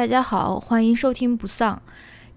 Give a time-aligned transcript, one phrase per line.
[0.00, 1.82] 大家好，欢迎收听不丧。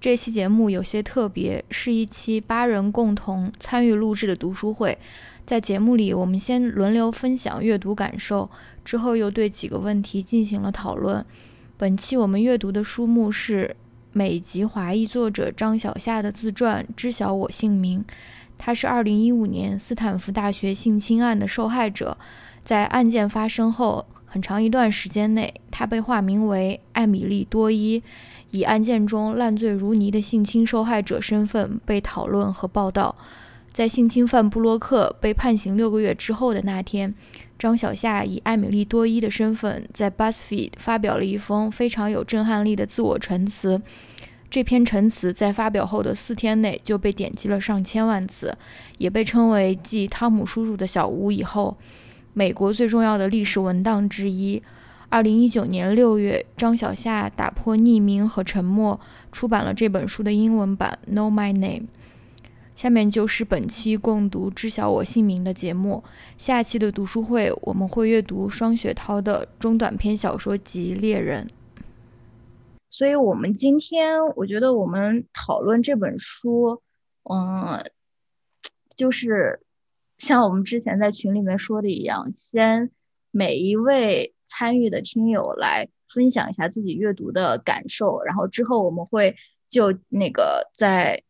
[0.01, 4.97] 这期节目有些特别，是一期八人共同参与录制的读书会。
[5.45, 8.49] 在节目里，我们先轮流分享阅读感受，
[8.83, 11.25] 之后又对几个问题进行了讨论。
[11.77, 13.73] 本期我们阅读的书目是
[14.11, 18.01] 美籍华裔作者张小夏的自传《知晓我姓名》。
[18.57, 22.17] 他是2015年斯坦福大学性侵案的受害者，
[22.65, 24.05] 在案件发生后。
[24.33, 28.01] 很长一段时间内，他被化名为艾米丽多伊，
[28.49, 33.15] 以案件中烂醉如泥的性侵受害者身份被讨论和报道。
[33.71, 37.13] 在性侵犯布洛克被判刑六个月之后的那天，
[37.59, 43.79] 张小夏以艾米丽多伊的身份在 BuzzFeed 发表了一封非常有震撼力的自我陈词。
[44.49, 48.57] 这篇陈词在发表后的四天内就被点击了上千万次，
[48.97, 51.77] 也被称为继《汤姆叔叔的小屋》以后。
[52.33, 54.61] 美国最重要的历史文档之一。
[55.09, 58.99] 二零一九年六月，张小夏打破匿名和沉默，
[59.31, 61.81] 出版了这本书的英文版《Know My Name》。
[62.73, 66.03] 下面就是本期共读《知晓我姓名》的节目。
[66.39, 71.45] 下期的读书会，我们会阅读双雪涛的中短篇小说集《猎人》。
[72.89, 76.81] 所以，我们今天我觉得我们讨论这本书，
[77.29, 77.85] 嗯，
[78.97, 79.59] 就是。
[80.23, 82.91] 像我们之前在群里面说的一样，先
[83.29, 89.35] 每一位参与的听友来分享一下自己阅读的感受，然后之后我们会
[89.67, 91.23] 就那个再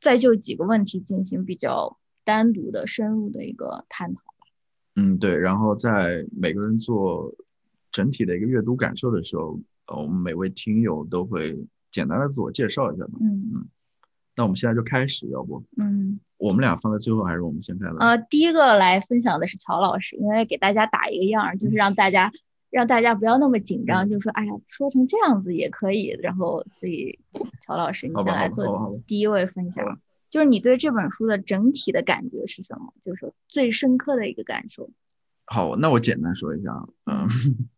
[0.00, 4.22] 再就几个问题进行比较单独的深入的一个探讨。
[4.96, 5.36] 嗯，对。
[5.36, 7.34] 然后在每个人做
[7.92, 11.54] 整体的一个阅读感受的时候，呃，我们每位听友都会
[11.90, 13.18] 简单的自我介绍一下嘛。
[13.20, 13.68] 嗯嗯。
[14.38, 15.64] 那我们现在就开始，要不？
[15.76, 16.20] 嗯。
[16.36, 17.88] 我们俩放在最后，还是我们先开？
[17.98, 22.30] 呃，第一个来分享的是乔老师，因为给大家打一个样，就是让大家
[22.70, 26.16] 让大家不要那么紧张，就说哎呀，说成这样子也可以。
[26.22, 27.18] 然后，所以
[27.66, 30.00] 乔老师，你先来做第一位分享，
[30.30, 32.94] 就是你对这本书的整体的感觉是什么？
[33.02, 34.88] 就是最深刻的一个感受。
[35.46, 37.26] 好，那我简单说一下，嗯，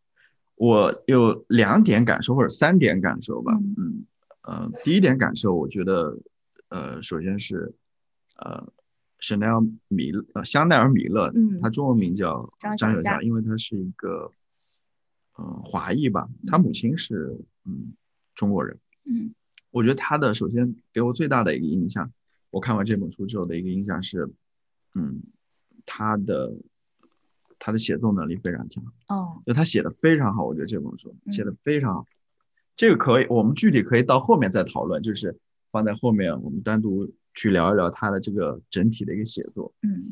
[0.56, 3.54] 我有两点感受或者三点感受吧。
[3.78, 4.04] 嗯
[4.48, 6.18] 嗯，第一点感受，我觉得，
[6.70, 7.74] 呃，首先是。
[8.42, 8.72] 呃，
[9.18, 10.10] 香奈儿米
[10.44, 14.32] 香奈儿米勒，嗯，他中文名叫张小夏，因为他是一个，
[15.36, 17.36] 嗯，华裔吧，他母亲是
[17.66, 17.92] 嗯
[18.34, 19.34] 中国人，嗯，
[19.70, 22.10] 我觉得他的首先给我最大的一个印象，
[22.48, 24.30] 我看完这本书之后的一个印象是，
[24.94, 25.20] 嗯，
[25.84, 26.56] 他的
[27.58, 32.06] 他的写作能力非常强，哦，就他写的非常好，我觉得这本书写的非常好，
[32.74, 35.38] 这个可以，我们具体可以到后面再讨论，就是
[35.70, 37.12] 放在后面我们单独。
[37.32, 40.10] 去聊一聊他的这个整体的一个写作，嗯，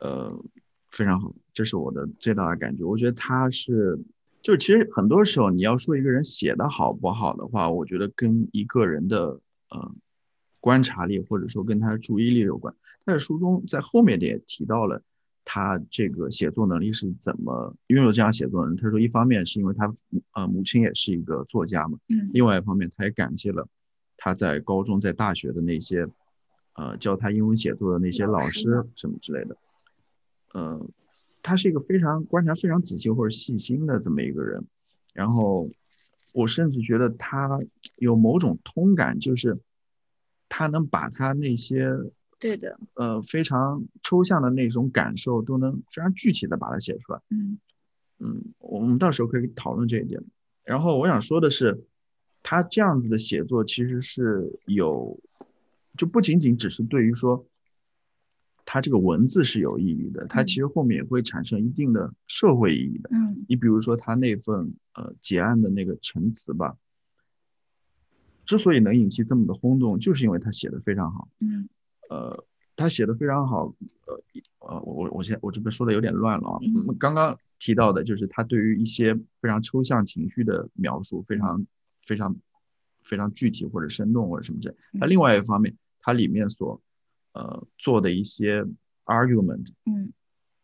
[0.00, 0.44] 呃，
[0.90, 2.84] 非常好，这是我的最大的感觉。
[2.84, 3.98] 我觉得他是，
[4.42, 9.40] 就其实很多时候你要说一个人写的好不好的话，我觉得跟一个人的
[9.70, 9.94] 呃
[10.60, 12.72] 观察力或者说跟他的注意力有关。
[13.06, 15.02] 但是书中在后面也提到了
[15.46, 18.78] 他这个写作能力是怎么拥有这样写作能力。
[18.78, 19.90] 他说，一方面是因为他
[20.34, 23.66] 呃母亲也是一个作家嘛，嗯，另外一方面他也感谢了
[24.20, 26.06] 他在高中在大学的那些。
[26.74, 29.56] 呃，教他英文写作的那些老师什么之类的，
[30.54, 30.80] 呃，
[31.42, 34.64] 他是一个非常观察非常仔细或者细心的这么一个人。
[35.12, 35.68] 然后，
[36.32, 37.60] 我甚至觉得他
[37.96, 39.58] 有某种通感，就是
[40.48, 41.90] 他能把他那些
[42.38, 47.20] 对的呃非常抽象的那种感受，都能非常具体的把它写出来。
[47.28, 47.58] 嗯
[48.20, 50.22] 嗯，我们到时候可以讨论这一点。
[50.64, 51.84] 然后我想说的是，
[52.42, 55.20] 他这样子的写作其实是有。
[55.96, 57.44] 就不仅仅只是对于说，
[58.64, 63.10] 他这个文字是有意义的，它其实后面也会产生一定的社会意义的。
[63.12, 66.76] 嗯，你比如说他那份呃结案的那个陈词吧，
[68.46, 71.28] 之所以能引起这么的轰动，就是因为他写的非常好。
[71.40, 71.68] 嗯，
[72.08, 72.44] 呃，
[72.76, 73.74] 他写的非常好。
[74.06, 74.22] 呃，
[74.60, 76.58] 呃，我我我现我这边说的有点乱了啊。
[77.00, 81.66] 刚刚提到的就是他对于一些非常抽象情绪的描述，非常
[82.10, 82.34] 非常。
[83.02, 86.80] 非常具体或者生动或者什么这，那另外一方面，它里面所
[87.32, 88.62] 呃做的一些
[89.06, 90.12] argument，嗯，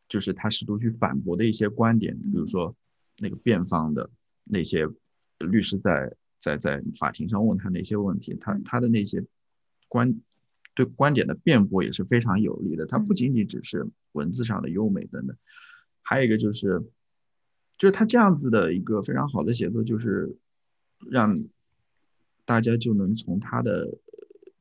[0.07, 2.77] 就是他试图去反驳的一些观点，比如说
[3.19, 4.09] 那个辩方的
[4.45, 4.87] 那些
[5.39, 9.25] 律师在在在法庭上问他那些问题，他他的那些
[9.89, 10.21] 观
[10.75, 12.87] 对观点的辩驳也是非常有力的。
[12.87, 15.37] 他不仅仅只是文字上的优美等等，
[16.03, 16.81] 还有一个就是，
[17.79, 20.37] 就是他这样子的一个非常好的写作，就是
[21.11, 21.45] 让。
[22.49, 23.99] 大家就能从他的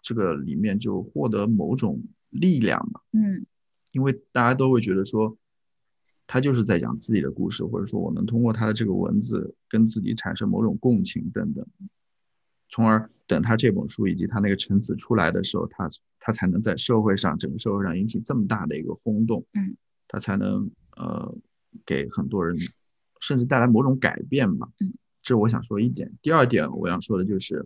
[0.01, 2.01] 这个里面就获得某种
[2.31, 3.45] 力量嘛，嗯，
[3.91, 5.37] 因为大家都会觉得说，
[6.25, 11.63] 他就是在讲自己的故事，或者说我能通过他的这个文字跟自己产生某种共情等等，
[12.69, 15.87] 从而等他这本书以及他那个陈词出来的时候，他
[16.19, 19.77] 他才能在社会上整个社会上引起这么大的一个轰动，嗯，
[20.07, 21.37] 他才能呃
[21.85, 22.57] 给很多人
[23.19, 24.91] 甚至带来某种改变吧，嗯，
[25.25, 26.13] 这是我想说一点。
[26.21, 27.65] 第二点我想说的就是，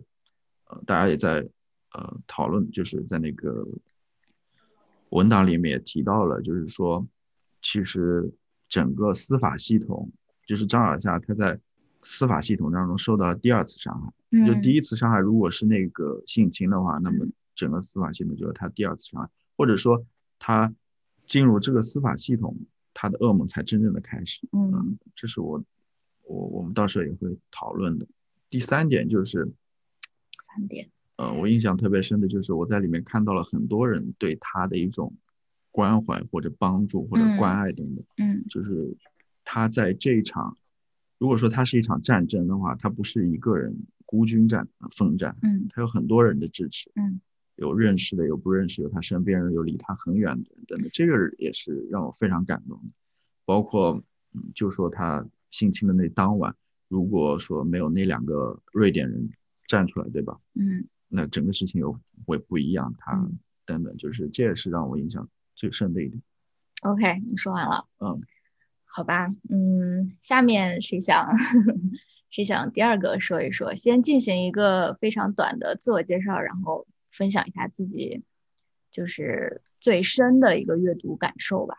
[0.64, 1.46] 呃，大家也在
[1.92, 3.68] 呃讨论，就是在那个
[5.10, 7.06] 文档里面也提到了，就是说
[7.60, 8.32] 其实
[8.66, 10.10] 整个司法系统，
[10.46, 11.60] 就是张小夏他在
[12.02, 14.10] 司法系统当中受到了第二次伤害。
[14.46, 20.02] 就第一次伤害，如果是那个性侵的话，那么整个司法系统就是他第二次伤害，或者说
[20.38, 20.72] 他
[21.26, 22.56] 进入这个司法系统，
[22.94, 24.48] 他的噩梦才真正的开始。
[24.52, 25.62] 嗯，这是我
[26.30, 28.06] 我我们到时候也会讨论的。
[28.48, 29.52] 第三点就是
[30.46, 35.14] 三点，呃，我印象特别深的就是我在里面看到了很多人对他的一种
[35.70, 38.04] 关怀或者帮助或者关爱等等。
[38.18, 38.96] 嗯，就是
[39.44, 40.56] 他在这一场，
[41.18, 43.76] 如果说他是一场战争的话，他不是一个人。
[44.10, 47.20] 孤军战奋战，嗯，他有很多人的支持，嗯，
[47.54, 52.90] 有认识的，有不认识，有他身边人，有离他很远的人等等，这个也是让我非常感动的。
[53.44, 54.02] 包括，
[54.34, 56.54] 嗯，就说他性侵的那当晚，
[56.88, 59.30] 如果说没有那两个瑞典人
[59.66, 60.38] 站出来，对吧？
[60.54, 62.94] 嗯，那整个事情又会不一样。
[62.98, 63.12] 他
[63.64, 66.22] 等等，就是这也是让我印象最深的一点。
[66.82, 68.20] OK，你说完了，嗯，
[68.84, 71.28] 好吧，嗯，下面谁想？
[72.30, 78.22] 谁想第二个说一说，先进行一个非常短的自我介绍，然后分享一下自己
[78.92, 81.74] 就是最深的一个阅读感受吧。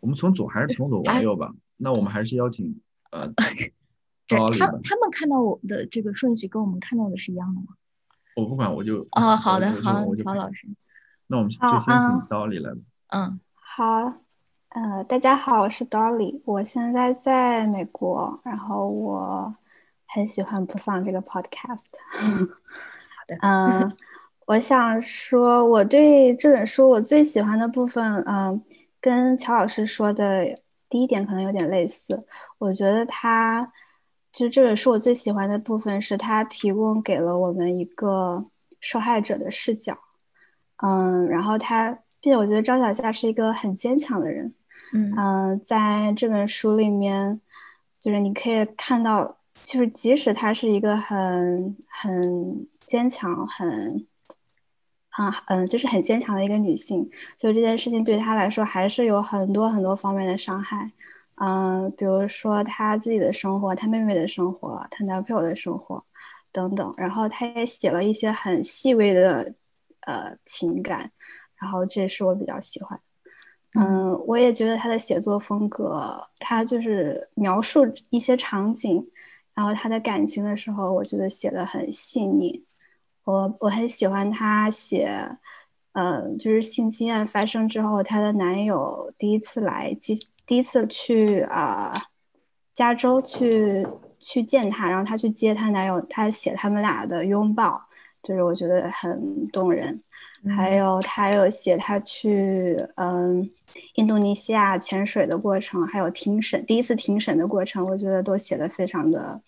[0.00, 1.54] 我们从左还是从左往右吧？
[1.78, 2.80] 那我们还是邀请
[3.10, 3.26] 呃，
[4.28, 4.36] 他
[4.82, 7.68] 他们看到我的这个顺序跟我们看到的是一样的吗？
[8.36, 10.68] 我不管，我就哦，好的，好，曹老师。
[11.28, 12.80] 那我们就先请刀里来吧。
[13.08, 14.12] 嗯，好。
[14.70, 19.54] 呃，大家好，我是 Dolly，我现在在美国，然后我
[20.06, 21.86] 很喜欢不丧这个 podcast。
[22.10, 23.90] 好的， 嗯，
[24.46, 28.62] 我想说，我对这本书我最喜欢的部分，嗯，
[29.00, 32.26] 跟乔老师说的第一点可能有点类似。
[32.58, 33.70] 我觉得他
[34.32, 38.44] 其实这本书我最喜欢的部分是他提供给了我们一个
[38.80, 39.98] 受害者的视角，
[40.82, 41.90] 嗯，然后他，
[42.20, 44.52] 并且我觉得张小夏是一个很坚强的人。
[44.92, 47.40] 嗯在这本书里面，
[48.00, 54.06] 就是你可以看到，就是即使他是一个很很坚强、很
[55.30, 60.90] 很嗯，就是很坚强的一个女性，就这件事情对她来说还是有很多很多方面的伤害。
[61.40, 66.04] 嗯，比如说她自己的生活、她妹妹的生活、她男朋友的生活
[66.52, 66.92] 等等。
[66.96, 69.54] 然后她也写了一些很细微的
[70.00, 71.10] 呃情感，
[71.60, 72.98] 然后这是我比较喜欢。
[73.74, 79.06] 嗯，我也觉得他的写作风格，他就是描述一些场景，
[79.54, 82.64] 然后他的感情的时候，我觉得写的很细腻。
[83.28, 85.28] 我我很喜欢他写，
[85.92, 91.92] 嗯，就是性经验发生之后，她的男友第一次来第，第一次去啊
[92.72, 93.86] 加州去
[94.18, 97.78] 去见她，然后她去接她男友，她写他们俩的拥抱，
[98.22, 100.00] 就是我觉得很动人。
[100.56, 103.50] 还有他有写他去嗯
[103.96, 109.38] 印度尼西亚潜水的过程，还有庭审第一次庭审的过程，我觉得都写的非常的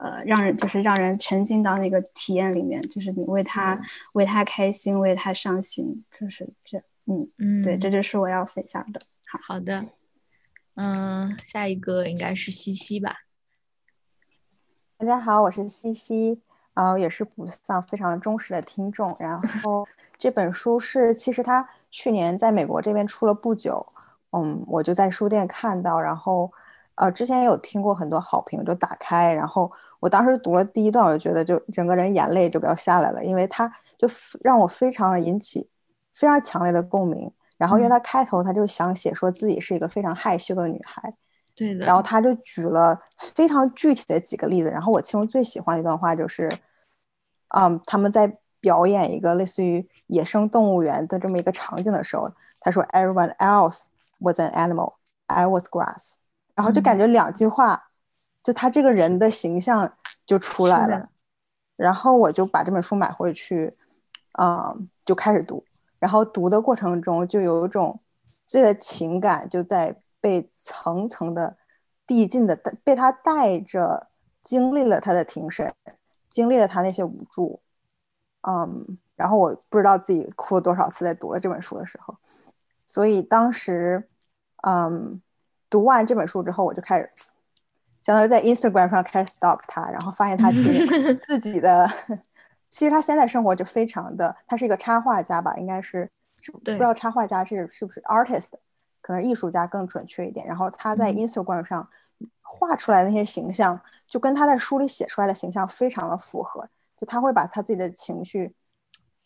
[0.00, 3.80] 呃让人就是让人沉浸到那个体验里面，就是你为他
[4.12, 9.00] 为他开心，为他伤心，就是这嗯嗯对，这就是我要分享的。
[9.26, 9.84] 好好的，
[10.74, 13.14] 嗯，下一个应该是西西吧。
[14.96, 16.42] 大家好，我是西西，
[16.74, 19.86] 呃，也是卜丧非常忠实的听众，然后。
[20.20, 23.90] 这本书是，其实它去年在美国这边出了不久，
[24.32, 26.52] 嗯，我就在书店看到，然后，
[26.96, 34.08] 呃，之前也有听过很多好评，就打开，然后我当时读了第一段，我就觉得就整个人眼泪就不要下来了，因为他就
[34.42, 35.70] 让我非常的引起
[36.12, 37.30] 非常强烈的共鸣。
[37.56, 41.14] 然后，因为他开头他就想写说自己是一个非常害羞的女孩，
[41.54, 41.86] 对的。
[41.86, 46.50] 然后他就举了非常具体的几个例子，然后我其中最喜欢的一段话就是，
[47.48, 48.38] 嗯，他们在。
[48.62, 52.30] 表演一个类似于野生动物园的这么一个场景的时候，
[52.60, 53.84] 他说：“Everyone else
[54.18, 54.96] was an animal,
[55.28, 56.16] I was grass。”
[56.54, 57.89] 然后就感觉两句话，
[58.42, 59.92] 就他这个人的形象
[60.26, 61.08] 就出来了。
[61.76, 63.74] 然后我就把这本书买回去，
[64.38, 65.64] 嗯，就开始读。
[65.98, 67.98] 然后读的过程中，就有一种
[68.44, 71.56] 自己的情感就在被层层的
[72.06, 72.54] 递进的
[72.84, 74.08] 被他带着
[74.42, 75.74] 经历了他的庭审，
[76.28, 77.60] 经历了他那些无助。
[78.42, 82.16] 嗯，然后我不知道自己哭了多少次在读了这本书的时候，
[82.86, 84.08] 所以当时，
[84.66, 85.20] 嗯，
[85.68, 87.10] 读完这本书之后，我就开始
[88.00, 91.88] 相当于在 Instagram 上开始 stalk 他，然后发现他其实 自己的，
[92.70, 98.50] 其实他现在生活就非常的，他是一个插画家吧，应该是是不知道插画家是是不是 artist，
[99.02, 100.46] 可能艺术家更准确一点。
[100.46, 101.88] 然后他在 Instagram 上
[102.42, 108.54] 画出来的那些形象，就跟他在书里写出来的形象非常的符合，就他会把他自己的情绪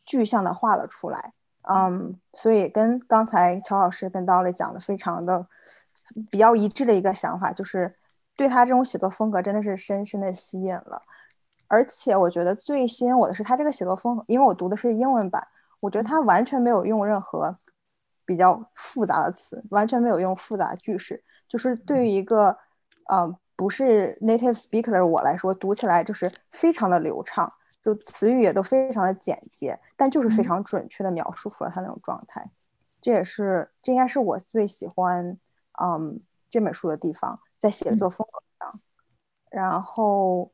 [0.05, 1.33] 具象的画了出来。
[1.63, 5.47] 嗯，所以跟刚才乔老师跟 Dolly 讲的非常的
[6.31, 7.95] 比较一致的一个想法，就是
[8.37, 11.03] 对他这种写作风格真的是深深的吸引了。
[11.67, 15.47] 而且我觉得最吸引我的是他这个写作风格，因为我读的是英文版，
[15.81, 17.57] 我觉得他完全没有用任何
[18.25, 22.57] 比较复杂的词，完全没有用复杂句式，就是对于一个
[23.09, 27.53] 呃不是 native speaker 的我来说，读起来就是非常的流畅。
[27.83, 32.51] 就词语也都非常的简洁，但就是非常准确的描述出了他那种状态，
[32.99, 35.37] 这也是这应该是我最喜欢
[35.83, 38.81] 嗯这本书的地方，在写作风格上。
[39.51, 40.53] 然后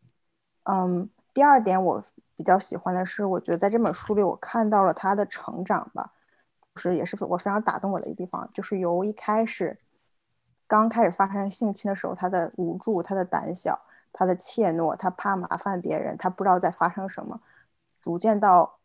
[0.63, 2.05] 嗯，第二点我
[2.37, 6.13] 比较喜欢的是，我觉得在这本书里我看到了他的成长吧，
[6.77, 9.77] 是也是我非常打动我的一个地方，就是由一开始
[10.67, 13.81] 刚开始发生性侵的时候，他的无助，他的胆小。
[14.13, 17.41] 他的怯懦，他怕麻烦别人，他不知道在发生什么。
[18.01, 18.81] 逐渐到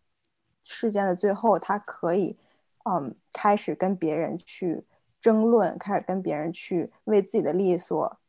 [0.61, 2.37] 事件的最后，他可以，
[2.83, 4.85] 嗯，开始跟别人去
[5.25, 8.19] 争论，开始跟别人去为自己的利益所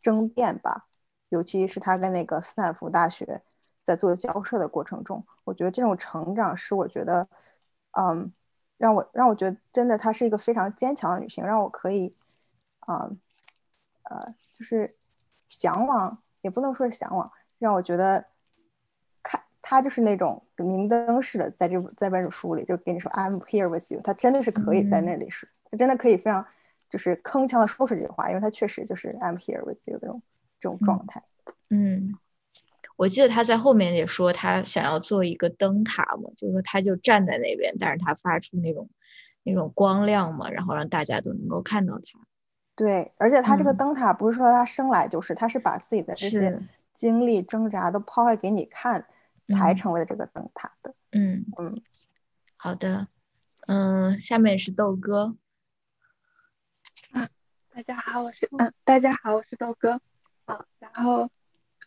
[0.00, 0.86] 争辩吧。
[1.30, 3.42] 尤其是他跟那个斯坦福大学
[3.82, 7.26] 在做交涉的过程中，我觉得这种成长是我觉得，
[7.98, 8.32] 嗯，
[8.76, 12.14] 让我让我觉得真的她是一个非常坚强的女性，让我可以，
[12.86, 13.18] 嗯，
[14.04, 14.88] 呃，就是
[15.48, 16.18] 向往。
[16.42, 18.24] 也不能说是向往，让我觉得
[19.66, 26.46] 他就是那种明灯似的，在这在这本书里就跟你说 I'm here with you，他真的是可以在那里说，他真的可以非常
[26.90, 30.20] 就是铿锵的说出这句话，因为他确实就是 I'm here with you 这种
[30.60, 31.22] 这种状态。
[31.70, 32.14] 嗯，
[32.96, 38.86] 我记得他在后面也说他想要做一个灯塔嘛，就是说他就站在那边，但是他发出那种
[39.44, 42.20] 那种光亮嘛，然后让大家都能够看到他。
[42.76, 46.60] 对，而且他这个灯塔不是说他生来就是，他是把自己的这些
[46.92, 49.06] 经历、挣扎都抛开给你看，
[49.48, 50.94] 才成为了这个灯塔的。
[51.12, 51.82] 嗯嗯，
[52.56, 53.08] 好的，
[53.66, 55.36] 嗯，下面是豆哥。
[57.12, 57.28] 啊，
[57.70, 60.00] 大家好，我是嗯，大家好，我是豆哥。
[60.46, 61.30] 啊，然后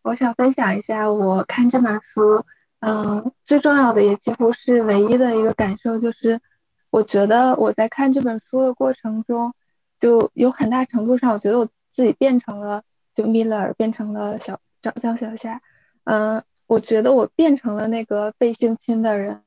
[0.04, 2.46] 我想分享一下我看这本书，
[2.80, 6.40] 嗯，最重要的也几乎是唯一的一个感受，就是
[6.90, 9.54] 我觉得我在看这本书的过程中。
[10.00, 12.84] 就有很大程度上，我觉得我自己变成了
[13.16, 15.60] 就米勒，变成了小张江小夏，
[16.04, 19.42] 嗯，我觉得我变成了那个被性侵的人，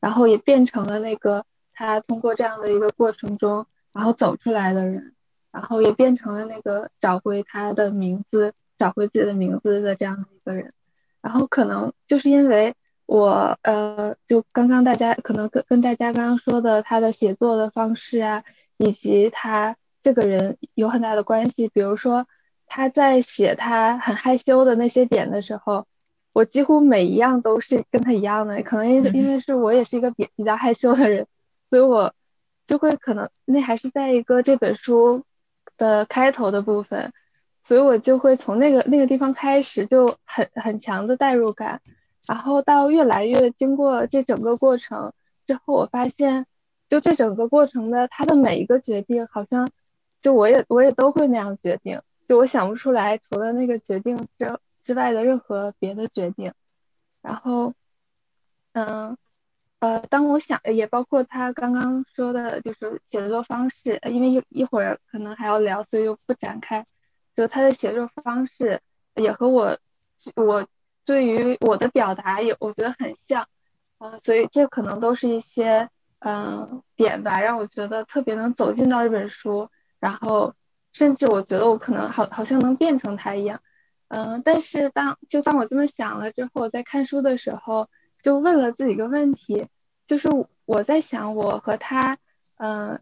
[0.00, 5.14] 然后也变成了那个他通过这样的一个过程中，然后走出来的人，
[5.50, 10.72] 然后也变成了那个找回他的名字，找回自己的名字的这样的一个人，
[11.22, 12.74] 然后可能就是因为
[13.06, 18.44] 我，呃，就刚刚大家可能跟跟大家刚刚说的他的写作的方式啊，
[18.76, 19.76] 以及他。
[20.04, 22.26] 这个人有很大的关系，比如说
[22.66, 25.86] 他在写他很害羞的那些点的时候，
[26.34, 28.62] 我几乎每一样都是跟他一样的。
[28.62, 31.26] 可能因因为是我也是一个比比较害羞的人，
[31.70, 32.12] 所以我
[32.66, 35.24] 就会可能那还是在一个这本书
[35.78, 37.14] 的开头的部分，
[37.62, 41.80] 所以我就会从那个那个地方开始就很很强的代入感，
[42.26, 45.14] 然后到越来越经过这整个过程
[45.46, 46.44] 之后，我发现
[46.90, 49.70] 就这整个过程的他的每一个决定好像。
[50.24, 54.46] 就我也我也都会那样决定，就我想不出来除了那个决定之
[54.84, 56.52] 之外的任何别的决定。
[57.22, 57.72] 然后，
[58.72, 59.16] 嗯，
[59.78, 66.86] 呃，当我想也包括他刚刚说的，就是写作方式，因为一一会儿可能还要聊，所以就不展开。
[67.34, 68.80] 就他的写作方式
[69.14, 69.76] 也和我
[70.36, 70.66] 我
[71.04, 73.48] 对于我的表达也我觉得很像，
[73.98, 75.88] 嗯，所以这可能都是一些
[76.20, 79.68] 嗯点吧，让我觉得特别能走进到这本书。
[79.98, 80.54] 然后，
[80.92, 83.60] 甚至我觉得我可能好，好像能变成他一样，
[84.08, 87.88] 嗯，但是当就当我这么想了之后，我在看书的时候
[88.22, 89.66] 就问了自己一个问题，
[90.06, 90.28] 就是
[90.64, 92.18] 我在想我和他，
[92.56, 93.00] 嗯，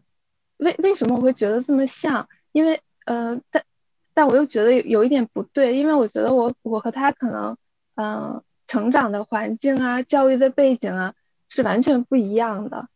[0.57, 2.27] 为为什么我会觉得这么像？
[2.51, 3.63] 因为，嗯，但
[4.13, 7.57] 但我又觉得有一点不对，因为我觉得我我和他可能，
[7.95, 11.13] 嗯，成长的环境啊，教育的背景啊，
[11.49, 12.87] 是完全不一样的。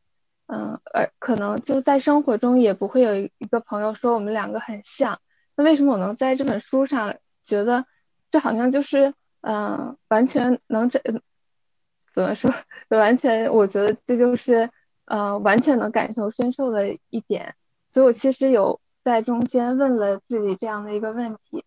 [0.48, 5.20] 嗯，而可能就在生活中也不会有一个朋友说我们两个很像。
[5.56, 7.86] 那为什么我能在这本书上觉得
[8.32, 11.02] 这好像就是嗯，完全能这
[12.14, 12.52] 怎么说？
[12.90, 14.70] 完全我觉得这就是
[15.06, 17.56] 嗯，完全能感同身受的一点。
[17.92, 21.64] 所以我其实有在中间问了自己这样的一个问题。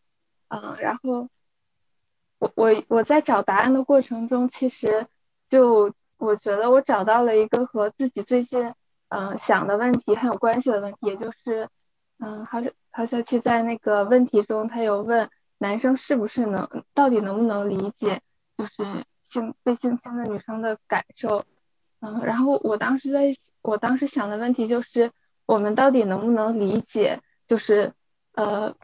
[0.49, 1.29] 嗯，然后
[2.39, 5.07] 我我我在找答案的过程中，其实
[5.49, 8.75] 就我觉得我找到了一个和自己最近
[9.09, 11.69] 嗯想的问题很有关系的问题，也就是
[12.19, 18.21] 嗯，郝郝小七在那个问题中，他有问男生是不是能到底能不能理解
[18.59, 21.45] 就是性被性侵的女生的感受，
[22.01, 25.13] 嗯，然后我当时在我当时想的问题就是
[25.47, 27.93] 我们到底能不能理解就是
[28.35, 28.75] 呃。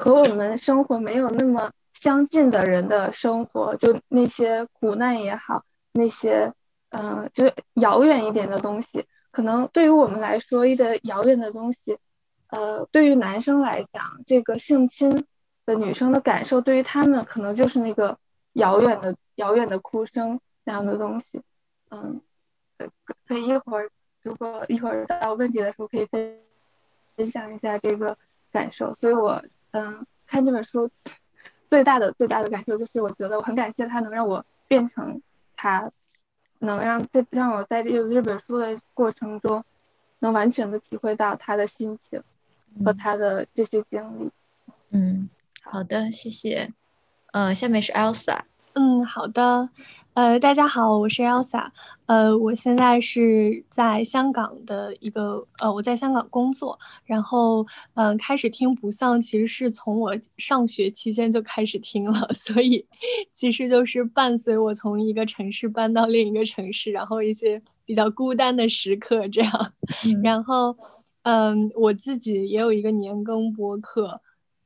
[0.00, 6.54] 和我们生活没有那么相近的人的生活，就那些苦难也好，那些
[6.90, 11.98] 嗯，就遥远一点的东西，可能对于我们来说一个遥远的东西，
[12.46, 15.26] 呃，对于男生来讲，这个性侵
[15.68, 18.18] 的女生的感受，对于她们可能就是那个
[18.54, 21.42] 遥远的遥远的哭声那样的东西，
[21.90, 22.20] 嗯，
[23.26, 23.90] 可以一会儿，
[24.22, 26.40] 如果一会儿到问题的时候，可以分
[27.16, 28.16] 分享一下这个
[28.50, 29.44] 感受，所以我。
[29.72, 30.90] 嗯，看这本书
[31.68, 35.20] 最大的最大的感受就是，我觉得我很感谢他能让我变成
[35.56, 35.92] 他，
[36.58, 39.62] 能让这让我在阅读这本书的过程中，
[40.20, 42.22] 能完全的体会到他的心情
[42.82, 44.30] 和他的这些经历。
[44.88, 45.28] 嗯，
[45.70, 46.72] 好的，谢谢。
[47.32, 48.40] 呃，下面是 Elsa。
[48.72, 49.68] 嗯，好的。
[50.14, 51.70] 呃，大家好，我是 Elsa。
[52.06, 56.78] 呃，我现在是在香港的一个呃，我在香港工作。
[57.04, 62.86] 然后，嗯，开始听不丧，其实是从我上学期间就开始听了，所以
[63.30, 69.72] 其实就是伴随我从一个城市搬到另一个城市，然后一些比较孤单的时刻这样。
[70.22, 70.74] 然后，
[71.24, 74.18] 嗯，我自己也有一个年更播客，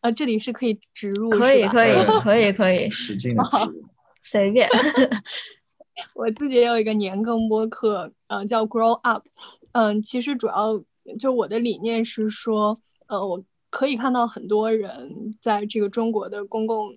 [0.02, 3.16] 呃，这里是可以植入，可以，可以，可以，可以，使。
[3.16, 3.84] 劲的植。
[4.20, 4.68] 随便，
[6.14, 9.24] 我自己也有一个年更播客，呃，叫 Grow Up，
[9.72, 10.80] 嗯，其实主要
[11.18, 12.76] 就我的理念是说，
[13.08, 16.96] 呃，我可以看到很多人在这个中国的公共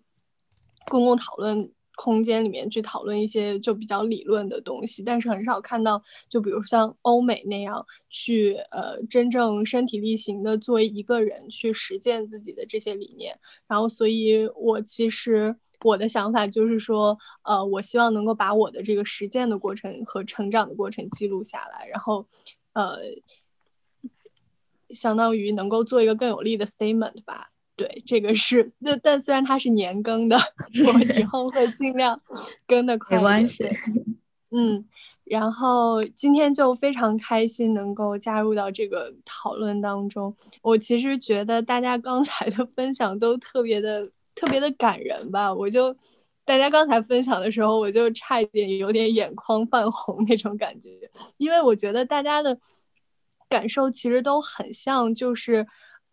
[0.87, 15.55] 公共讨论空间里面去讨论一些就比较理论的东西，但是很少看到，就比如像欧美那样去呃真正身体力行的作为一个人去实践自己的这些理念，然后，所以我其实。
[15.83, 22.25] 我的想法就是说，呃，我希望能够把我的这个实践的过程和成长的过程记录下来，然后，
[22.73, 22.99] 呃，
[24.89, 27.51] 相当于能够做一个更有力的 statement 吧。
[27.75, 30.37] 对，这个是，那但虽然它是年更的，
[30.93, 32.19] 我以后会尽量
[32.67, 33.17] 更的快。
[33.17, 33.67] 没关系。
[34.51, 34.85] 嗯，
[35.23, 40.35] 然后今天就非常开心能够加入到这个讨论当中。
[40.61, 44.09] 我其实觉得大家刚才的分享都特别的。
[44.37, 45.95] 特别的感人吧，我就
[46.43, 50.89] 大家刚才分享的时候，我就差一点有点眼眶泛红那种感觉，
[51.37, 52.59] 因为我觉得大家的
[53.47, 55.65] 感受其实都很像，就是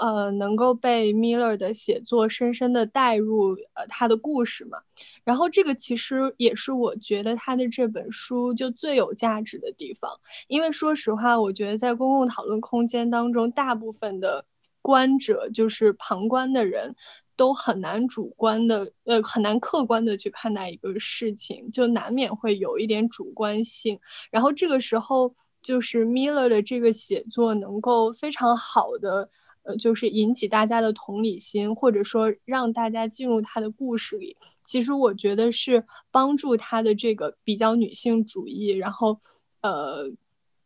[0.03, 4.79] 呃能够被 Miller 的写作深深的带入呃他的故事嘛。
[5.25, 10.11] 然后这个其实也是我觉得他的这本书就最有价值的地方，
[10.49, 14.45] 因为说实话，我觉得在公共讨论空间当中，大部分的
[14.81, 16.95] 观者就是旁观的人。
[17.35, 23.99] 都很难主观的，呃，很难客观的去看待一个事情，就难免会有一点主观性。
[24.31, 29.29] 然后这个时候，就是 Miller 的这个写作能够非常好的，
[29.63, 34.37] 呃，就是引起大家的同理心，或者说让大家进入他的故事里。
[34.65, 39.21] 其实我觉得是帮助他的这个比较女性主义，然后，
[39.61, 40.11] 呃，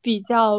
[0.00, 0.56] 比较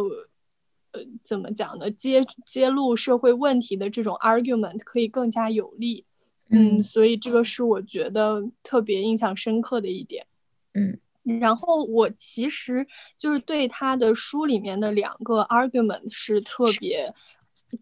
[0.92, 1.06] 呃。
[1.24, 1.92] 怎么讲呢？
[1.92, 6.06] 揭揭露社会问题的这种 argument 可以更加有力，
[6.50, 10.26] 嗯，所以这个是我觉得特别印象深刻的一点，
[10.74, 11.00] 嗯。
[11.40, 12.88] 然后我其实
[13.20, 17.14] 就是对他的书里面的两个 argument 是特别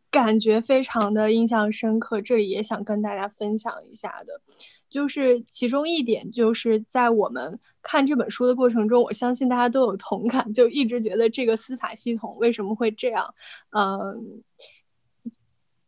[0.10, 4.41] 感觉非常的印象深刻，这里也想跟大家分享一下的。
[4.88, 13.34] 就是其中一点，就是在我们看这本书的过程中，我相信大家都有同感，就一直觉得这个司法系统为什么会这样？
[13.71, 14.41] 嗯，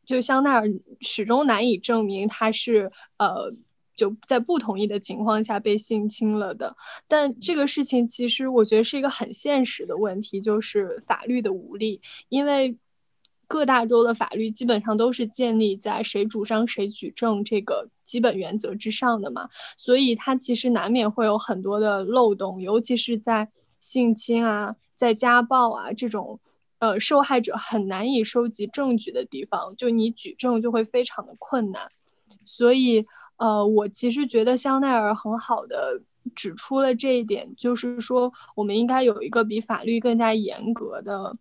[0.06, 0.68] 就香奈儿
[1.00, 3.54] 始终难以证明他是呃
[3.96, 6.76] 就在不同意的情况下被性侵了的。
[7.08, 12.76] 但这个事情其实我觉得是一个很现实的问题，就是法律的无力，因为。
[13.48, 26.40] 各大洲的法律基本上都是建立在谁主张谁举证这个基本原则之上的嘛，所以它其实难免会有很多的漏洞，尤其是在性侵啊、在家暴啊这种，
[26.80, 31.90] 呃，受害者很难以收集证据的地方，就你举证就会非常的困难。
[32.46, 33.06] 所以，
[33.38, 36.02] 呃，我其实觉得香奈儿很好的
[36.36, 41.38] 指出了这一点，就是说我们应该有一个比法律更加严格的。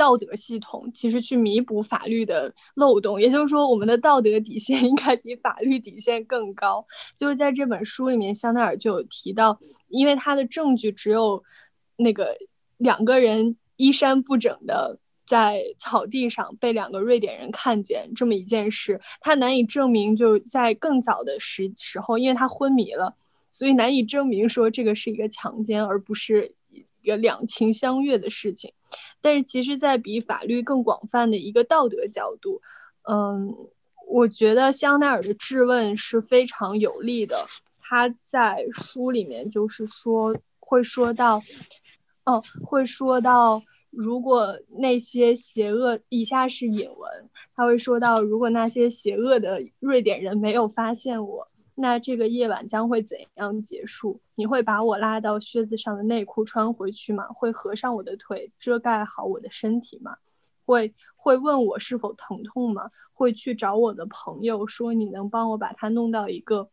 [0.00, 3.20] 道德系统，其实去弥补法律的漏洞。
[3.20, 6.86] 也就是说，我们的道德底线应该比法律底线更高。
[7.18, 9.58] 就是在这本书里面，香奈儿就有提到，
[9.88, 11.42] 因为他的证据只有
[11.96, 12.34] 那个
[12.78, 14.98] 两个人衣衫不整的。
[15.26, 23.14] 在草地上被两个瑞典人看见这么一件事，他难以证明就在更早的时时候，因为他昏迷了，
[23.52, 28.72] 所以难以证明说这个是一个强奸，而不是一个两情相悦的事情。
[29.20, 32.60] 但是其实，在比法律更广泛的一个道德角度，
[33.08, 33.54] 嗯，
[34.08, 37.46] 我觉得香奈儿的质问是非常有力的。
[37.80, 41.42] 他在书里面就是说会说到，
[42.24, 43.62] 哦，会说到。
[43.90, 51.49] 如果那些邪恶，以下是引文，他会说到，如果那些邪恶的瑞典人没有发现我，
[51.80, 54.20] 那这个夜晚将会怎样结束？
[54.34, 57.24] 你会把我拉到靴子上的内裤穿回去吗？
[57.28, 60.18] 会合上我的腿，遮盖好我的身体吗？
[60.66, 62.90] 会会问我是否疼痛吗？
[63.14, 66.68] 会去找我的朋友说，你能帮我把它弄到一个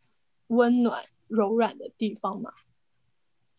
[0.47, 2.51] 温暖柔软的地方吗？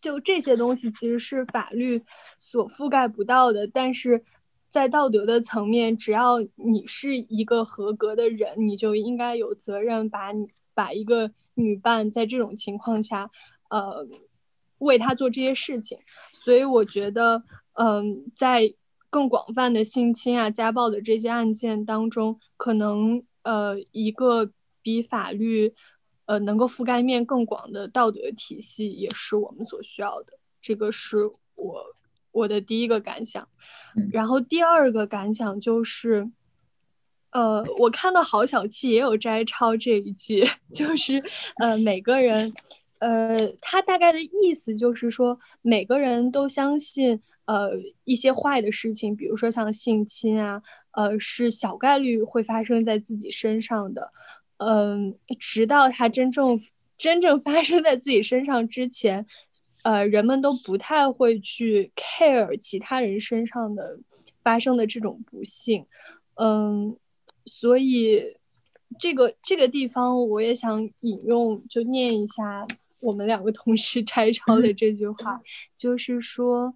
[0.03, 2.05] 就这些东西其实是法律
[2.39, 4.23] 所覆盖不到的，但是
[4.69, 10.47] 在道德的层面，只要你是一个合格的人，你就应该有责任把你
[10.79, 13.29] 把一个女伴在这种情况下，
[13.69, 14.07] 呃，
[14.79, 15.99] 为她做这些事情。
[16.45, 18.73] 所以我觉得，嗯，在
[19.11, 25.75] 更广泛的性侵啊、家暴的这些案件当中，可能呃，一个比法律。
[26.31, 30.35] 呃，能够覆盖面更广的道德体系也是我们所需要的。
[30.61, 31.17] 这个是
[31.55, 31.83] 我
[32.33, 33.49] 我的第一个感想。
[34.13, 36.31] 然后第二个感想就是，
[37.31, 41.21] 呃，我看到郝小七也有摘抄这一句， 就是
[41.59, 42.53] 呃，每个人，
[42.99, 47.71] 呃，他大概的意思就是说，每个人都相信，呃，
[48.05, 50.63] 一些坏的事情，比如说像性侵啊，
[50.93, 54.11] 呃，是小概率会发生在自己身上的。
[54.57, 56.61] 嗯，直到它真正
[56.97, 59.25] 真正发生在自己身上之前，
[59.83, 63.99] 呃，人们都不太会去 care 其他人身上的
[64.43, 65.87] 发生的这种不幸。
[66.35, 66.97] 嗯，
[67.49, 68.37] 所以
[69.01, 72.67] 这个这个地方我也想引用，就念一下
[73.01, 75.41] 我们两个同事摘 抄的这句话，
[75.77, 76.75] 就是说，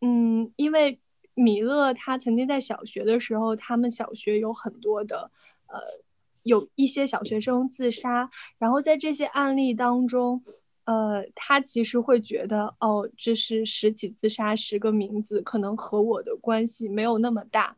[0.00, 0.98] 嗯，因为
[1.34, 5.30] 米勒他曾经在小学的时候，他们小学有很多的
[5.66, 5.78] 呃。
[6.44, 10.44] 有一些小学生自杀，然后在这些案例当中，
[10.84, 17.74] 呃，他其实会觉得，哦，这是十起自杀，十个名字，可能和我的关系没有那么大。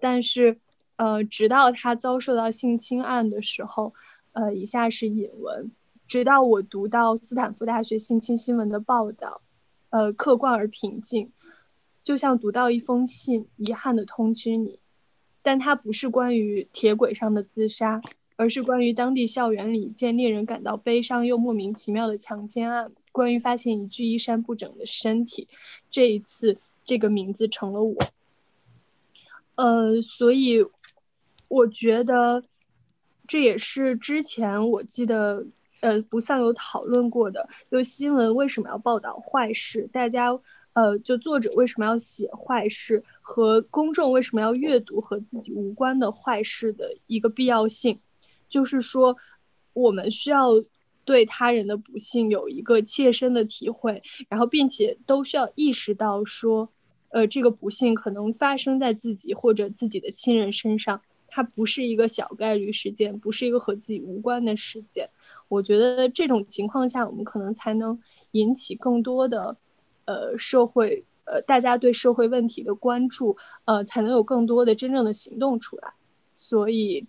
[0.00, 0.58] 但是，
[0.98, 3.94] 呃，直到他遭受到性侵案的时候，
[4.32, 5.70] 呃，以下是引文：
[6.06, 9.40] 直到我读到斯坦福大学性侵新闻的报道，
[9.90, 11.30] 呃，客观而平静，
[12.02, 14.80] 就像读到一封信，遗憾的通知你。
[15.40, 18.02] 但它不是关于铁轨上的自杀，
[18.36, 25.46] 而是关于当地校园里一件令人感到悲伤又莫名其妙的强奸案，关于发现一具衣衫不整的身体。
[25.90, 27.96] 这一次，这个名字成了我。
[29.54, 30.64] 呃，所以
[31.48, 32.42] 我觉得
[33.26, 35.44] 这也是之前我记得，
[35.80, 40.38] 呃，不像有讨论过的，就新闻为什么要报道坏事，大家。
[40.74, 47.98] 呃，就作者为什么要写坏事，和公众为什么要阅读和自己无关的坏事的一个必要性，
[48.48, 49.16] 就是说，
[49.72, 50.50] 我们需要
[51.04, 56.68] 对他人的不幸有一个切身的体会，然后并且都需要意识到说，
[57.08, 65.08] 呃，这个不幸可能发生在自己或者自己的亲人身上，它不是一个小概率事件，不是一个和自己无关的事件。
[65.46, 68.00] 我觉得这种情况下，我们可能才能
[68.32, 69.56] 引起更多的。
[70.06, 73.36] 呃，社会呃，大家对社会问题的关注，
[73.66, 75.92] 呃，才能有更多的真正的行动出来。
[76.34, 77.06] 所以，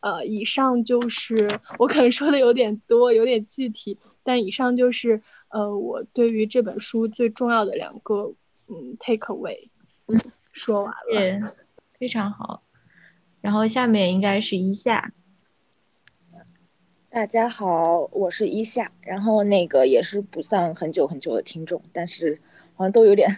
[0.00, 8.34] 呃，以上就是我可能说的有点多，有点具体，但以上就是呃，我对于这本书最重要的两个
[8.66, 9.68] 嗯 take away，
[10.06, 10.18] 嗯，
[10.50, 10.92] 说完
[11.40, 11.54] 了，
[12.00, 12.64] 非常好。
[13.44, 15.12] 然后下面应该是一夏。
[17.10, 22.40] 大家好，我是一夏，然后那个也是不上很久很久的听众，但是
[22.72, 23.28] 好像都有点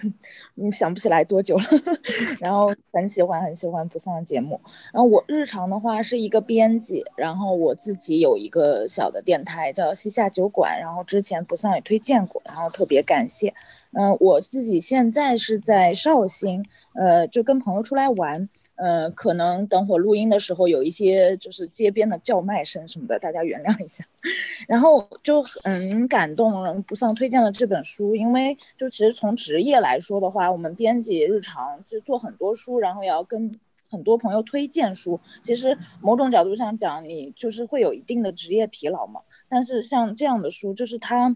[0.54, 1.64] 嗯想不起来多久了，
[2.38, 4.60] 然后很喜欢很喜欢不上的节目。
[4.92, 13.52] 然后我日常的话是一个编辑，然后我自己有一个小的电台叫西夏酒馆，然后之前不上也推荐过，然后特别感谢。
[13.98, 16.62] 嗯，我自己现在是在绍兴，
[16.94, 24.04] 呃，就跟朋友出来玩，呃，可能等会录音的时候有一些就是街边的叫卖声什么的，大家原谅一下。
[24.68, 33.58] 然后就很感动，不丧推荐了这本书，因为就其实从职业来说的话，我们编辑日常就做很多书，然后也要跟。
[33.88, 39.20] 很多朋友推荐书，其实某种角度上讲，你就是会有一定的职业疲劳嘛。
[39.48, 41.32] 但是像这样的书，就是它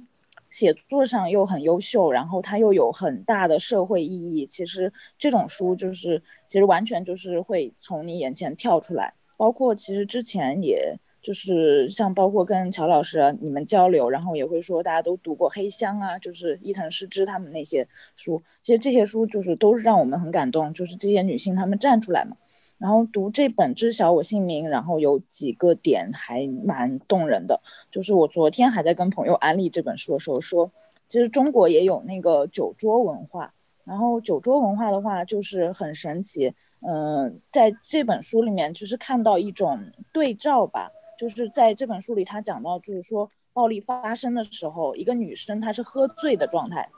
[0.51, 4.47] 写作上又很优秀，然后它又有很大的社会意义。
[4.47, 9.15] 其实这种书就是其实完全就是会从你眼前跳出来。
[9.37, 17.87] 包括其实之前也就是像包括跟乔老师你们交流，然后也会说大家都读过《黑箱》啊，就是伊藤诗织他们那些
[18.17, 18.43] 书。
[18.61, 22.37] 其实这些书就是都是让我们很感动，就是这些女性她们站出来嘛。
[22.81, 27.61] 然后读这本《知晓我姓名》，然后有几个点还蛮动人的。
[27.91, 30.73] 就是我昨天还在跟朋友安利这本书的时候说，
[31.07, 33.53] 其实中国也有那个酒桌文化。
[33.85, 36.55] 然后酒桌文化的话，就是很神奇。
[36.81, 39.79] 嗯，在这本书里面，就是看到一种
[40.11, 40.91] 对照吧。
[41.19, 46.89] 就是在这本书里，他讲到，就是说暴力发生的时候，一个女生她是喝醉的状态。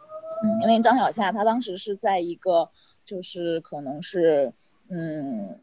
[0.44, 2.70] 嗯，因为张小夏她当时是在一个，
[3.04, 4.52] 就是可能是，
[4.88, 5.58] 嗯。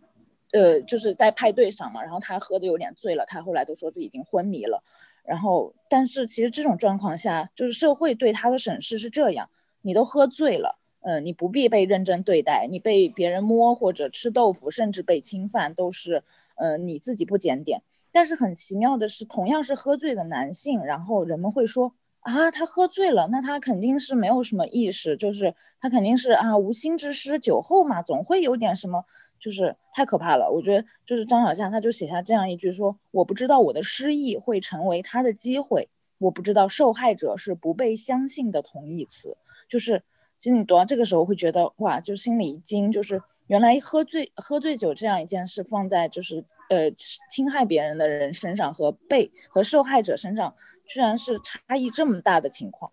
[0.51, 4.83] 呃，就是在派对上嘛，然后他喝的有点醉了，他后来都说自己已经昏迷了。
[5.23, 9.49] 然后，但是其实这种状况下，就是社会对他的审视是这样：
[9.83, 16.23] 你都喝醉了，嗯，你不必被认真对待，你被别人摸或者吃豆腐，甚至被侵犯，都是，
[16.55, 17.83] 呃，你自己不检点。
[18.11, 29.05] 但是很奇妙的是，同样是喝醉的男性，然后人们会说啊，他喝醉了，那他肯定是没有什么意识，就是他肯定是啊无心之失，酒后嘛，总会有点什么。
[29.39, 40.03] 就是太可怕了，我觉得就是张小夏，他就写下这样一句说：“我不知道我的失忆会成为他的机会，我不知道受害者是不被相信的同义词。”就是
[40.37, 46.91] 其实你读到这个时候会觉得哇，就心里一惊，就是原来喝醉喝醉酒这样一件事放在就是呃
[47.29, 50.53] 侵害别人的人身上和被和受害者身上，
[50.85, 52.91] 居然是差异这么大的情况。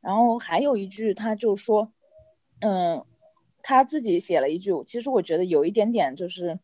[0.00, 1.90] 然后还有一句，他就说，
[2.60, 3.04] 嗯。
[3.68, 6.58] 他自己写了一句，其实我觉得有一点点，就是，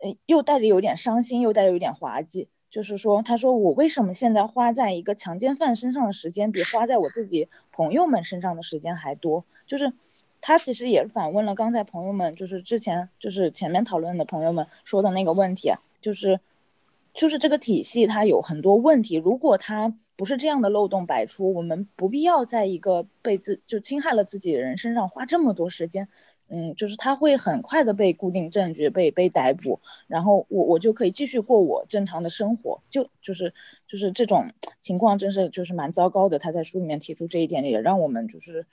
[0.00, 2.46] 呃，又带着有点伤心，又带着有点滑稽。
[2.68, 9.42] 就是说，他说我为什么现在花在一个强奸犯身上的时间，比花在我自己朋友们身上的时间还多？
[9.66, 9.90] 就是
[10.42, 15.72] 他其实也反问了刚才朋友们，就是之前就是前面讨论的朋友们说的那个问题，
[16.02, 16.38] 就是，
[17.14, 26.08] 就是这个体系它有很多问题，如果它不是这样的漏洞百出，我们不必要在一个被自就侵害了自己的人身上花这么多时间，
[26.48, 33.52] 嗯，就是他会很快的被固定证据被被逮捕，然后我我就可以继续过我正常的生活，就就是
[33.86, 34.50] 就是这种
[34.80, 36.38] 情况真是就是蛮糟糕的。
[36.38, 38.64] 他在书里面提出这一点，也让我们就是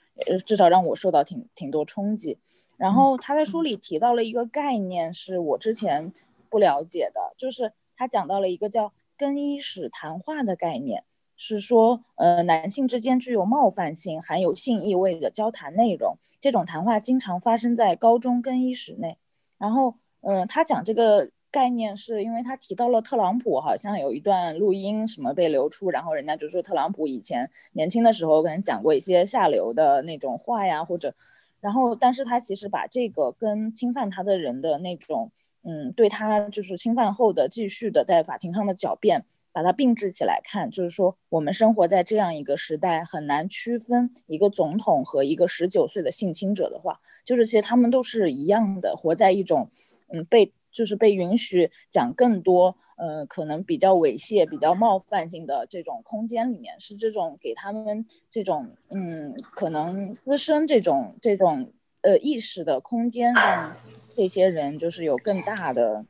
[0.46, 2.38] 至少让我受到挺挺多冲击。
[2.76, 6.12] 然后他在书里提到了一个概念，是我之前
[6.48, 11.04] 不了解的，就是他讲到了一个叫更衣室谈话的概念。
[11.36, 19.18] 是说，呃，男性之间具有冒犯性、含有性意味的交谈内容，这种谈话经常发生在高中更衣室内。
[19.58, 31.14] 然后，嗯，他讲这个概念是因为他提到了特朗普，好像有一段录音什么被流出，然后人家就说特朗普以前年轻的时候可能讲过一些下流的那种话呀，或者，
[31.60, 35.30] 然后，但是他其实把这个跟侵犯他的人的那种，
[35.62, 39.24] 嗯，对他就是侵犯后的继续的在法庭上的狡辩。
[39.54, 49.70] 把它并置起来看，就是说，我们生活在这样一个时代，很难区分一个总统和一个十九岁的性侵者的话，就是其实他们都是一样的，活在一种，
[50.08, 63.76] 嗯，被就是被允许讲更多，呃，可能比较猥亵、比较冒犯性的这种空间里面，是这种给他们这种，嗯，可能滋生这种这种呃意识的空间，让
[64.16, 66.04] 这些人就是有更大的。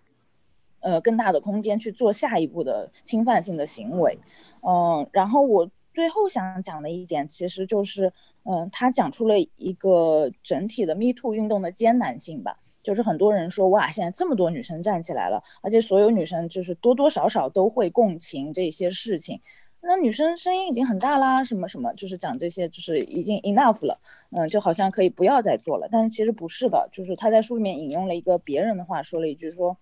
[0.84, 4.18] 呃，更大的空间去做下一步的侵犯性的行为，
[4.60, 19.40] 嗯，然后我最后想讲的一点，其实就是，嗯，他讲出了一个整体的 Me Too 运动的艰难性吧，就是很多人说，哇，现在这么多女生站起来了，而且所有女生就是多多少少都会共情这些事情，
[19.80, 23.98] 那女生声音已经很大啦，什么什么，就是讲这些就是已经 enough 了，
[24.32, 29.74] 嗯，就好像可以不要再做了，但是其实不是的，就是他在书里面引用了一个别人的话，说了一句说。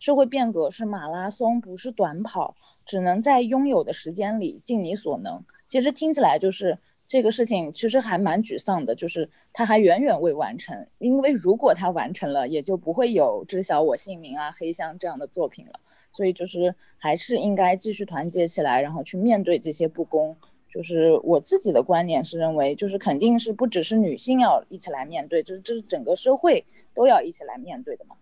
[0.00, 5.38] 社会变革是马拉松，不是短跑，只能在拥有的时间里尽你所能。
[5.66, 10.86] 其实听起来就是这个事情，其实还蛮沮丧的，就是它还远远未完成。
[10.98, 15.72] 因为如果它完成了，也就不会有知晓我姓名啊、黑箱这样的作品了。
[16.10, 20.34] 所以就是还是应该继续团结起来，然后去面对这些不公，
[20.70, 28.16] 就是我自己的观点是认为，就是肯定是不只是女性要一起来面对，就是这是整个社会都要一起来面对的嘛。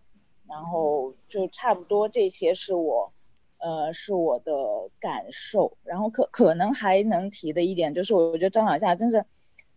[0.49, 3.13] 然后就差不多这些是我，
[3.59, 4.53] 呃，是我的
[4.99, 5.77] 感受。
[5.85, 9.25] 然后可可能还能提的一点就是，我觉得张小夏真是，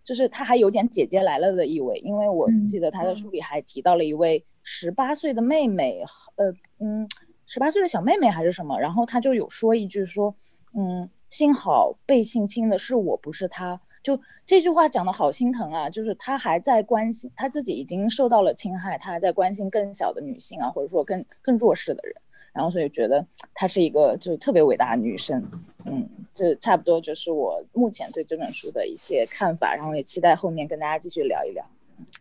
[0.04, 6.04] 就是她还有点姐姐来了的意味，因为我记得她在书里还提到了一位十八岁的妹妹，
[6.36, 7.08] 呃，嗯，
[7.46, 10.36] 十八岁的小妹妹还是什么，然后她就有说一句说，
[10.76, 11.10] 嗯。
[11.32, 13.80] 幸好被性侵的是我，不是他。
[14.04, 15.90] 就这句话讲的好心疼啊！
[15.90, 22.16] 就是他还在关心他自己已经受到了侵害，他还在关心更小的女性啊，或者说更更弱势的人。
[22.52, 25.42] 然后所以觉得她是一个就是特别伟大的女生。
[25.86, 31.66] 嗯，这差不多就是我目前对这本书的一些看法，然后也期待后面跟大家继续聊一聊。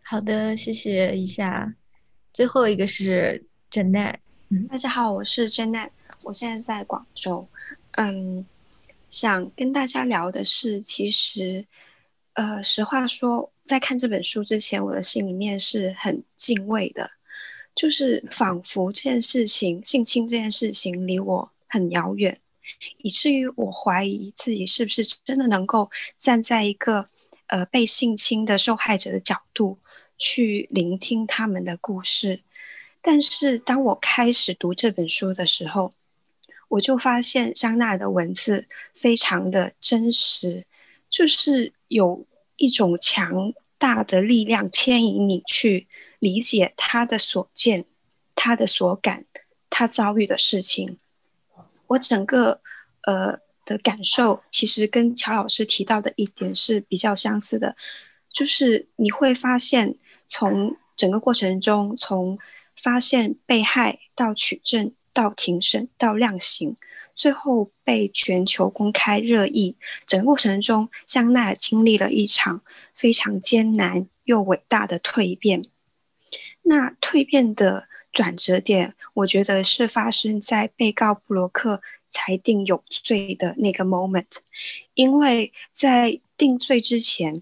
[0.03, 1.75] 好的，谢谢一下。
[2.31, 4.17] 最后一个是真奈。
[4.49, 5.89] 嗯，大家好，我是真奈，
[6.25, 7.45] 我现在在广州。
[7.97, 8.45] 嗯。
[9.11, 11.63] 想跟大家聊的是，其实，
[12.33, 17.11] 呃，实话说，在看这本书之前，我的心里面是很敬畏的，
[17.75, 22.39] 就是仿佛这件事情，性侵这件事情离我很遥远，
[22.99, 27.05] 以至于我怀疑自己是不是真的能够站在一个
[27.47, 29.77] 呃被性侵的受害者的角度
[30.17, 32.41] 去聆听他们的故事。
[33.01, 35.91] 但是当我开始读这本书的时候，
[36.71, 40.65] 我就发现香奈儿的文字非常的真实，
[41.09, 45.85] 就是有一种强大的力量牵引你去
[46.19, 47.85] 理解他的所见、
[48.35, 49.25] 他的所感、
[49.69, 50.97] 他遭遇的事情。
[51.87, 52.61] 我整个
[53.01, 57.75] 呃的感受其实跟乔老师提到的一点是比较相似的，
[58.31, 62.39] 就是你会发现从整个过程中，从
[62.81, 64.93] 发现被害到取证。
[65.13, 66.75] 到庭审，到量刑，
[67.15, 69.75] 最后被全球公开热议。
[70.05, 72.61] 整个过程中，香奈儿经历了一场
[72.93, 75.63] 非常艰难又伟大的蜕变。
[76.63, 84.37] 那蜕变的转折点，我觉得是发生在被告布罗克裁定有罪的那个 moment。
[84.93, 87.41] 因为在定罪之前，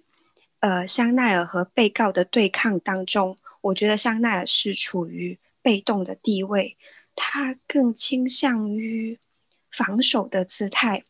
[0.59, 6.77] 呃，香奈儿和被告的对抗当中，我觉得香奈儿是处于被动的地位。
[7.21, 9.19] 他更倾向于
[9.69, 11.03] 防守的姿态，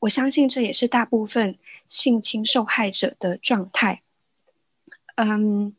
[0.00, 4.02] 我相信这也是大部分性侵受害者的状态。
[5.14, 5.72] 嗯，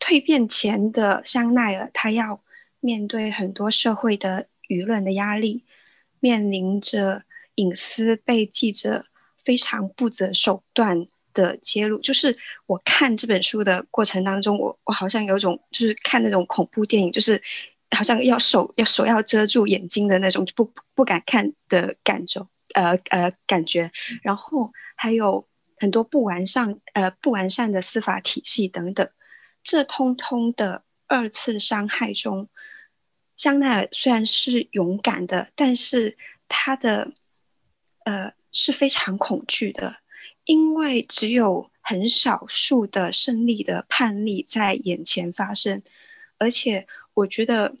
[0.00, 2.40] 蜕变前的香奈儿，他要
[2.80, 5.62] 面对很多社会的舆论的压力，
[6.18, 7.24] 面临着
[7.56, 9.04] 隐私被记者
[9.44, 11.98] 非常不择手段的揭露。
[11.98, 17.40] 就是我看这本书的过程当中，我我好像有种就是看那种恐怖电影，就是。
[17.94, 23.90] 好像要手要手要遮住眼睛的那种，不不敢看的感受，呃呃感觉，
[24.22, 29.06] 然后还有很多不完善呃不完善的司法体系等等，
[29.62, 32.48] 这通通的二次伤害中，
[33.36, 36.16] 香奈儿虽然是勇敢的，但是
[36.48, 37.12] 他的
[38.06, 39.96] 呃是非常恐惧的，
[40.44, 45.82] 因为只有很少数的胜利的判例在眼前发生，
[46.38, 46.88] 而且。
[47.14, 47.76] 我觉得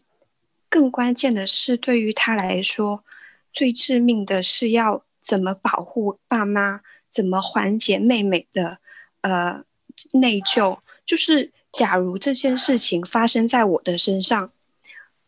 [0.68, 3.02] 更关键的是，对于他来说，
[3.50, 8.78] 最致命的是要怎么保护爸妈，怎么缓解妹妹的
[9.22, 9.64] 呃
[10.12, 10.78] 内疚。
[11.06, 14.52] 就是假如这件事情发生在我的身上，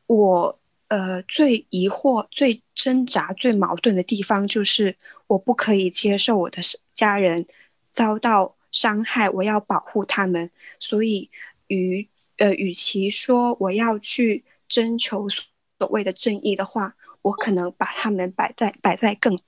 [0.06, 4.96] 我呃最疑惑、最挣扎、最矛盾的地方，就是
[5.28, 6.60] 我不可以接受我的
[6.92, 7.46] 家人
[7.88, 11.30] 遭到伤害，我要保护他们，所以
[11.68, 12.06] 与。
[12.38, 19.38] 呃，与其说我要去征求所谓的正义的话，我可能把他们摆在摆在更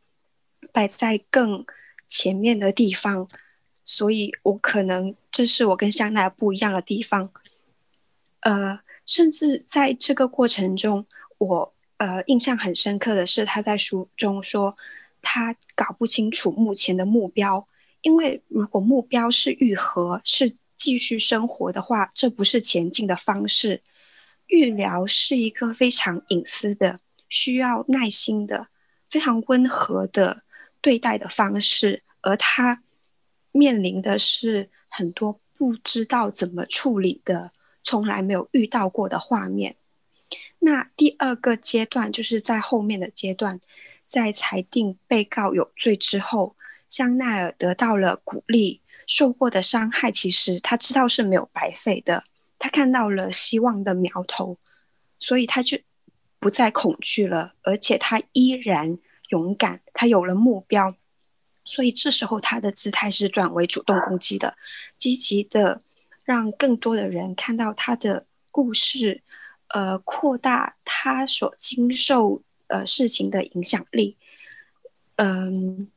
[0.73, 1.67] 摆在更
[2.07, 3.29] 前面的地方，
[3.83, 7.33] 所以我可能这是我跟香奈儿不一样的地方。
[8.41, 11.05] 呃，甚至在这个过程中，
[11.39, 14.77] 我呃印象很深刻的是他在书中说，
[15.21, 17.67] 他搞不清楚目前的目标，
[18.03, 20.57] 因为如果目标是愈合，是。
[20.77, 23.83] 继续生活的话，这不是前进的方式。
[24.47, 26.97] 预疗是一个非常隐私的、
[27.29, 28.69] 需要耐心的、
[29.11, 30.43] 非常温和的
[30.81, 32.83] 对待的方式，而他
[33.51, 37.51] 面临的是很多不知道怎么处理的、
[37.83, 39.75] 从来没有遇到过的画面。
[40.61, 43.61] 那第二个阶段就是在后面的阶段，
[44.07, 46.57] 在裁定被告有罪之后，
[46.89, 48.81] 香奈儿得到了鼓励。
[49.07, 52.25] 受过的伤害，其实他知道是没有白费的。
[52.59, 54.59] 他看到了希望的苗头，
[55.19, 55.79] 所以他就
[56.39, 58.99] 不再恐惧了，而且他依然
[59.29, 59.81] 勇敢。
[59.93, 60.95] 他有了目标，
[61.65, 64.57] 所以这时候他的姿态是转为主动攻击的，
[64.97, 65.83] 积极的
[66.25, 69.23] 让更多的人看到他的故事，
[69.69, 74.17] 呃，扩大他所经受呃事情的影响力。
[75.17, 75.91] 嗯，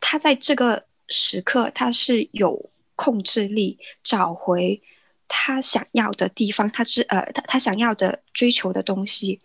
[0.00, 4.82] 他在这个时刻他是有控制力，找回
[5.28, 9.40] 他想要的地方，他是呃他他想要的追求的东西。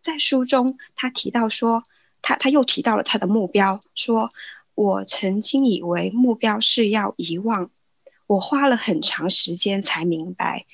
[0.00, 1.84] 在书中他提到说，
[2.22, 4.30] 他他又提到了他的目标，说。
[4.76, 7.70] 我曾经以为目标是要遗忘，
[8.26, 10.64] 我花了很长时间才明白，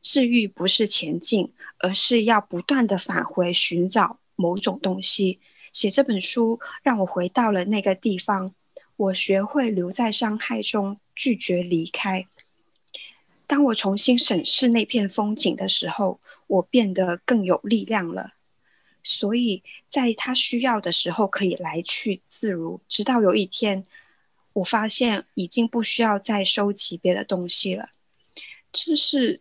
[0.00, 5.40] 治愈不是前进，而是要不断的返回寻找某种东西。
[5.72, 8.54] 写这本书让我回到了那个地方，
[8.96, 12.26] 我学会留在伤害中，拒绝离开。
[13.46, 18.32] 当我重新审视那片风景的时候，我变得更有力量了。
[19.04, 23.84] 所以，在他需要的时候可以来去自如，直到有一天，
[24.54, 27.90] 我发现已经不需要再收集别的东西了。
[28.72, 29.40] 这是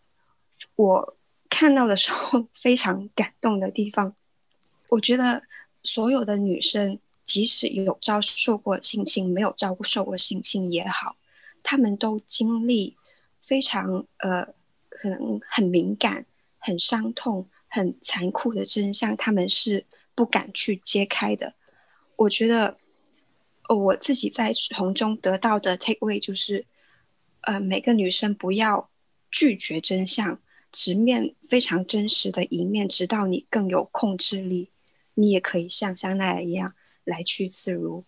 [0.75, 1.17] 我
[1.49, 4.13] 看到的时候 非常感动的地方。
[4.89, 5.41] 我觉得
[5.83, 6.99] 所有的女生，
[7.35, 11.17] 即使有遭受过性侵，没有遭受过性侵也好，
[11.63, 12.95] 他们都经历
[13.43, 14.45] 非常呃，
[14.87, 16.25] 可能很敏感、
[16.59, 17.49] 很伤痛。
[17.67, 21.53] 很残酷的真相，他们是不敢去揭开的。
[22.15, 22.77] 我觉得，
[23.67, 26.65] 我自己在从中得到的 take away 就是，
[27.41, 28.89] 呃，每个女生不要
[29.29, 30.39] 拒绝真相，
[30.71, 34.69] 直面非常真实的一面，直到你更有控制力，
[35.15, 36.73] 你也可以像香奈儿一样
[37.05, 38.03] 来去自如。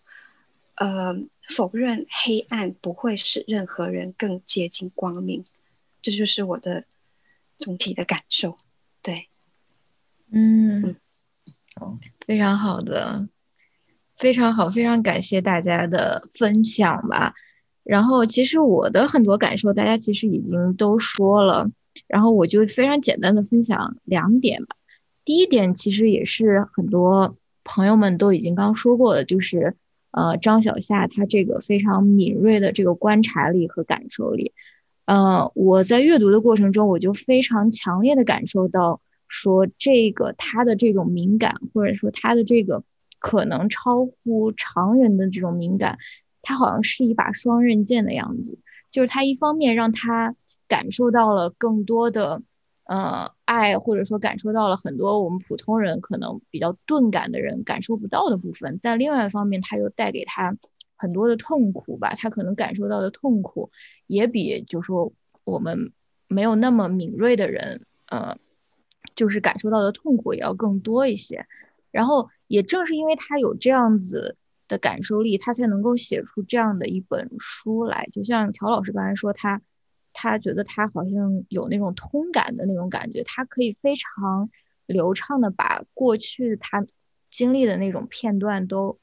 [0.74, 1.16] 呃，
[1.48, 5.44] 否认黑暗不会使任何人更接近光明，
[6.02, 6.84] 这就是我的
[7.56, 8.58] 总体的感受。
[9.02, 9.28] 对。
[10.30, 10.94] 嗯，
[12.26, 13.28] 非常好的，
[14.18, 17.34] 非常好，非常感谢大家的分享吧。
[17.82, 21.70] 然后，其实我的很多感受，大家其实已经都说了。
[22.06, 24.76] 然后，我就非常简单的分享两点吧。
[25.24, 27.36] 第一点，其实也是很多
[27.68, 29.76] 朋友们都已经刚说过的，就是
[30.10, 34.52] 呃，张小夏她这个非常敏锐的这个观察力和感受力。
[35.04, 39.00] 呃，我在阅读的过程中，我就非常强烈的感受到。
[39.30, 42.82] 说这个他的这种敏感，或者说他的这个
[43.18, 45.98] 可能超乎常人的这种敏感，
[46.40, 48.58] 他好像是一把双刃剑的样子。
[48.90, 50.34] 就是他一方面让他
[50.66, 52.40] 感受到了更多的
[52.88, 60.56] 呃爱，或者说感受到了很多我们普通人可能比较钝感的人感受不到的部分，但另外一方面他又带给他
[60.96, 62.14] 很多的痛苦吧。
[62.16, 63.70] 他可能感受到的痛苦
[64.08, 65.12] 也比就说
[65.44, 65.92] 我们
[66.26, 68.36] 没有那么敏锐的人呃。
[69.16, 71.44] 就是感受到的痛苦也要更多一些，
[71.90, 74.36] 然后也正是因为他有这样子
[74.68, 78.08] 的感受力，他才能够写出这样的一本书来。
[78.12, 79.60] 就像乔老师刚才说，他
[80.20, 84.50] 他觉得他好像有那种通感的那种感觉，他可以非常
[84.86, 86.84] 流畅的把过去他
[87.28, 88.98] 经历的那种片段都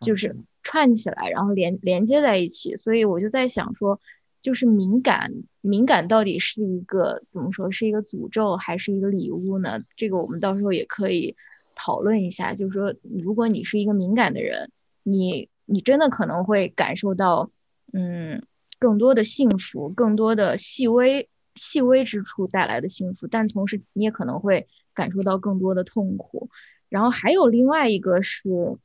[0.00, 2.76] 就是串起来，然后连连接在一起。
[2.76, 4.00] 所以我就在想说。
[4.42, 9.80] 就是敏感，敏感到底是一个怎么说，是一个诅咒还是一个礼物呢？
[9.96, 11.34] 这个我们到时候也可以
[11.74, 12.54] 讨论一下。
[12.54, 14.70] 就是说，如果你是一个敏感的人，
[15.02, 17.50] 你你真的可能会感受到，
[17.92, 18.40] 嗯，
[18.86, 26.48] 更多的幸福，更多的细微细微之处带来的幸福，但同时你也可能会感受到更多的痛苦。
[26.88, 28.78] 然后还有另外一个是。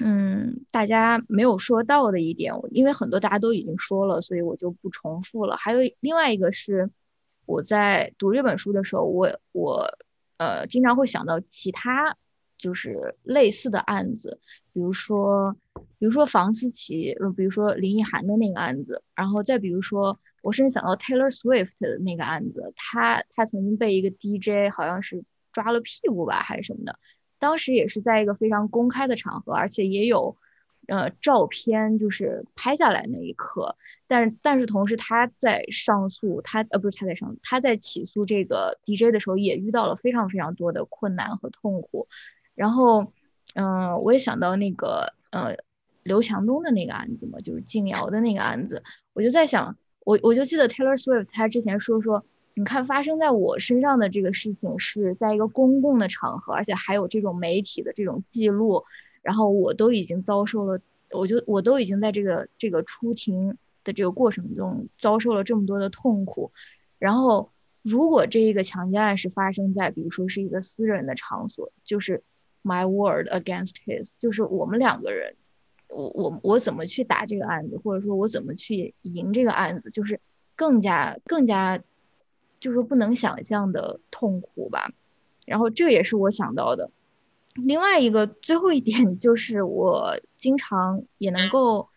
[0.00, 5.56] 嗯，大家没有说到的一点，因为很多大家都已经说了，所以我就不重复了。
[5.56, 6.88] 还有另外一个是，
[7.46, 9.88] 我在读这本书的时候，我我
[10.36, 12.16] 呃经常会想到其他
[12.58, 14.38] 就是类似的案子，
[14.72, 15.56] 比如说
[15.98, 26.98] 比如说房思琪，比如说林奕涵的那个案子，然后再比如说我甚至想到 Taylor Swift 的那个案子，他他曾经被一个 DJ 好像是抓了屁股吧，还是什么的。
[27.38, 30.36] 当时也是在一个非常公开的场合，而且也有，
[30.88, 33.76] 呃，照片，就是拍下来那一刻。
[34.08, 42.08] 但是，但是同时他在上诉，他呃不是他在上，他在起诉这个 DJ 的时候，也遇到了非常非常多的困难和痛苦。
[42.58, 43.06] 然后，
[43.54, 45.54] 嗯，我也想到那个呃
[46.02, 48.82] 刘强东的那个案子嘛，就是静瑶的那个案子，
[49.12, 52.24] 我就在想，我我就记得 Taylor Swift 他之前说说。
[52.54, 58.82] 你看，发生在我身上的这个事情是在一个公共的场合，而且还有这种媒体的这种记录，
[59.22, 60.80] 然后我都已经遭受了，
[61.12, 66.50] 我就我都已经在这个这个出庭的这个过程中遭受了这么多的痛苦。
[66.98, 67.52] 然后，
[67.82, 72.24] 如果这一个强奸案是发生在，比如说是一个私人的场所，就是
[72.68, 75.34] my word against his，就是我们两个人
[75.88, 80.20] 我我我怎么去打这个案子，或者说我怎么去赢这个案子，就是
[80.54, 81.80] 更加更加，
[82.60, 84.92] 就是不能想象的痛苦吧。
[85.46, 86.90] 然后这也是我想到的。
[87.54, 91.88] 另外一个最后一点就是，我经常也能够，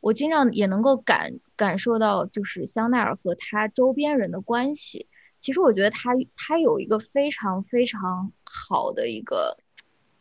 [0.00, 5.08] 我经常也能够感感受到，就是香奈儿和他周边人的关系。
[5.40, 9.58] 其实我觉得他他有一个非常非常好的一个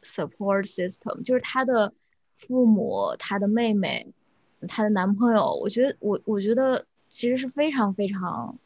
[0.03, 1.93] support system，就是她的
[2.35, 4.13] 父母、她的妹妹、
[4.67, 8.57] 她的男朋友，我觉得我我觉得其实是非常非常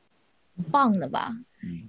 [0.72, 1.38] 棒的吧，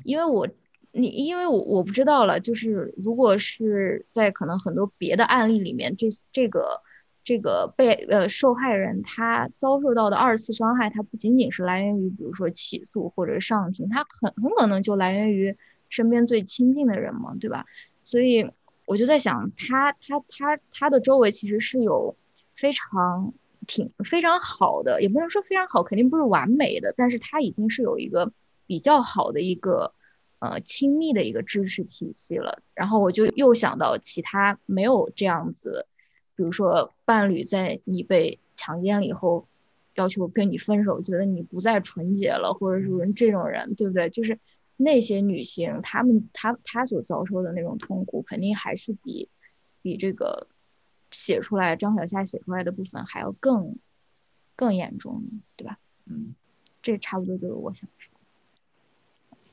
[0.04, 0.48] 因为我。
[0.90, 6.80] 你因为我我不知道了，就是如果是在可能很多别的案例里面，这这个
[7.22, 15.54] 这个被呃受害人他遭受到的二次伤害，他不仅仅是来源于比如说起诉或者上庭，他很很可能就来源于
[15.90, 17.66] 身边最亲近的人嘛，对吧？
[18.02, 18.50] 所以
[18.88, 22.16] 我就在想，他他他他的周围其实是有
[22.54, 23.32] 非常
[23.66, 28.32] 挺非常好的，也不能说非常好，肯定不是完美的，但是他已经是有一个
[28.66, 29.92] 比较好的一个。
[30.40, 32.62] 呃，亲密的一个支持体系了。
[32.72, 35.84] 然后我就又想到其他没有这样子，
[36.36, 39.48] 比如说伴侣在你被强奸了以后，
[39.96, 44.08] 要求跟你分手，觉得你不再纯洁了，或者是这种人，对不对？
[44.10, 44.38] 就是
[44.80, 49.28] 那些女性，她们她她所遭受的那种痛苦，肯定还是比
[49.82, 50.48] 比这个
[51.10, 53.76] 写出来张小夏写出来的部分还要更
[54.54, 55.22] 更严重，
[55.56, 55.78] 对吧？
[56.06, 56.34] 嗯，
[56.80, 58.12] 这差不多就是我想说。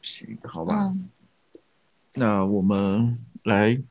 [0.02, 0.96] 行，好吧，
[2.14, 3.82] 那我们来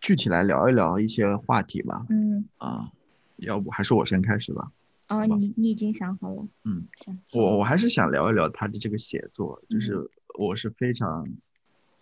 [0.00, 2.04] 具体来聊一聊一些话题吧。
[2.10, 2.92] 嗯啊，
[3.36, 4.70] 要不还是我先开始吧。
[5.08, 6.46] 哦，你你已经想好了？
[6.64, 7.18] 嗯，行。
[7.32, 11.26] 我我还是想聊一聊他的这个写作，就是我是非常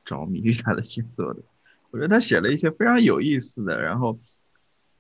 [0.05, 1.43] 着迷于他的写作的。
[1.91, 4.19] 我觉得他写了一些非常有意思的，然后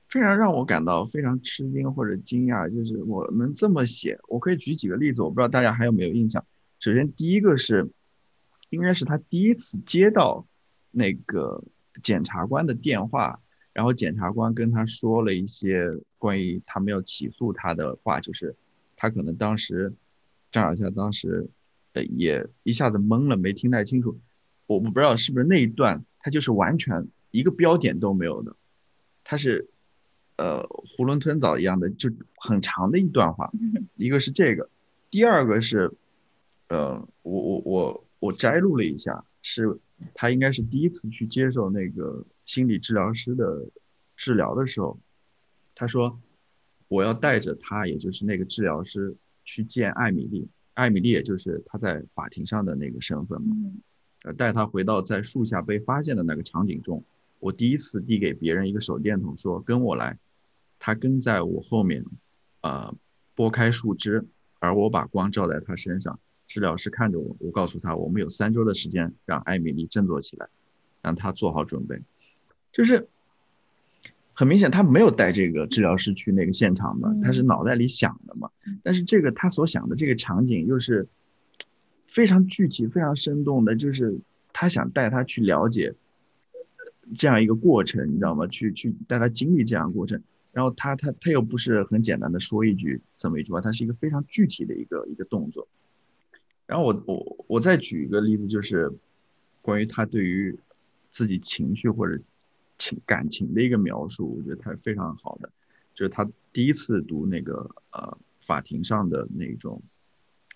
[0.08, 4.18] 非常让我感到非常吃惊或者惊讶，就是我能这么写。
[4.28, 6.44] 我可以举几个例子，我不知道大家还有没有印象。
[6.78, 7.90] 首先，第一个是。
[8.70, 10.46] 应该是他第一次接到
[10.90, 11.62] 那个
[12.02, 13.38] 检察官的电话，
[13.74, 18.56] 然后检察官跟他说了一些关于他们要起诉他的话，就是
[18.96, 19.92] 他可能当时
[20.50, 21.46] 张小夏当时
[21.92, 24.20] 呃也一下子懵了，没听太清楚。
[24.66, 28.56] 我不知道是不是那一段它就是完全一个标点都没有的，
[29.24, 29.68] 它是
[30.36, 30.62] 呃
[30.96, 33.50] 囫囵吞枣一样的，就很长的一段话。
[33.96, 34.68] 一个是这个，
[35.10, 35.92] 第二个是
[36.68, 38.04] 呃我我我。
[38.22, 39.80] 我摘录了一下，是
[40.14, 43.66] 他应该是第一次去接受那个心理治疗师的
[44.16, 44.96] 治疗的时候，
[45.74, 46.20] 他说
[46.86, 53.56] 我要带着他，也就是那个治疗师去见艾米丽，艾米丽也就是她在法庭上的那个身份嘛，
[54.24, 57.04] 呃，带她回到在树下被发现的那个场景中，
[57.38, 60.18] 我第一次递给别人一个手电筒，说跟我来，
[60.78, 62.04] 他跟在我后面，
[62.60, 62.94] 呃，
[63.34, 64.24] 拨开树枝，
[64.58, 66.18] 而我把光照在他身上。
[66.48, 70.48] 治疗师看着我，我告诉他，我们有三周的时间让艾米丽振作起来，
[71.00, 71.98] 让她做好准备。
[72.72, 73.08] 就是
[74.34, 78.50] 很明显，他没有带这个治疗师去那个现场嘛，他是脑袋里想的嘛。
[78.82, 81.06] 但是这个他所想的这个场景又是
[82.06, 84.18] 非常具体、非常生动的，就是
[84.52, 85.94] 他想带他去了解
[87.14, 88.46] 这样一个过程，你知道吗？
[88.46, 90.22] 去去带他经历这样过程。
[90.52, 95.66] 然后他他他又不是很简单的说一句怎么一句话，他是一个非常具体的一个一个动作。
[96.66, 98.90] 然后我我我再举一个例子，就是
[99.60, 100.58] 关于他对于
[101.10, 102.18] 自己情绪或者
[102.82, 105.48] 情感情的一个描述，我觉得他是非常好的。
[105.94, 109.80] 就是他第一次读那个呃法庭上的那种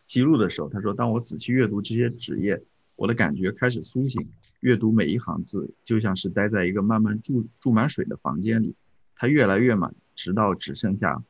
[0.09, 2.61] 记录的时候，他说：“当我仔细阅读这些纸页，
[2.97, 4.29] 我的感觉开始苏醒。
[4.61, 8.75] 阅读每一行字，就像是待在一个慢慢注注满水的房间里，
[9.15, 11.23] 它越来越满，直到只剩下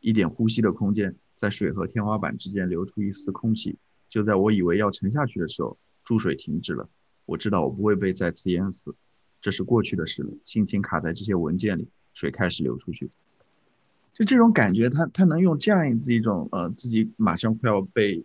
[0.00, 3.78] 一点呼吸的空间，在水和天花板之间流出一丝空气。”
[4.08, 6.88] 就在我以为要沉下去的时候，注水停止了。
[7.26, 8.92] 我知道我不会被再次淹死，
[9.40, 10.30] 这是过去的事了。
[10.44, 13.10] 心情卡在这些文件里，水开始流出去。
[14.12, 18.24] 就这种感觉，他他能用这样子一种呃，自己马上快要被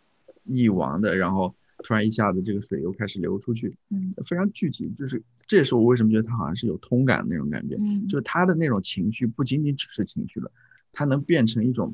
[0.50, 1.54] 溺亡的，然后
[1.84, 4.92] 突然一下子这个水又开始流出去，嗯，非常具体。
[4.98, 10.52] 就是这也是我为什么觉得他好像是有通感的那种感觉，嗯，就是他的那种情绪不仅仅只是情绪了，
[10.92, 11.94] 他能变成一种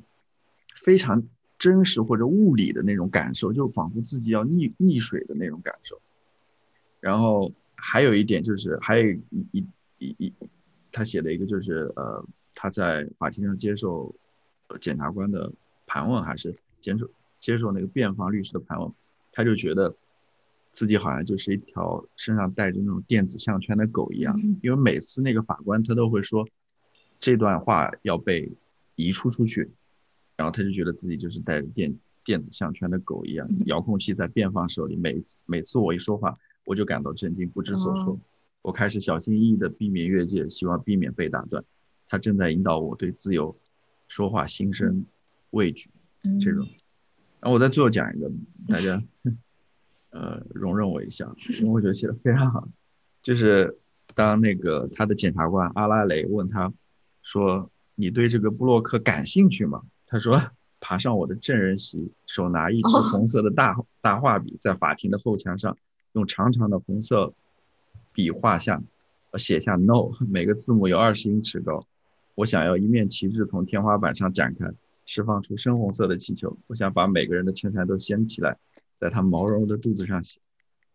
[0.76, 1.24] 非常。
[1.62, 6.02] 真实或者物理的那种感受，就仿佛自己要溺溺水的那种感受。
[7.00, 9.68] 然后还有一点就是，还有一一
[9.98, 10.34] 一一，
[10.92, 12.24] 他写的一个就是，呃，
[12.54, 14.14] 他在法庭上接受
[14.80, 15.52] 检察官的
[15.88, 17.10] 盘问，还是接受
[17.40, 18.92] 接受那个辩方律师的盘问，
[19.32, 19.94] 他就觉得
[20.72, 26.48] 自己好像就是一条身上带着那种电子项圈的狗一样，因为每次那个法官他都会说，
[27.20, 28.52] 这段话要被
[28.96, 29.72] 移出出去，
[30.36, 36.38] 然后他就觉得自己就是带着电电子项圈的狗一样，遥控器在辩方手里，每次每次我一说话，
[36.72, 38.18] 我就感到震惊，不知所措。
[38.62, 41.62] 我开始小心翼翼地避免越界，希望避免被打断。
[42.08, 43.54] 他正在引导我对自由
[44.08, 45.06] 说话心生
[45.50, 45.90] 畏惧，
[46.40, 46.66] 这种。
[47.42, 48.32] 然后我再最后讲一个，
[48.70, 49.04] 大家
[50.12, 52.66] 呃容忍我一下，因为我觉得写的非常好。
[53.22, 53.78] 就是
[54.16, 56.72] 当那个他的检察官阿拉雷问他，
[57.22, 59.82] 说你对这个布洛克感兴趣吗？
[60.08, 60.42] 他说
[60.80, 65.78] 爬上我的证人席，手拿一支红色的大大画笔，在法庭的后墙上
[66.14, 67.34] 用长长的红色。
[68.14, 68.84] 笔画下，
[69.38, 71.86] 写下 “no”，每个字母有二十英尺高。
[72.36, 74.70] 我想要一面旗帜从天花板上展开，
[75.06, 76.58] 释放出深红色的气球。
[76.68, 78.58] 我想把每个人的衬衫都掀起来，
[78.98, 80.42] 在他毛茸茸的肚子上写，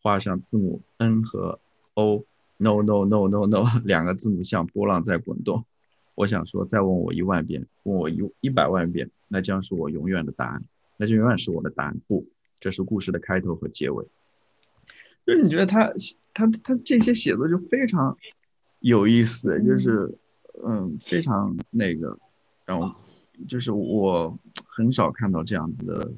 [0.02, 1.58] 画上字母 “n” 和
[1.94, 5.64] “o”，“no”，“no”，“no”，“no”，“no”， 两个字母像波浪在滚动。
[6.14, 10.62] 我想说，再问我一万遍，问我一一百万遍，那将是我永远的答案，
[10.98, 11.98] 那就永远是我的答案。
[12.06, 12.26] 不，
[12.60, 14.06] 这是故事的开头和结尾。
[15.26, 15.92] 就是你觉得他
[16.32, 18.16] 他他这些写作就非常
[18.78, 20.16] 有意思，就是
[20.64, 22.16] 嗯非常那个，
[22.64, 22.94] 然后
[23.48, 26.12] 就是我很少看到这样子的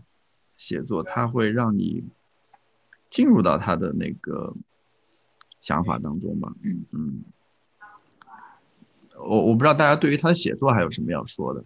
[0.59, 2.05] 写作，他会让你
[3.09, 4.55] 进入到他的那个
[5.61, 6.53] 想法当中吧。
[6.63, 7.25] 嗯嗯，
[9.17, 11.65] 我我不知道大家对于他的写作还有什么要说的。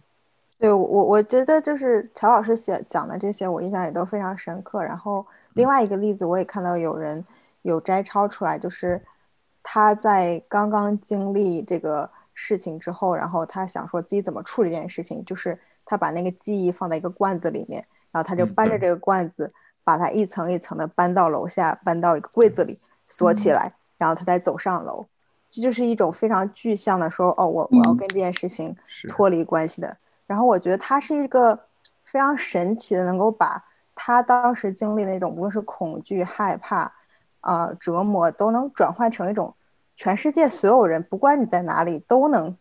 [0.62, 4.80] 对我我觉得就是乔老师写讲的这些，我印象也都非常深刻。
[4.80, 7.24] 然后另外一个例子，我也看到有人
[7.62, 9.02] 有摘抄出来，就是
[9.60, 19.52] 他在刚刚经历这个事情之后，然后他想说自己怎么处理这件事情，就是他把那个记忆放在一个罐子里面，然后他就搬着这个罐子，
[19.82, 25.04] 把它一层一层的搬到楼下，搬到一个柜子里锁起来，然后他再走上楼。
[25.50, 28.76] 这就是一种非常具象的说，哦，我我要跟这件事情
[29.08, 29.96] 脱离关系的。
[30.26, 31.58] 然后我觉得他是一个
[32.04, 33.62] 非常神奇的，能够把
[33.94, 36.92] 他当时经历那种无论是恐惧、害怕、
[37.40, 39.54] 啊折磨，都能转换成一种
[39.96, 42.56] 全世界所有人，不管你在哪里都能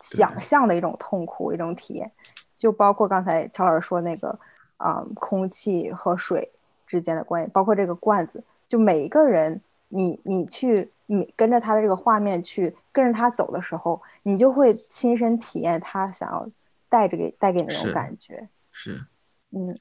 [0.00, 2.10] 想象的一种痛苦、一种体验。
[2.56, 4.38] 就包括刚才乔老师说那个，
[4.78, 6.50] 啊，空气和水
[6.86, 16.48] 之间的关系，包括这个罐子，就每一个人，你你去你跟着他的这个画面去跟着他走的时候，你就会亲身体验他想要。
[16.88, 19.04] 带着给带给你那种感觉，是，
[19.50, 19.76] 嗯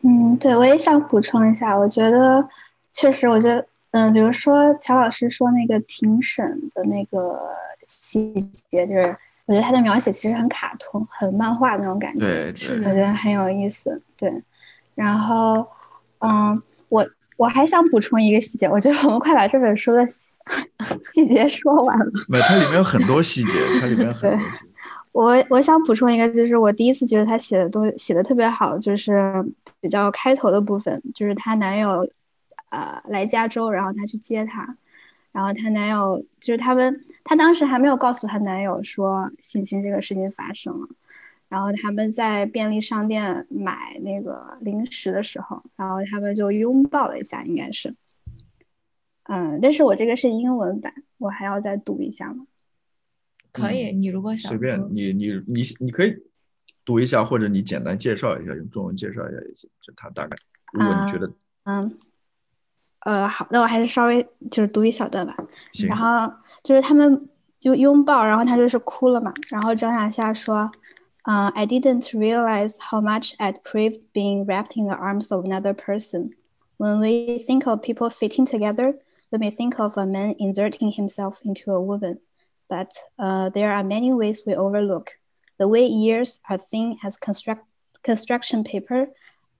[0.00, 2.48] 嗯，对我也想补充一下，我觉得
[2.90, 6.42] 确实，我觉得，嗯，比如说乔老师说那个庭审
[6.74, 7.38] 的那个
[7.86, 8.32] 细
[8.70, 9.14] 节，就是
[9.44, 14.42] 我觉得他的描写其实很卡通、很漫画那种感觉，对，我觉得很有意思，对。
[14.94, 15.64] 然后，
[16.20, 17.06] 嗯，我
[17.36, 20.04] 我还想补充一个细节，我觉得我们快把这本书的
[21.02, 22.06] 细节说完了。
[22.28, 24.64] 没，它里面有很多细节，它里面很多细节。
[25.12, 29.44] 我我想补充一个，就是我第一次觉得他写的东写的特别好，就是
[29.80, 32.08] 比较开头的部分，就是她男友，
[32.70, 34.76] 呃，来加州，然后她去接她，
[35.32, 40.88] 然后她男友就是他们，她当时还没有告诉她男友说性侵这个事情发生了，
[41.48, 47.92] 然后他们在便利商店买那个零食的时候，然后他们就拥抱了一下，应该是，
[49.28, 52.46] 嗯，但是我这个是英文版，我还要再读一下吗？
[53.52, 56.14] 可以，你如果想随便你你你你可以
[56.84, 59.68] 读一下，或者你简单介绍一下，用中文介绍一下也行。
[59.82, 60.36] 就他大概，
[60.72, 61.30] 如果你觉得，
[61.64, 61.98] 嗯，
[63.00, 65.36] 呃，好，那我还是稍微就是读一小段吧。
[65.86, 69.32] 然后就是他们就拥抱，然后他就是哭了嘛。
[69.48, 70.70] 然后张亚夏说，
[71.24, 76.30] 嗯，I didn't realize how much I'd craved being wrapped in the arms of another person.
[76.78, 78.98] When we think of people fitting together,
[79.30, 82.20] we may think of a man inserting himself into a woman.
[82.68, 85.12] but uh, there are many ways we overlook.
[85.58, 87.64] The way ears are thin as construct,
[88.02, 89.08] construction paper,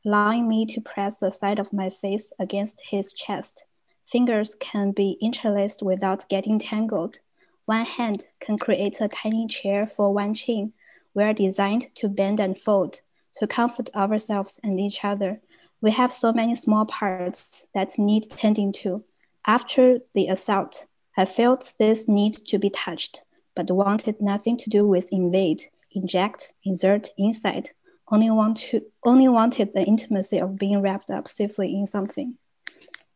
[0.05, 3.65] allowing me to press the side of my face against his chest.
[4.05, 7.19] Fingers can be interlaced without getting tangled.
[7.67, 10.73] One hand can create a tiny chair for one chin.
[11.15, 13.01] We are designed to bend and fold,
[13.39, 15.41] to comfort ourselves and each other.
[15.81, 19.05] We have so many small parts that need tending to
[19.48, 23.24] After the assault, I felt this need to be touched,
[23.56, 27.72] but wanted nothing to do with invade, inject, insert inside.
[28.08, 32.36] Only want to only wanted the intimacy of being wrapped up safely in something.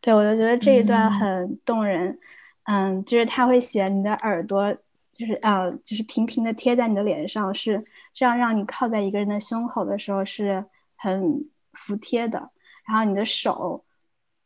[0.02, 2.18] 对，我就觉得这一段很动人。
[2.64, 4.74] 嗯，就是他会写你的耳朵，
[5.14, 10.64] 就是呃，就是平平的贴在你的脸上，是这样让你靠在一个人的胸口的时候是
[10.96, 12.52] 很服帖的。
[12.88, 13.84] 然后你的手，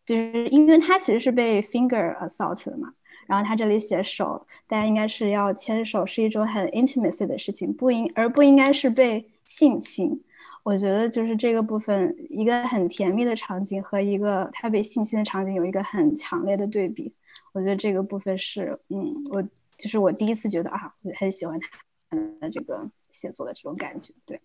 [0.06, 2.94] 就是因为他其实是被 finger assault 的嘛，
[3.26, 10.22] 然后他这里写手，大家应该是要牵手，是一种很 intimacy 的事情，不应而不应该是被性侵。
[10.62, 17.12] 我觉得就是这个部分，一个很甜蜜的场景和一个他被性侵的场景有一个很强烈的对比。
[17.52, 19.42] 我觉得这个部分是，嗯，我
[19.76, 24.40] 就是我第一次觉得啊，我很喜欢他的这个写作的这种感觉，对。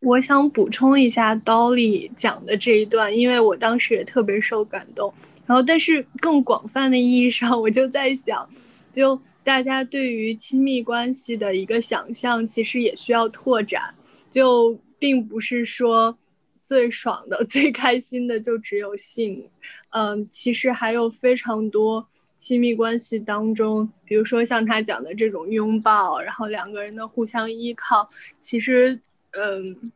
[0.00, 5.12] 我想补充一下 Dolly 讲的这一段，因为我当时也特别受感动。
[5.44, 8.48] 然后，但是更广泛的意义上， 我就在想，
[8.92, 13.92] 就大家对于亲密关系的一个想象，其实也需要拓展。
[14.30, 16.16] 就并不是说
[16.62, 19.50] 最爽的、 最开心的就只有性，
[19.90, 28.08] 嗯，其实还有非常多亲密关系当中，比如说像他讲的这种拥抱，然后两个人的互相依靠，
[28.40, 29.00] 其实。
[29.38, 29.92] 嗯，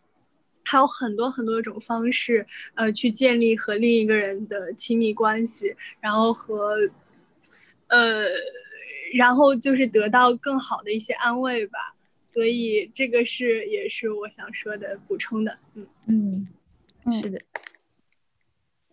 [0.65, 6.77] 还有很多很多种方式，呃，去建立和另一个人的亲密关系，然后和，
[7.89, 8.25] 呃，
[9.15, 11.79] 然后就是得到更好的一些安慰吧。
[12.23, 15.59] 所以这个是也是我想说的补充的。
[15.75, 16.49] 嗯
[17.05, 17.39] 嗯，是的。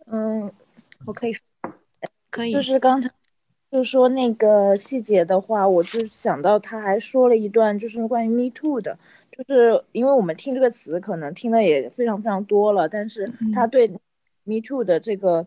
[0.06, 0.52] 嗯，
[1.06, 1.42] 我可以说，
[2.30, 3.08] 可以，就是刚才
[3.70, 8.98] 就说那个细节的话，我就想到他还说了一段，就是关于 Me Too 的。
[9.46, 13.88] 就是因为我们听这个词可能听的也非常非常多了，但是他对
[14.44, 15.46] Me Too 的这个，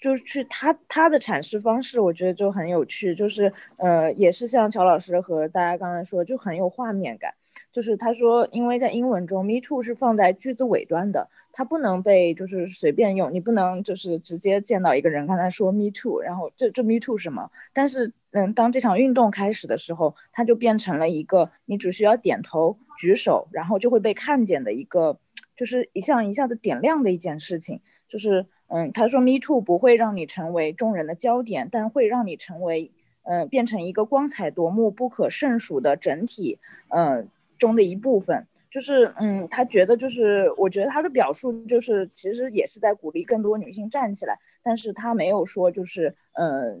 [0.00, 7.32] 就是去他他的阐释方式，我觉得就很有趣，就是呃，也是像乔老师和大家刚才说，就很有画面感。
[7.74, 17.50] 就是他说，因为在英文中，me too 是放在句子尾端的，它不能被就是随便用，你不能就是直接见到一个人跟他说 me too，然后这这 me too 什么？
[17.72, 25.18] 但是嗯，当这场运动开始的时候，它就变成了一个你只需要点头举手，然后就会被看见的一个，
[25.56, 27.80] 就是一项一下子点亮的一件事情。
[28.06, 32.92] 就是嗯，他说 me too 不会让你成为众人的焦点，但会让你成为
[33.24, 36.60] 嗯，变成一个光彩夺目、不可胜数的整体，
[36.90, 37.28] 嗯。
[37.58, 46.76] 中的一部分，就是嗯，他觉得就是，我觉得他的表述就是，其实也是在鼓励更多女性站起来，但是他没有说就是，呃，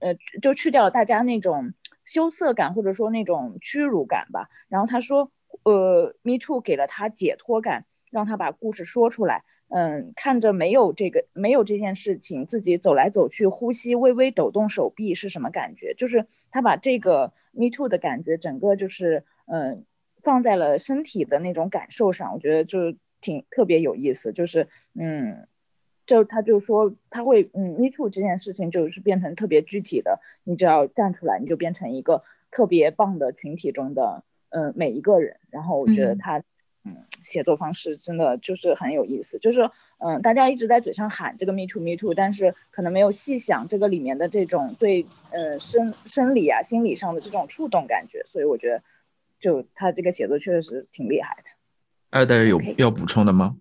[0.00, 1.72] 呃，就去掉了大家那种
[2.04, 4.48] 羞涩感或者说那种屈辱感吧。
[4.68, 5.30] 然后他说，
[5.62, 9.42] 呃，Me Too 给了他解脱感，让他把故事说出来。
[9.72, 15.94] 嗯，看着没有这个没有这件事情，自己走来走去，呼吸，微微抖动手臂是什么感觉？
[15.94, 19.86] 就是他把这个 Me Too 的感觉，整个就是嗯。
[20.22, 24.32] 放在了身体的那种感受上，我觉得就挺特别有意思。
[24.32, 25.46] 就是，嗯，
[26.06, 35.36] 就他就说他会，嗯，me too 这件事情就是变成特别具体的，你只要站出来，你就变成一个特别棒的群体中的，嗯，每一个人。
[35.50, 36.38] 然后我觉得他，
[36.84, 39.38] 嗯，写作方式真的就是很有意思。
[39.38, 39.68] 就是，
[39.98, 48.22] 嗯，大家一直在嘴上喊这个 me too me too，但是可能没有细想这个里面的这种对，呃，生生理啊、心理上的这种触动感觉。
[48.26, 48.82] 所以我觉得。
[49.40, 51.44] 就他这个写作确实挺厉害的。
[52.10, 53.56] 二代有要补充的吗？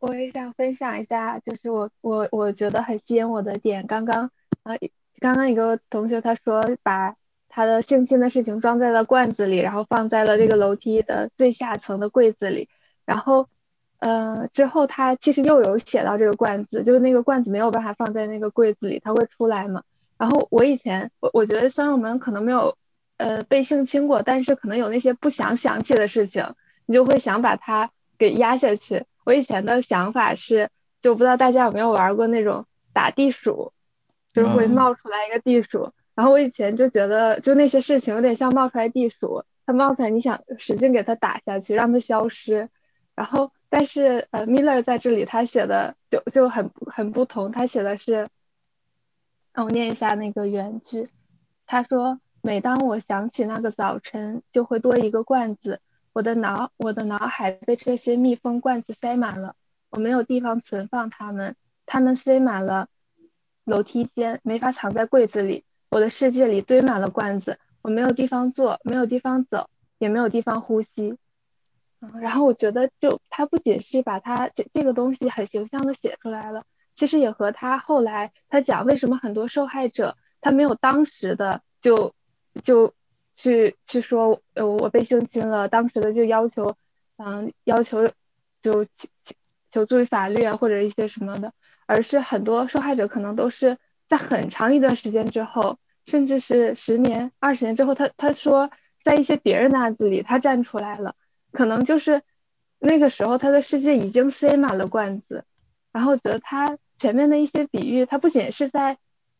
[0.00, 3.86] 我也想分享一下，就是我我我觉得很吸引我的点。
[3.86, 4.30] 刚刚
[4.62, 4.76] 啊，
[5.18, 7.16] 刚刚一个同学他说把
[7.48, 12.68] 他的性侵的事情装在了罐子里，然后放在了这个楼梯的最下层的柜子里。
[13.04, 13.48] 然后，
[13.98, 19.82] 呃，之后他其实又有写到这个罐子，就是那个罐子没有办法放在那个柜子里，它会出来嘛。
[20.16, 22.76] 然后我以前我我觉得虽然我们可能没有。
[23.18, 26.54] 呃，被性侵过，但是可能有那些不想想起的事情，
[26.86, 29.04] 你就会想把它给压下去。
[29.24, 33.72] 我以前的想法是，就不知道大家有没有玩过那种打地鼠，
[34.32, 35.92] 就是会冒出来一个地鼠。
[36.14, 42.68] 然后我以前就觉得，就那些事情有点像冒出来地鼠，它冒出来，你想使劲给它打下去，让它消失。
[43.16, 48.28] 然后，但是呃，Miller 在这里他写的就就很很不同，他写的是，
[49.54, 51.08] 我念一下那个原句，
[51.66, 52.20] 他说。
[52.48, 55.82] 每当我想起那个早晨，就会多一个罐子。
[56.14, 59.54] 我的脑，我的脑海被这些密封罐子塞满了，
[59.90, 62.88] 我没有地方存放它们，它们塞满了
[63.64, 65.66] 楼梯间，没法藏在柜子里。
[65.90, 69.68] 我的世界里堆满了罐子，我没有地方坐，没有地方走，
[69.98, 71.18] 也没有地方呼吸。
[72.00, 76.64] 嗯，然后我觉得，就他不仅是把他这这个东西很形象的写出来了，
[76.96, 82.14] 其实也和他后来他讲为什么很多受害者他没有当时的就。
[82.62, 82.94] 就
[83.36, 86.76] 去去说，呃，我被性侵了，当时的就要求，
[87.16, 88.08] 嗯，要求
[88.60, 89.08] 就求
[89.70, 91.52] 求助于法律啊，或者一些什么的，
[91.86, 98.70] 而是很多受害者可能都是在很长一段时间之后，甚至是十年、二十年之后，他他说
[99.04, 101.14] 在一些别人的案子里，他站出来了，
[101.52, 102.22] 可能就是
[102.78, 105.44] 那个时候他的世界已经塞满了罐子，
[105.92, 108.98] 然后觉得他前面的一些比喻，他不仅是在。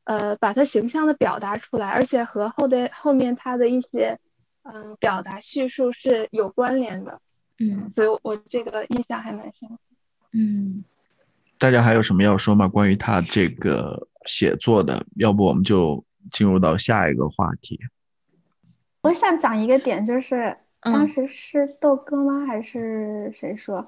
[0.09, 4.18] 呃把它形象的表达出来，而且和后的后面他的一些
[4.62, 7.20] 嗯表达叙述是有关联的。
[7.59, 9.68] 嗯，所以我这个印象还蛮深。
[10.32, 10.82] 嗯，
[11.59, 12.66] 大家还有什么要说吗？
[12.66, 17.78] 关于他这个写作的，要不我们就进入到下一个话题。
[19.02, 22.46] 我想讲一个点，就是当时是豆哥吗？
[22.46, 23.86] 还是谁说？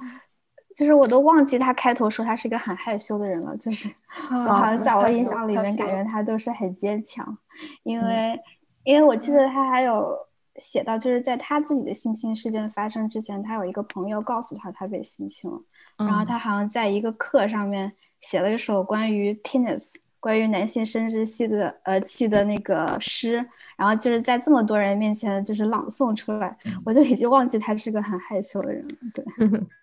[0.76, 3.56] 就是我都忘记他开头说他是一个很害羞的人了。
[3.56, 3.88] 就是
[4.30, 7.36] 我好像在我印象里面，感觉他都是很坚强，
[7.82, 8.38] 因为
[8.84, 10.16] 因为我记得他还有
[10.56, 15.60] 写到，就是在他自己的性侵事件发生之前，他有一个朋友告诉他他被性侵了，
[15.98, 19.92] 然后他好像在一个课上面写了一首关于 penis。
[20.22, 23.42] 关于男性生殖器的呃器的那个诗，
[23.74, 26.54] 然后就是在这么多人面前就是朗诵出来，
[26.84, 28.94] 我就已经忘记他是个很害羞的人了。
[29.14, 29.24] 对，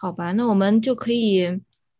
[0.00, 1.44] 好吧，那我们就可以，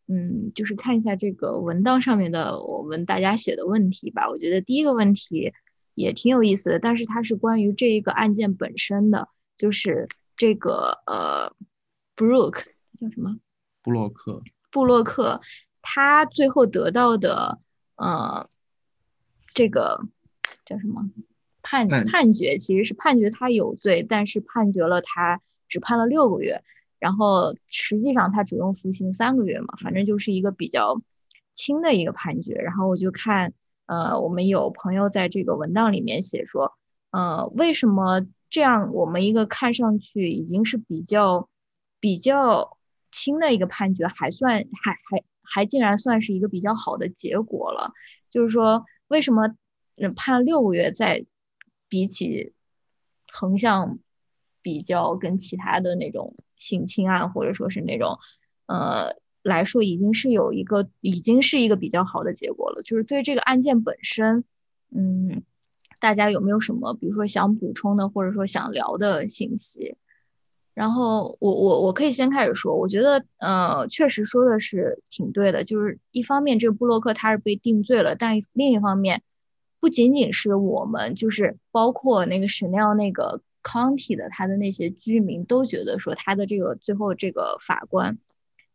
[0.07, 4.26] 嗯，就是看一下这个文档上面的我们大家写的问题吧。
[4.30, 5.53] 我觉得第一个问题
[5.94, 9.28] 也挺有意思的，但是它是关于这一个案件本身的，
[9.59, 11.53] 就是这个呃
[12.16, 12.64] ，Brooke
[12.98, 13.36] 叫什么？
[13.82, 14.42] 布洛克。
[14.70, 15.42] 布洛克，
[15.82, 17.59] 他最后得到的。
[17.96, 18.48] 呃，
[19.53, 20.07] 这个
[20.64, 21.11] 叫什么
[21.61, 22.57] 判判决？
[22.57, 26.64] 其实是判决他有罪，但是判决了他只判了六个月，
[27.01, 31.01] 然后实际上他只用服刑三个月嘛，反正就是一个比较
[31.55, 32.55] 轻的一个判决。
[32.55, 33.53] 然后我就看，
[33.86, 36.72] 呃，我们有朋友在这个文档里面写说，
[37.11, 38.92] 呃，为什么这样？
[38.94, 41.48] 我们一个看上去已经是比较
[41.98, 42.76] 比较
[43.11, 45.24] 轻的一个判决，还算还还。
[45.53, 47.92] 还竟然算是一个比较好的结果了，
[48.30, 49.53] 就是说，为什么
[50.14, 51.26] 判六个月，在
[51.88, 52.53] 比起
[53.32, 53.98] 横向
[54.62, 58.18] 比较跟其他的那种性侵案或者说是那种
[58.66, 62.82] 呃来说，已经是有一个已经是一个比较好的结果了。
[62.82, 64.44] 就是对这个案件本身，
[64.94, 65.42] 嗯，
[65.98, 69.96] 大家有没有什么比如说想补充的或者说想聊的信息？
[70.72, 79.22] 然后我我我可以先开始说，我觉得呃确实说的是挺对的，就是一方面这个布洛克他是被定罪了，但另一方面
[79.80, 88.18] 不仅仅是我们，就是包括那个 Chanel 那个 County 的他的那些居民都觉得说他的这个最后这个法官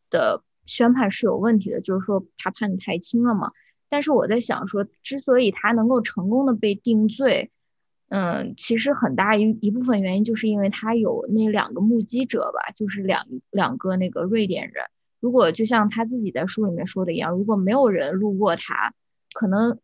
[0.09, 3.51] 的宣判是有问题的，就是说他判的太轻了嘛。
[3.87, 7.51] 但是我在想说，之所以他能够成功的被定罪。
[8.07, 14.85] 嗯，其实很大一一部分原因就是因为他有那两个目击者吧，就是两两个那个瑞典人。
[15.19, 18.93] 如果就像他自己在书里面说的一样，如果没有人路过他，
[19.33, 19.79] 可能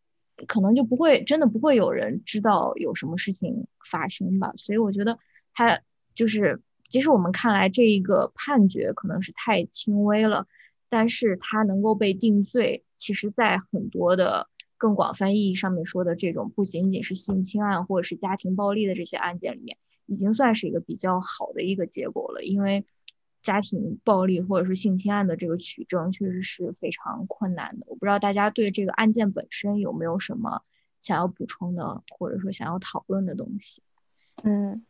[0.48, 4.54] 可能就不会真的不会有人知道有什么事情发生吧。
[4.58, 5.20] 所以我觉得
[5.54, 5.82] 他
[6.16, 10.48] 就是，即使我们看来这一个判决可能是太轻微了，
[10.89, 14.48] 但是他能够被定罪，其实在很多的。
[14.78, 19.78] 更广泛意义上面说的这种，不仅仅是性侵案或者是家庭暴力的这些案件里面，
[20.08, 22.44] 已经算是一个比较好的一个结果了。
[22.44, 22.84] 因为
[23.42, 27.86] 家庭暴力或者是性侵案的这个取证确实是非常困难的。
[27.88, 30.62] 我不知道大家对这个案件本身有没有什么
[31.02, 33.82] 想要补充的，或者说想要讨论的东西？
[34.44, 34.86] 嗯，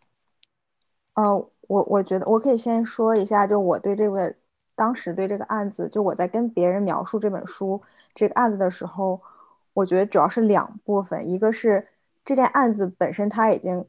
[1.14, 1.36] 呃，
[1.68, 4.36] 我我觉得我可以先说一下，就我对这个
[4.76, 7.82] 当时对这个案子，就我在跟别人描述这本书
[8.14, 9.22] 这个案子的时候。
[9.74, 11.88] 我觉得主要是两部分，一个是
[12.26, 13.86] 这件案子本身它已经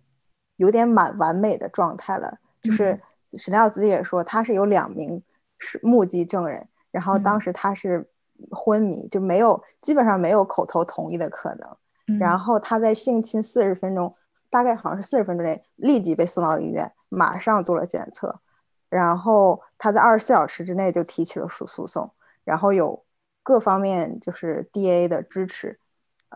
[0.55, 3.01] 有点蛮完美的状态了，就是
[3.37, 5.23] 史奈奥自己也说他是有两名
[5.59, 8.09] 是目击证人，然后当时他是
[8.51, 14.15] 昏迷，就没有基本上没有口头同意的可能，然后他在性侵四十分钟，
[14.51, 18.41] 大概好像是四十分钟内立即被送到了医院，马上做了检测，
[18.89, 22.11] 然后他在二十四小时之内就提起了诉诉讼，
[22.45, 23.05] 然后有。
[23.45, 25.81] 各方面就是 D A 的支持，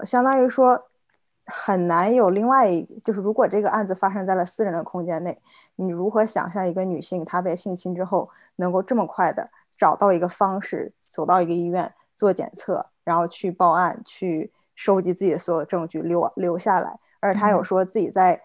[0.05, 0.88] 相当于说
[1.47, 5.40] 很难有另外一就是如果这个案子发生在了私人的空间内，
[5.76, 18.42] 你如何想象一个女性她被性侵之后能够这么快的找到一个方式走到一个医院做检测，然后去报案去收集自己的所有证据留留下来，而她有说自己在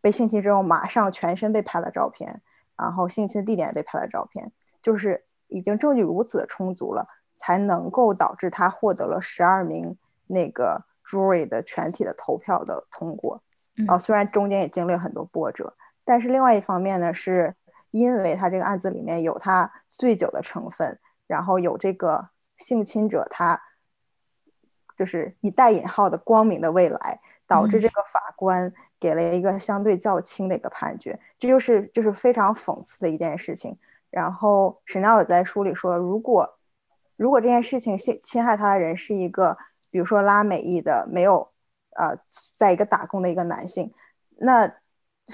[0.00, 2.40] 被性侵之后马上全身被拍了照片，
[2.76, 4.52] 然后性侵的地点也被拍了照片，
[4.82, 7.06] 就是已经证据如此的充足了。
[7.36, 9.98] 才能够导致她获得了十二名
[10.28, 13.42] 那个 jury 的全体的投票的通过，
[13.86, 15.74] 啊，虽然中间也经历了很多波折，
[16.04, 17.54] 但是另外一方面呢，是
[17.90, 23.60] 因为他这个案子里面有他醉酒的成分，然后有这个性侵者他
[24.96, 33.76] 就是以带引号的光明的未来，导致这个法官给了一个相对较轻的一个判决，这就是就是非常讽刺的一件事情。
[34.10, 36.58] 然后沈奈尔在书里说，如果
[37.16, 39.56] 如果这件事情侵侵害他的人是一个
[39.94, 41.48] 比如说拉美裔的没有
[41.96, 42.18] 呃
[42.52, 43.94] 在一个打工的一个男性，
[44.38, 44.68] 那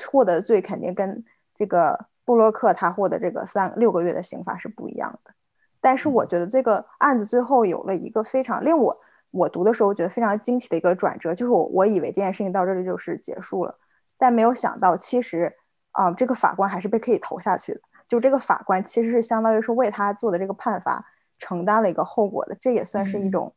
[0.04, 5.32] 获得罪肯定跟这个布洛克他获得这个三六个月的刑罚是不一样的。
[5.80, 9.00] 但是我觉得这个案子最后有了一个非常令我
[9.30, 13.74] 我读的时候觉得非常惊奇的一个转折，就是我我以为这件事情到这里就是结束了，
[14.18, 15.50] 但没有想到其实
[15.92, 17.80] 啊这个法官还是被可以投下去的。
[18.06, 21.02] 就这个法官其实是相当于是为他做的这个判罚
[21.38, 23.54] 承担了一个后果的，这也算是一种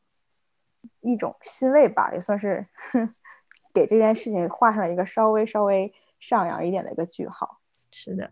[1.02, 2.66] 一种欣慰吧，也算是
[3.74, 7.60] 给这件事情画上一个稍微稍微上扬一点的一个句号。
[7.92, 8.32] 是的，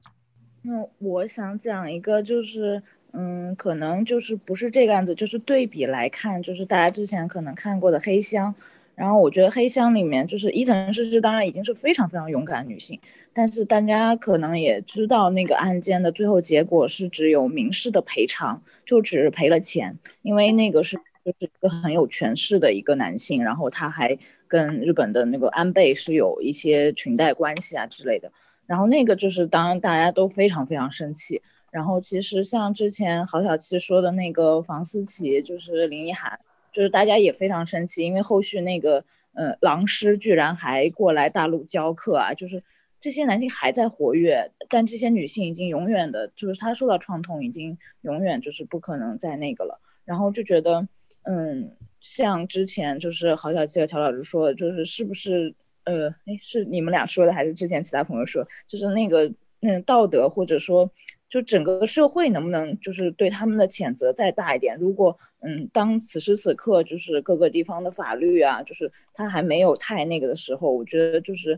[0.64, 2.82] 那我想讲一个就是。
[3.14, 8.49] 嗯，可能就是不是这个案子，就是对比来看，就是大家之前可能看过的《黑箱》，
[8.95, 12.97] 然后我觉得《黑箱》里面就是伊藤诗织，当然已经是非常非常勇敢的女性，
[13.34, 24.17] 但是大家可能也知道那个案件的最后结果是只有民事的赔偿，就只赔了钱，因为那个是就是一个很有权势的一个男性，然后他还
[24.47, 28.32] 跟日本的那个安倍是有一些裙带关系啊之类的，
[28.65, 31.41] 然后那个就是当然大家都非常非常生气。
[31.72, 36.38] 然后其实像之前郝小七说的那个房思琪，就是林一涵，
[36.74, 39.03] 就是大家也非常生气，因为后续那个
[39.34, 42.61] 呃狼师居然还过来大陆教课啊，就是
[42.99, 49.80] 这些男性还在活跃，但这些女性已经永远的，就是他受到创痛，已经永远就是不可能再那个了。
[50.06, 50.88] 然后就觉得，
[51.24, 55.54] 嗯，像之前就是郝小七和乔老师说的，就是是不是
[55.86, 59.32] 呃，哎是你们俩说的，还是之前其他朋友说，就是那个
[59.62, 60.89] 嗯道德或者说。
[61.32, 64.78] 就整个社会能不能就是对他们的谴责再大一点？
[64.78, 71.58] 如果嗯，当此时此刻就是各个地方的法律啊，就是他还没有太那个的时候，我觉得就是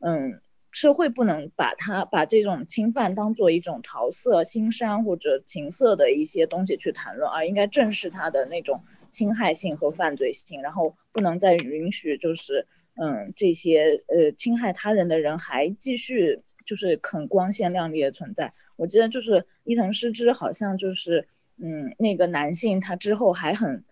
[0.00, 0.38] 嗯，
[0.74, 12.66] 社会不能把他把这种侵犯当做一种桃色、心伤或者情色的一些东西去谈论，而应该正视他的那种侵害性和犯罪性，然后不能再允许就是
[12.96, 18.52] 嗯这些呃侵害他人的人还继续就是很光鲜亮丽的存在。
[18.74, 21.28] 我记得就是伊藤诗织，好像就是，
[21.62, 23.84] 嗯，那个男性他之后还很，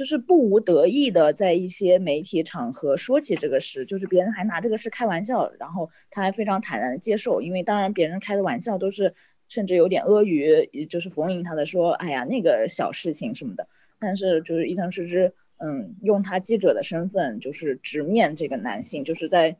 [0.00, 9.14] 就是不无得意的在一些媒体场合说起这个事，就是别人还拿这个事开玩笑，然后他还非常坦然的接受，因为当然别人开的玩笑都是
[9.46, 19.54] 甚至有点阿谀，就是逢迎他的说，哎呀那个小事情什么的，但是就是伊藤诗织，嗯，用他记者的身份就是直面这个男性，就是在。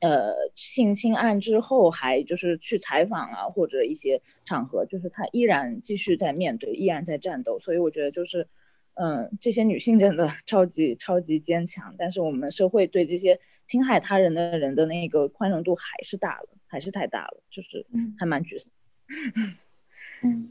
[0.00, 7.58] 呃，性侵案之后还就是去采访啊，或者一些场合，就是他依然继续在面对，依然在战斗。
[7.58, 8.46] 所以我觉得就是，
[8.94, 11.94] 嗯，这些女性真的 超级超级坚强。
[11.98, 17.84] 但是我们社会对这些侵害他人的人的那个宽容度还是大了，还是太大了，就是
[18.18, 18.72] 还蛮沮丧。
[20.22, 20.50] 嗯。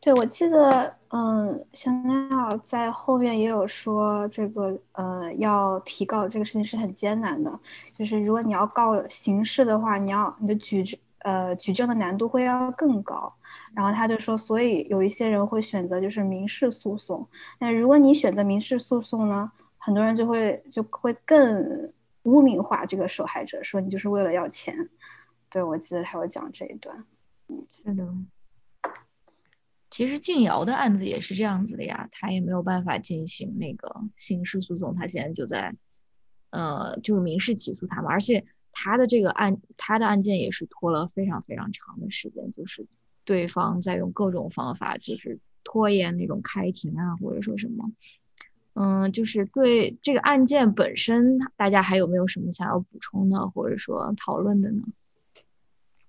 [0.00, 7.60] 对，我记得，嗯，香奈儿在后面也有说，这个，呃，要提告这个事情是很艰难的，
[7.96, 13.32] 就是如果你要告刑事的话，你要你的举证，呃，举证的难度会要更高。
[13.74, 17.26] 然后他就说，所以有一些人会选择就是民事诉讼。
[17.58, 21.92] 那如果你选择民事诉讼呢，很多人就会就会更
[22.24, 24.74] 污名化这个受害者，说你就是为了要钱。
[25.48, 27.04] 对，我记得他有讲这一段。
[27.48, 28.08] 嗯，是的。
[29.90, 35.74] 其实静瑶的案子也是这样子的呀，他也没有办法进行那个刑事诉讼，他现在就在，
[36.50, 38.08] 呃，就是民事起诉他嘛。
[38.08, 42.86] 而且他的这个案，他的案件也是拖了非常非常长的时间，就是
[43.24, 47.90] 对方在用各种方法，就是拖延那种开庭啊，或者说什么，
[48.74, 54.82] 嗯，就是对这个案件本身，大家还有没有什么想要补充的，或者说讨论的呢？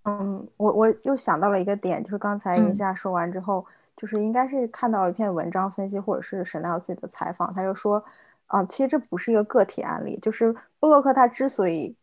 [0.03, 3.63] 嗯，我我又想到了一个点，就是刚才一下说完之后，
[3.95, 8.03] 就是应该是看到一篇文章分析，或者是沈奈自己的采访，他就说，
[8.47, 11.95] 啊，其实这不是一个个体案例，就是布洛克他之所以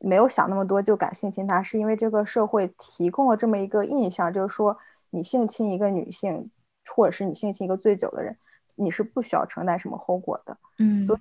[0.00, 4.76] 没有想那么多就敢性侵他，是因为这个社会提供了这么一个印象，就是说
[5.10, 6.50] 你性侵一个女性，
[6.88, 8.36] 或者是你性侵一个醉酒的人，
[8.74, 10.58] 你是不需要承担什么后果的。
[10.78, 11.20] 嗯，所以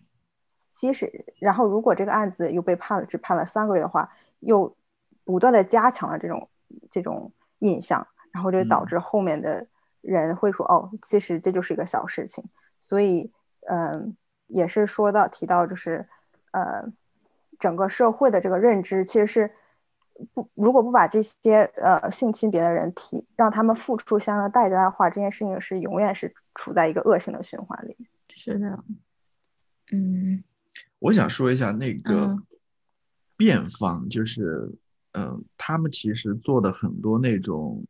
[0.72, 4.76] 其实，然后如果这个案子又被判了，只判了三个月的话，又。
[5.26, 6.50] 不断的加强了这种
[6.90, 9.68] 这种印象，然后就导致后面的
[10.02, 12.44] 人会说：“哦，其实这就是一个小事情。”
[12.82, 13.32] 所以，
[13.68, 14.18] 嗯，
[14.48, 16.10] 也是说到提到，就是
[16.50, 16.84] 呃，
[17.60, 19.52] 整个社会的这个认知其实是
[20.34, 27.96] 不，如果不把这些呃性侵别的人提，让他们付出相应的代价的话，这件事情是永远是处在一个恶性的循环里。
[28.30, 28.84] 是的，
[29.92, 30.44] 嗯，
[31.00, 32.38] 我想说一下那个
[33.38, 34.72] 辩方，就是。
[35.14, 37.84] 嗯，他们其实做的很多那种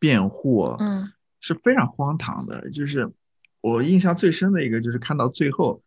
[0.00, 2.68] 辩护，嗯，是非常荒唐的。
[2.72, 3.08] 就是
[3.60, 5.80] 我印象最深的一个，就是看到最后，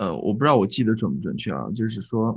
[0.00, 2.34] 呃，我不知道我记得准不准确啊，就是说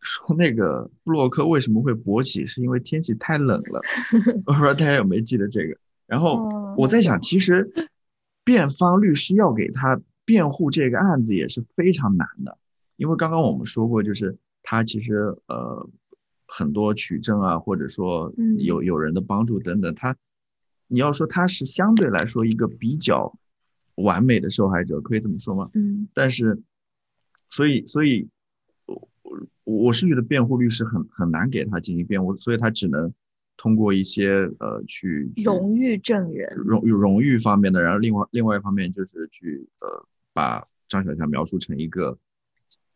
[0.00, 3.82] 说那个布洛克为什么会勃起，是因为天气太冷了。
[4.46, 5.76] 我不知道大家有没有记得这个。
[6.06, 6.48] 然后
[6.78, 7.70] 我在想，其实
[8.42, 12.56] 辩方律师要给他辩护这个案子也是非常难的，
[12.96, 15.16] 因为刚刚我们说过，就是他其实
[15.48, 15.86] 呃
[16.46, 20.16] 很多取证啊，或者说有有人的帮助等等，他
[20.86, 23.36] 你要说他是相对来说一个比较。
[23.96, 25.70] 完美的受害者可以这么说吗？
[25.74, 26.58] 嗯，但是，
[27.50, 28.28] 所以，所以，
[28.86, 29.08] 我
[29.64, 33.12] 我我是觉得辩护律师很很难给他进行辩护，所以他只能
[33.56, 42.18] 通过一些呃去荣誉证人，荣荣誉方面的，然后另外另外一方面就是去呃把张小强描述成一个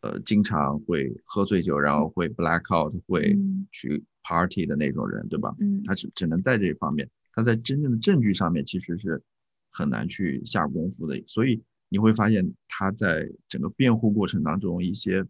[0.01, 3.37] 呃经常会喝醉酒，然后会 black out，会
[3.71, 5.55] 去 party 的那种人，对吧？
[5.59, 9.21] 嗯，他只只能在这一方面，他在真正的证据上面其实是。
[9.75, 15.25] 很难去下功夫的，所以你会发现他在整个辩护过程当中一些，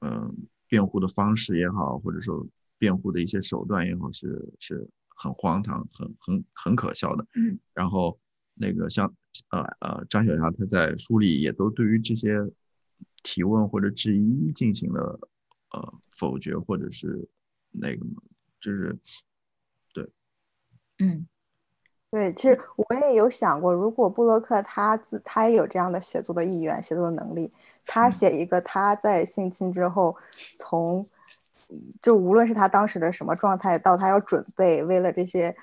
[0.00, 0.34] 嗯，
[0.68, 2.46] 辩护的方式也好，或者说
[2.78, 7.26] 辩护的一些手段也好，是是很荒唐、很很很可笑的。
[7.34, 8.18] 嗯，然后
[8.54, 9.14] 那个像
[9.50, 12.38] 呃呃张小霞，他在书里也都对于这些
[13.22, 15.28] 提问或者质疑进行了
[15.72, 17.28] 呃否决，或者是
[17.70, 18.06] 那个
[18.62, 18.98] 就是
[19.92, 20.08] 对，
[21.00, 21.26] 嗯。
[22.12, 27.50] 对，其实我也有想过，如果布洛克他自他也有这样的写作的意愿、写作的能力，
[27.86, 30.14] 他写一个他在性侵之后，
[30.58, 31.08] 从
[32.02, 35.56] 就无论是他当时的什么状态，到他要准备为了这些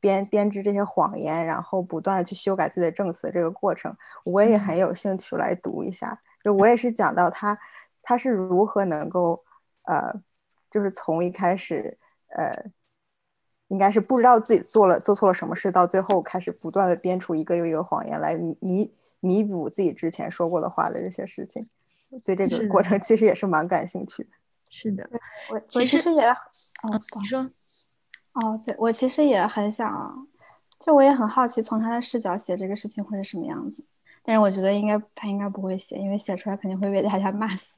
[0.00, 6.20] 编编织这些谎言，然后不断的去修改自己的证词这个过程，我也很有兴趣来读一下。
[6.42, 7.56] 就我也是讲到他
[8.02, 9.44] 他是如何能够
[9.84, 10.12] 呃，
[10.68, 11.96] 就是从一开始
[12.30, 12.60] 呃。
[13.72, 21.66] 应该是不知道自己做了做错了什么事，到最后开始不断的编出一个又一个谎言来弥弥补自己之前说过的话的这些事情，
[22.22, 24.28] 对这个过程其实也是蛮感兴趣的。
[24.68, 25.08] 是的，
[25.48, 27.40] 我我其实也，哦，你说，
[28.34, 30.28] 哦，对我其实也很想，
[30.78, 33.82] 就我也很好奇从他的视角写这个事情会是什么样子，
[34.22, 37.76] 但是我觉得应该他应该不会写，因为写出来肯定会被大家骂死。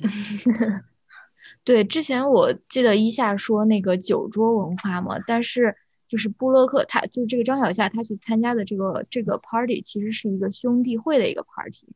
[1.62, 5.76] 对，之前我记得一下说那个酒桌文化嘛，但是。
[6.06, 11.88] 就是布洛克，他就这个张小夏，他去参加的这个这个 party，其实是一个兄弟会的一个 party。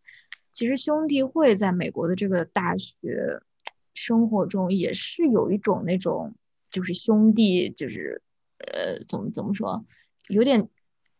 [0.51, 3.41] 其实兄弟会在美国的这个大学
[3.95, 6.35] 生活中，也是有一种那种
[6.71, 8.23] 就是兄弟，就是
[8.59, 9.85] 呃，怎么怎么说，
[10.29, 10.69] 有点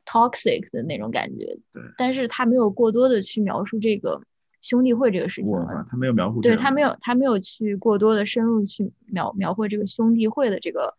[0.07, 1.59] toxic 的那种感觉。
[1.73, 1.83] 对。
[1.99, 4.23] 但是他没有过多的去描述这个
[4.63, 5.55] 兄弟会这个事情。
[5.91, 6.41] 他没有描述。
[6.41, 10.95] 对他没有，他没有去过多的深入去描描绘这个兄弟会的这个。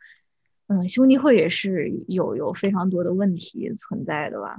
[0.72, 4.56] 嗯，兄弟会也是有有非常多的问题存在的吧？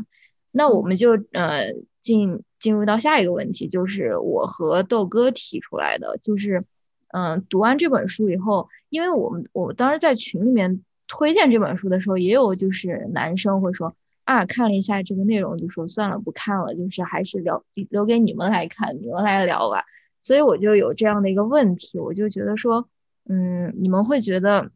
[0.50, 6.64] 那我们就呃进进入到下一个问题，就是我和豆哥提出来的，就是
[7.12, 13.94] 嗯，读完这本书以后，因为我们我当时在群里面推荐这本书的时候，也有就是男生会说
[14.24, 19.84] 啊，看了一下这个内容，就说算了不看了，就是还是留留给你们来看，你们来聊吧。
[20.18, 22.88] 所以我就有这样的一个问题，我就觉得说，
[23.28, 24.72] 嗯，你们会觉得。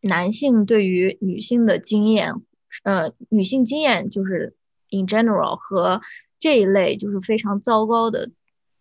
[0.00, 2.34] 男性对于女性的经验，
[2.82, 4.54] 呃，女性经验就是
[4.90, 6.00] in general 和
[6.38, 8.30] 这一类就是非常糟糕的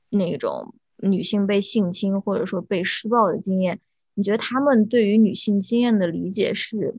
[0.10, 3.80] 那种女性被性侵或者说被施暴的经验，
[4.14, 6.96] 你觉得他们对于女性经验的理解是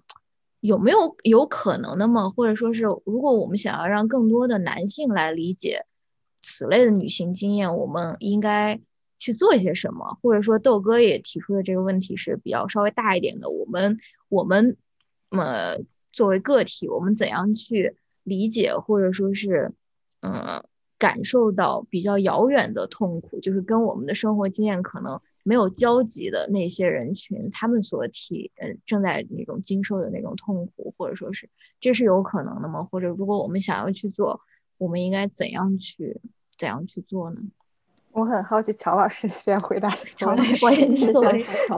[0.61, 2.31] 有没有有可能的吗？
[2.31, 5.87] 或者说是如果我们想要让更多的男性来理解
[6.41, 8.81] 此类的女性经验，我们应该？
[9.23, 13.49] 去做一些什么，或者说豆哥也提出的这个问题是比较稍微大一点的。
[13.49, 14.77] 我们我们
[15.31, 15.79] 呃
[16.13, 17.95] 作为个体，我们怎样去
[18.25, 19.73] 理解或者说是
[20.23, 20.65] 嗯
[20.99, 31.49] 感受到比较遥远的痛苦，就是跟我们的生活经验可能没有交集的那些人群，他们所体呃正在那种经受的那种痛苦，或者说是
[31.79, 32.83] 这是有可能的吗？
[32.83, 34.41] 或者如果我们想要去做，
[34.79, 36.21] 我们应该怎样去
[36.59, 37.41] 怎样去做呢？
[38.13, 39.91] 我很好奇，乔老师 先回答。
[40.17, 41.23] 乔老师，我也是作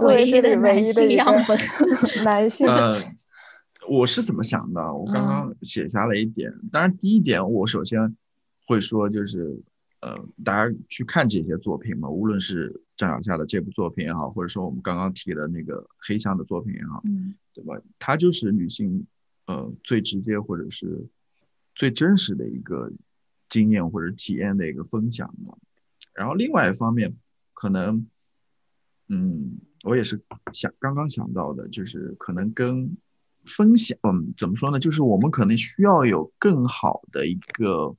[0.08, 1.58] 为这里唯一的样本，
[2.24, 2.66] 男性。
[2.66, 3.02] 呃，
[3.88, 4.92] 我是怎么想的？
[4.92, 6.52] 我刚刚写下了一点。
[6.72, 8.16] 当然，第一点，我首先
[8.66, 9.56] 会说，就是
[10.00, 17.80] 呃，大家去看这些作品嘛，无论是张小夏的这部作品也好，或者说我们刚刚提的那个黑箱的作品也好，嗯，对吧？
[17.98, 19.06] 它就是女性
[19.46, 21.06] 呃最直接或者是
[21.76, 22.90] 最真实的一个
[23.48, 25.56] 经验或者体验的一个分享嘛。
[26.14, 27.16] 然后另外一方面，
[27.52, 28.06] 可能，
[29.08, 30.22] 嗯，我也是
[30.52, 32.96] 想刚刚想到的，就是可能跟
[33.44, 34.78] 分享，嗯，怎么说呢？
[34.78, 37.94] 就是我们可能需要有更好的一个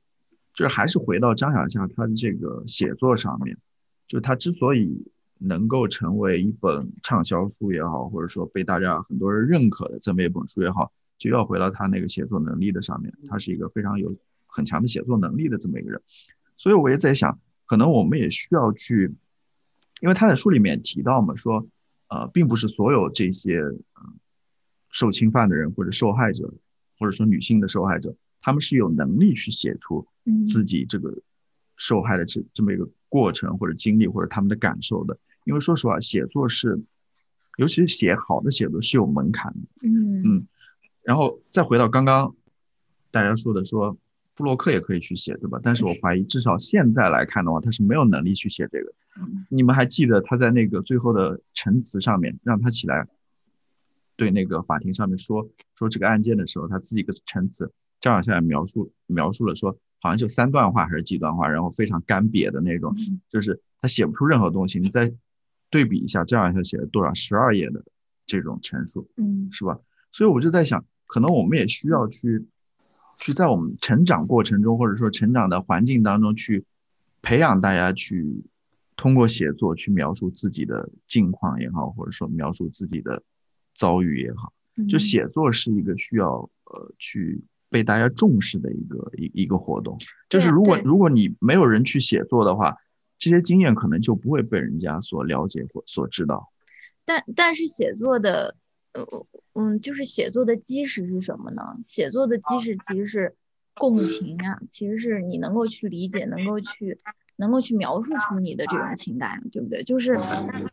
[0.54, 3.58] 就是还是回到张小夏他的这个写作上面，
[4.08, 13.14] 就他之所以能够成为一本畅销书也好，或者说被大家很多人认可的这么一本书也好，就要回到他那个写作能力的上面。
[13.28, 14.16] 他是一个非常有
[14.48, 16.02] 很强的写作能力的这么一个人，
[16.56, 19.14] 所以我也在想，可能我们也需要去，
[20.02, 21.68] 因为他在书里面提到嘛，说
[22.08, 24.20] 呃，并不是所有这些嗯
[24.92, 26.54] 受侵犯的人或者受害者，
[27.00, 30.08] 或者说女性的受害者，他们是有能力去写出
[30.48, 31.18] 自己这个
[31.76, 35.18] 受害的这这么一个过程或者经历或者他们的感受的。
[35.44, 36.80] 因为说实话，写作是，
[37.58, 39.88] 尤其是写好的写作是有门槛的。
[39.88, 40.48] 嗯嗯，
[41.04, 42.36] 然后再回到刚刚
[43.12, 43.98] 大家说的，说
[44.36, 45.60] 布洛克也可以去写，对吧？
[45.64, 48.94] 但是我怀疑，至少现在来看的话，他是没有能力去写这个。
[49.49, 53.07] 你们还记得他在那个最后的陈词上面，让他起来
[54.18, 57.72] 对那个法庭上面说说这个案件的时候，他自己一个陈词，
[58.02, 59.72] 张小夏描述描述了说，
[60.02, 62.94] 好像就三段话还是几段话，然后非常干瘪的那种，
[63.30, 64.80] 就是他写不出任何东西。
[64.80, 65.14] 你再
[65.70, 67.82] 对比一下，张小夏写了多少十二页的
[68.26, 69.80] 这种陈述，嗯是吧？
[70.12, 72.45] 所以我就在想，可能我们也需要去
[73.18, 76.66] 去在我们成长过程中，或者说成长的环境当中去
[77.22, 78.44] 培养大家去
[78.96, 83.22] 通过写作去描述自己的境况也好，或者说描述自己的
[83.74, 84.54] 遭遇也好，
[84.88, 89.98] 就写作是一个需要呃去被大家重视的一个一一个活动。
[90.30, 92.76] 就是如果如果你没有人去写作的话，
[93.18, 96.52] 这些经验可能就不会被人家所了解或所知道。
[97.06, 98.56] 但但是写作的，
[98.96, 101.62] 呃，嗯，就是写作的基石是什么呢？
[101.86, 103.36] 写作的基石其实是
[103.74, 106.98] 共情啊，其实是你能够去理解，能够去
[107.36, 109.84] 能够去描述出你的这种情感，对不对？
[109.84, 110.18] 就是，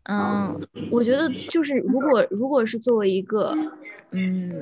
[0.04, 0.56] 嗯，
[0.90, 3.52] 我觉得就是如果如果是作为一个，
[4.12, 4.52] 嗯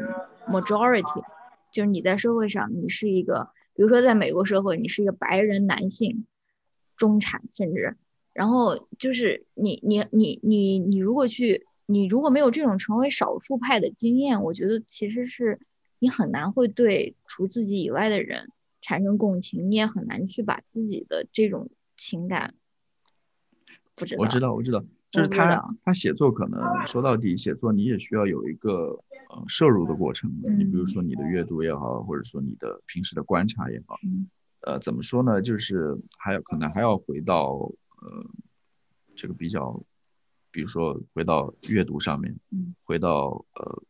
[0.48, 1.22] ，majority，
[1.70, 6.26] 就是你在社会上你是一个，比如说在美国社会，你是一个白人男性，
[6.96, 7.96] 中产甚至。
[8.32, 15.58] 然后就是你你你你你如果去，你如果没有这种成为少数派的经验，我觉得其实是
[15.98, 18.46] 你很难会对除自己以外的人
[18.80, 22.54] 产生共情，你也很难去把自己的这种情感，
[23.96, 30.48] 不知道，我知道，我知道，就是他他写作可能说到底，写作你也需要有一个呃摄入的过程的。
[30.48, 34.30] 你比如嗯说你的阅读也好，或者说你的平时的观察也好，嗯
[34.60, 35.42] 呃，怎么说呢？
[35.42, 37.52] 就是还有可能还要回到
[38.00, 38.24] 呃
[39.16, 39.82] 这个比较，
[40.50, 43.82] 比如说回到阅读上面，嗯回到呃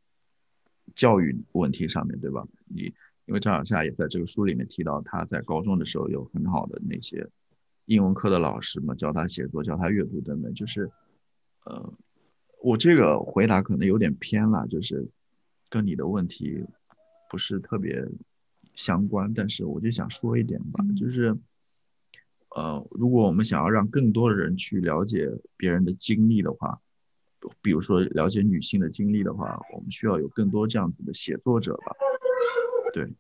[0.94, 2.46] 教育问题上面，对吧？
[2.66, 2.92] 你
[3.26, 7.28] 因为张小夏也在这个书里面提到，他在高中的时候有很好的那些
[7.86, 10.90] 英文课的老师嘛，教他写作、教他阅读等等，就是
[11.64, 11.92] 呃，
[12.62, 15.08] 我这个回答可能有点偏了，就是
[15.68, 16.64] 跟你的问题
[17.28, 18.04] 不是特别
[18.74, 21.36] 相关，但是我就想说一点吧，就是
[22.56, 26.78] 呃，如果我们想要让更多的人去了解别人的经历的话，
[27.62, 31.96] 比如说了解女性的经历的话，我们需要有更多这样子的写作者吧。
[32.92, 33.12] 对，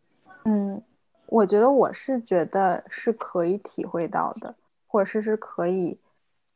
[0.44, 0.82] 嗯，
[1.26, 4.54] 我觉得我是觉得是可以体会到的，
[4.86, 5.98] 或者是是可以，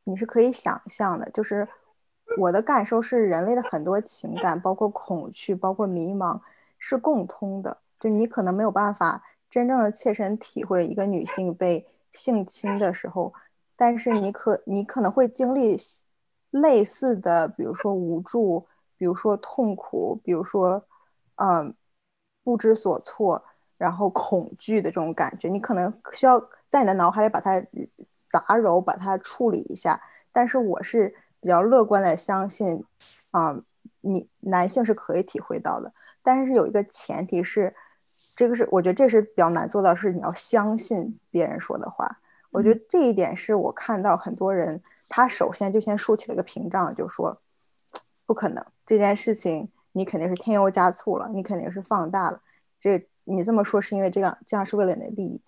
[0.02, 1.30] 你是可以想象的。
[1.30, 1.66] 就是
[2.36, 6.40] 我的感受是，人类的很多情感，包括恐惧，包括迷茫，
[6.78, 7.78] 是共通的。
[8.01, 13.35] 就你可能没有办法真正的切身体会一个女性被性侵的时候，
[13.77, 15.77] 但是你可你可能会经历
[16.51, 18.66] 类似的，比如说无助，
[18.97, 20.86] 比如说痛苦，比如说，
[21.36, 21.74] 嗯。
[22.47, 23.43] 不知所措，
[23.78, 26.39] 然后恐惧的这种感觉，你可能需要
[26.69, 27.59] 在你的脑海里把它
[28.28, 29.99] 杂糅，把它处理一下。
[30.31, 32.85] 但是我是比较乐观的相信，
[33.31, 33.59] 啊、
[34.03, 35.91] 你男性是可以体会到的。
[36.23, 37.74] 但是有一个前提是，
[38.36, 42.19] 这个是我觉得这是比较难做到，是你要相信别人说的话。
[42.51, 47.40] 我觉得这一点是我看到很多人，他首先就先竖起了个屏障，就说
[48.27, 49.69] 不可能这件事情。
[49.97, 52.40] 你肯定是添油加醋了，你肯定是放大了。
[52.81, 55.40] 这你这么说是因为这样，这样是为了你的利益。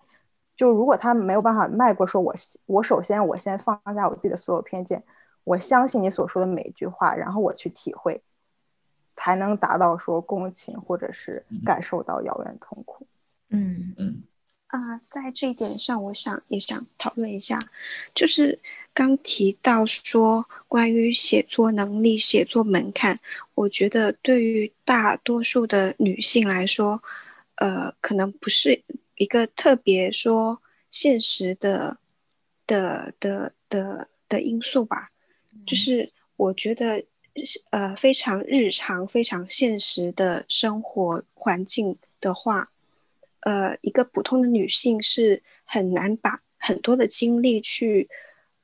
[0.55, 2.33] 就如果他没有办法迈过，说我
[2.65, 5.03] 我首先我先放下我自己的所有偏见，
[5.43, 8.23] 我相信你所说的每一句话，然后我去体会，
[9.17, 13.05] 才能达到说共情或者是感受到遥远痛苦。
[13.49, 14.23] 嗯嗯。
[14.67, 14.77] 啊，
[15.09, 17.57] 在这一点上，我想也想讨论一下，
[18.13, 18.59] 就是
[18.93, 23.17] 刚提到说关于写作能力、写作门槛，
[23.55, 27.01] 我觉得对于大多数的女性来说，
[27.55, 28.83] 呃，可能不是
[29.15, 31.97] 一个特别说现实的
[32.67, 35.11] 的的的的因素吧，
[35.65, 37.05] 就是我觉得
[37.71, 42.67] 呃非常日常、非常现实的生活环境的话。
[43.41, 48.09] 呃，一个普通的女性是很难把很多的精力去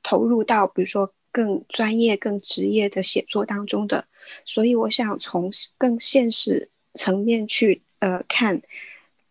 [0.02, 4.06] 投入到，比如说更专业、更职业的写作当中的。
[4.44, 8.60] 所以，我想从更现实层面去呃看，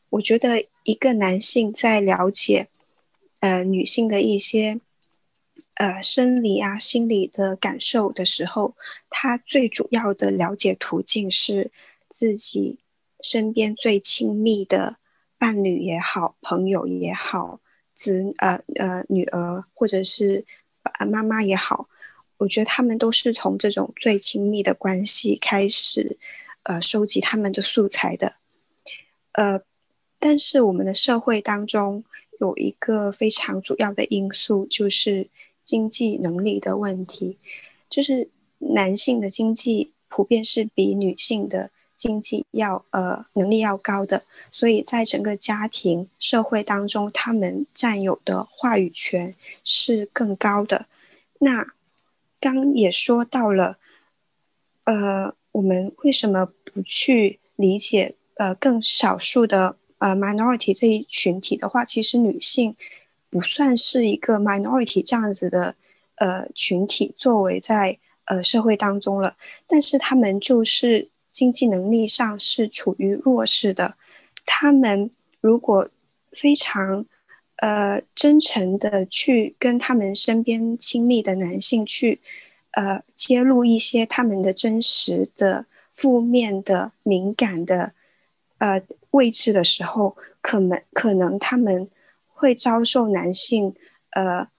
[0.10, 2.68] 我觉得一个男性在了解
[3.42, 4.80] 呃女性的一些。
[5.84, 8.74] 呃，生理啊、心理的感受的时候，
[9.10, 11.72] 他最主要的了解途径是
[12.10, 12.80] 自己
[13.20, 14.96] 身边最亲密的
[15.38, 17.60] 伴侣也好、朋友也好、
[17.96, 20.46] 子呃呃女儿或者是
[21.06, 21.90] 妈妈也好，
[22.38, 26.18] 我觉得他们都是从这种最亲密的关系开始，
[26.64, 28.38] 呃，收集他们的素材的。
[29.34, 29.60] 呃，
[30.18, 32.06] 但是我们的社会当中
[32.40, 35.30] 有一个非常主要的因素就是。
[35.64, 37.38] 经济能力的问题，
[37.90, 50.88] 就是男性的经济普遍是比女性的经济要呃能力要高的，所以在整个家庭社会当中，他们占有的话语权是更高的。
[51.40, 51.66] 那
[52.40, 53.78] 刚也说到了，
[54.84, 62.76] 呃，我们为什么不去理解呃更少数的呃 minority 这一群体的话，其实女性。
[63.34, 65.74] 不算是一个 minority 这样子的
[66.18, 69.36] 呃群体，作为在呃社会当中了，
[69.66, 73.96] 但是他们就是经济能力上是处于弱势的。
[74.46, 75.10] 他们
[75.42, 75.90] 如果
[76.32, 77.08] 非常
[77.56, 82.22] 呃真诚的去跟他们身边亲密的男性去
[82.74, 87.94] 呃揭露一些他们的真实的负面的敏感的
[88.60, 88.80] 呃
[89.10, 91.90] 位置的时候，可能可能他们。
[92.44, 93.74] 会遭受男性
[94.10, 94.50] 呃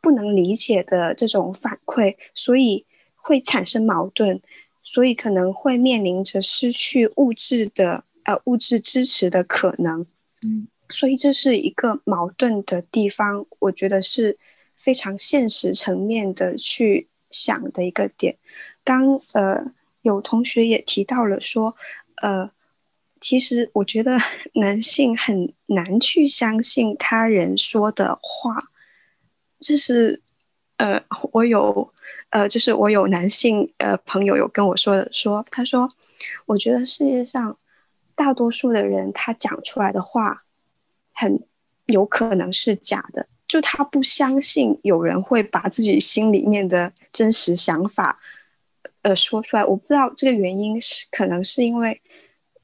[0.00, 2.84] 不能理解的这种反馈，所以
[3.14, 4.40] 会产生矛盾，
[4.82, 10.04] 所以可能会面临着失去物质的呃物质支持的可能。
[10.42, 14.36] 嗯，所以这是一个矛盾的地方，我觉得是
[14.76, 18.36] 非常现实层面的去想的一个点。
[18.82, 19.72] 刚呃
[20.02, 21.76] 有同学也提到了说
[22.16, 22.50] 呃。
[23.22, 24.18] 其实我觉得
[24.54, 28.70] 男性很难去相信他人说的话，
[29.60, 30.20] 这是
[30.78, 31.00] 呃，
[31.30, 31.88] 我有
[32.30, 35.88] 呃，就是我有男性呃朋友有跟我说的，说他说，
[36.46, 37.56] 我觉得世界上
[38.16, 40.42] 大多数的人他讲出来的话，
[41.12, 41.40] 很
[41.86, 48.18] 有可能是假的，就他不相信有人会把自己心里面的真实想法
[49.02, 49.64] 呃说出来。
[49.64, 52.02] 我不知道这个原因是可能是因为。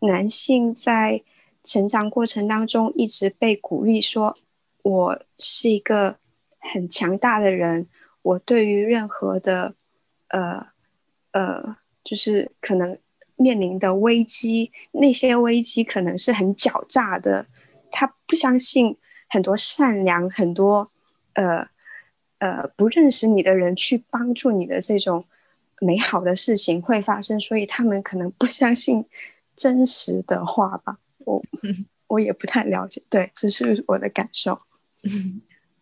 [0.01, 1.23] 男性在
[1.65, 4.37] 成长过程当中一直被鼓励说
[4.83, 6.17] ：“我是一个
[6.59, 7.89] 很强大的人，
[8.23, 9.75] 我对于任何的，
[10.29, 10.69] 呃，
[11.33, 12.97] 呃，就是可能
[13.37, 17.47] 面临的危机，那些危机可能是很狡诈的。
[17.91, 18.97] 他不相信
[19.29, 20.89] 很多善良、很多
[21.35, 21.69] 呃
[22.39, 25.25] 呃不认识你的人去帮助你的这种
[25.81, 29.05] 美好的事情会发生，所以他们可能不相信。”
[29.59, 31.43] 真实的话吧，我
[32.07, 34.59] 我也不太了解，对，这是我的感受。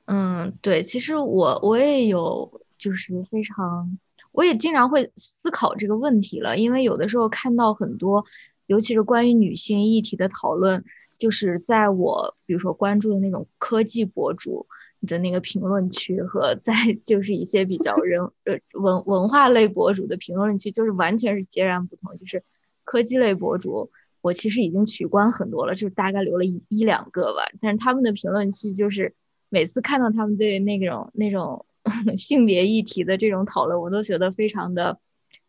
[0.06, 3.98] 嗯，对，其实我我也有，就是非常，
[4.32, 8.24] 我也经常会思考这个问题了，因为有的时候看到很多，
[8.66, 10.82] 尤其是关于女性议题的讨论，
[11.18, 14.66] 就是在我比如说关注的那种科技博主
[15.06, 16.72] 的那个评论区，和在
[17.04, 22.42] 就是一些比较人呃文文化类博主的评论区，就是完全是截然不同，就是。
[22.86, 23.90] 科技类博主，
[24.22, 27.42] 我其实已经取关很多了，就大概留了一一两个吧。
[27.60, 29.12] 但是他们的评论区，就是
[29.48, 31.66] 每次看到他们对那种那种
[32.16, 35.00] 性别议题的这种讨论，我都觉得非常的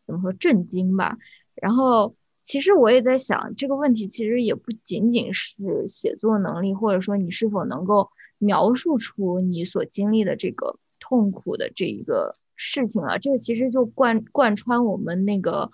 [0.07, 1.17] 怎么说震惊吧。
[1.53, 8.09] 然后其实我也在想，这个问题其实也不仅仅是写作能力，或者说你是否能够
[8.39, 13.17] 描述出你所经历的这个痛苦的这一个事情啊。
[13.19, 15.71] 这个其实就贯贯穿我们那个。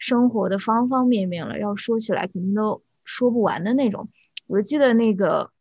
[0.00, 4.08] 生活的方方面面了，要说起来肯定都说不完的那种。
[4.46, 5.52] 我记得那个，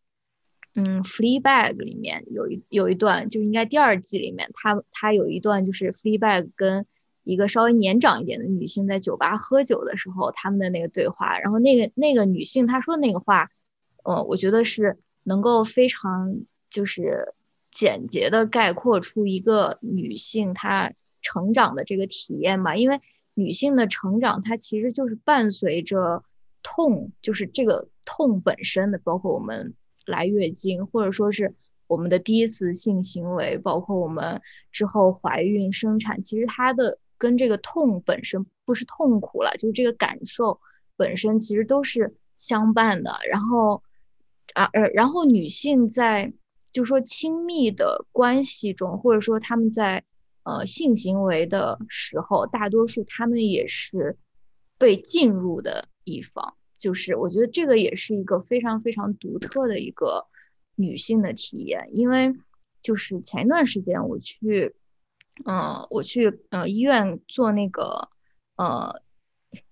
[0.75, 6.85] 嗯，《Fleabag》里面有一有一段，就应该第二季里面，他他有一段就是 Fleabag 跟
[7.25, 11.37] 一个稍微年长一点的女性在酒吧喝酒的时候，他们的那个对话。
[11.39, 13.49] 然后那个那个女性她说的那个话，
[14.05, 16.33] 呃，我觉得是能够非常
[16.69, 17.33] 就是
[17.71, 23.01] 简洁的概括出一个女性她成长的这个体验吧，因为。
[23.39, 26.23] 女性的成长，它其实就是伴随着
[26.61, 29.73] 痛，就是这个痛本身的，包括我们
[30.05, 31.55] 来月经，或者说是
[31.87, 34.41] 我们的第一次性行为，包括我们
[34.71, 40.59] 之后怀孕生产，其实它的跟这个痛本身不是痛苦了，就是这个感受
[40.97, 43.17] 本身其实都是相伴的。
[43.31, 43.81] 然后
[44.53, 46.31] 啊呃，然后女性在
[46.73, 50.03] 就说亲密的关系中，或者说他们在
[50.43, 54.17] 呃性行为的时候，大多数他们也是
[54.77, 56.55] 被进入的一方。
[56.77, 60.25] 就是我觉得这个也是一个非常非常独特的一个
[60.75, 62.33] 女性的体验，因为
[62.81, 64.73] 就是前一段时间我去，
[65.43, 68.07] 嗯，我去呃医院做那个
[68.55, 69.01] 呃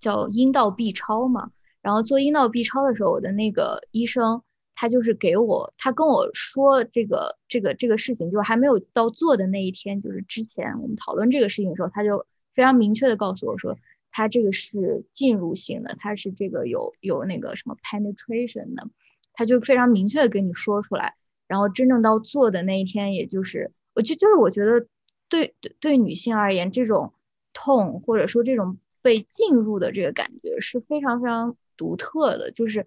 [0.00, 1.50] 叫阴道 B 超嘛，
[1.80, 4.42] 然后做阴道 B 超的时候，我的那个医生
[4.80, 12.24] 他就是给我，他跟我说这个这个这个事情，就还没有到做的那一天，就是之前我们讨论这个事情的时候，他就
[12.54, 13.76] 非常明确的告诉我说。
[14.10, 18.88] 它这个是进入性的，它是这个有有那个什么 penetration 的，
[19.34, 21.14] 他就非常明确的跟你说出来，
[21.46, 24.86] 然后真正到做的那一天，也就是我就就是我觉得
[25.28, 27.12] 对对对女性而言，这种
[27.52, 32.86] 痛或者说这种被进入的这个感觉是非常非常独特的，就是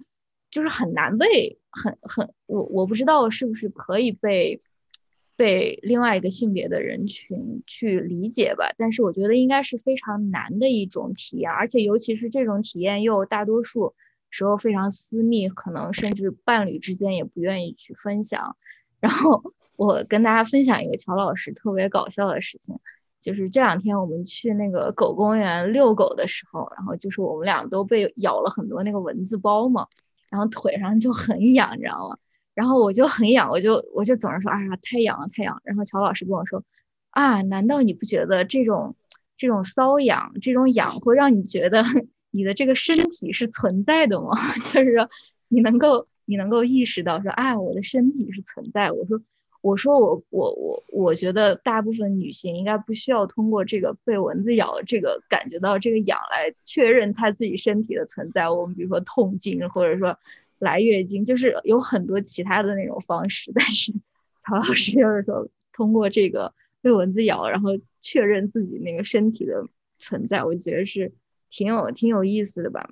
[0.51, 4.61] 就是很难被很很我我不知道是不是可以被。
[5.37, 13.95] 被另外一个性别的人群去理解吧，但是我觉得应该是非常难的一种体验，而且尤其是这种体验又大多数
[14.29, 18.55] 时候非常私密，可能甚至伴侣之间也不愿意去分享。
[18.99, 19.41] 然后
[19.77, 22.77] 我跟大家分享一个乔老师特别搞笑的事情，
[23.19, 29.87] 就是这两天我们去那个狗公园遛狗的时候，然后就是我们俩都被咬了很多那个蚊子包嘛，
[30.31, 32.17] 然后腿上就很痒，你知道吗？
[32.55, 35.61] 然后我就很痒，我就我就总是说，哎呀，太痒了，太痒。
[35.63, 36.63] 然后乔老师跟我说，
[37.11, 38.95] 啊，难道你不觉得这种
[39.37, 41.83] 这种瘙痒，这种痒会让你觉得
[42.31, 44.31] 你的这个身体是存在的吗？
[44.73, 45.09] 就是说，
[45.49, 48.91] 你能够你能够意识到说，哎，我的身体是存在。
[48.91, 49.21] 我说，
[49.61, 58.49] 我说我我我我觉得大部分女性应该不需要通过这个被蚊子咬这个感觉到这个痒来确认她自己身体的存在。
[58.49, 60.17] 我们比如说痛经，或者说。
[60.61, 63.91] 来月经就是有很多其他的那种方式， 但是
[64.41, 69.65] 曹老师就是说通过这个被蚊子咬，然后确认自己那个身体的
[69.97, 71.11] 存在，我觉得是
[71.49, 72.91] 挺有挺有意思的吧。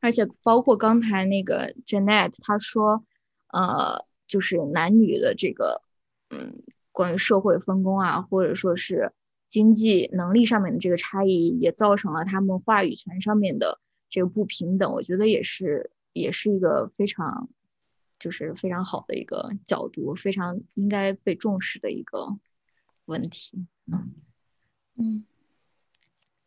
[0.00, 3.04] 而且包括刚才那个 Janet 她说，
[3.52, 5.82] 呃，就是男女的这个，
[6.30, 6.62] 嗯，
[6.92, 9.12] 关于社会分工啊，或者说是
[9.46, 14.92] 经济能力上面的这个差异，也造成了他们话语权上面的这个不平等。
[14.92, 15.90] 我觉得也是。
[16.16, 17.50] 也是一个非常，
[18.18, 22.38] 就是非常好的一个角度，非常应该被重视的一个
[23.04, 23.66] 问题。
[24.96, 25.26] 嗯，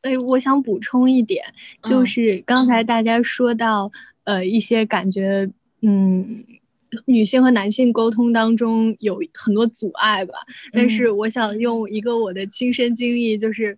[0.02, 1.54] 哎，我想补充一点，
[1.84, 3.92] 就是刚才大家说到，
[4.24, 5.48] 呃，一些感觉，
[5.82, 6.44] 嗯，
[7.06, 10.34] 女性和男性沟通当中有很多阻碍吧。
[10.72, 13.78] 但是我想用一个我的亲身经历，就是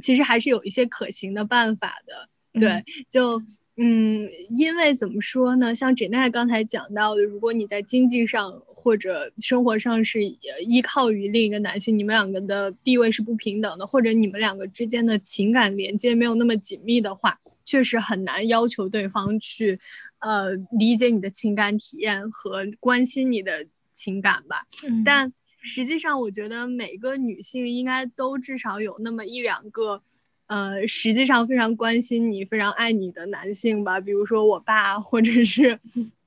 [0.00, 2.60] 其实还是有一些可行的办法的。
[2.60, 3.42] 对，就。
[3.78, 5.74] 嗯，因为怎么说呢？
[5.74, 10.22] 像 Jenna 刚才讲到的，如果你在经济上或者生活上是
[10.66, 19.78] 依靠于另一个男性，你们两个的地位是不平等的，或者你们两个之间的情感连接没有那么紧密的话，确实很难要求对方去，
[20.20, 24.66] 呃，理解你的情感体验和关心你的情感吧。
[25.04, 30.02] 但实际上，我觉得每个女性应该都至少有那么一两个。
[30.48, 35.78] 呃，实际上非常关心你、非常爱你的男性吧，比如说我爸，或者是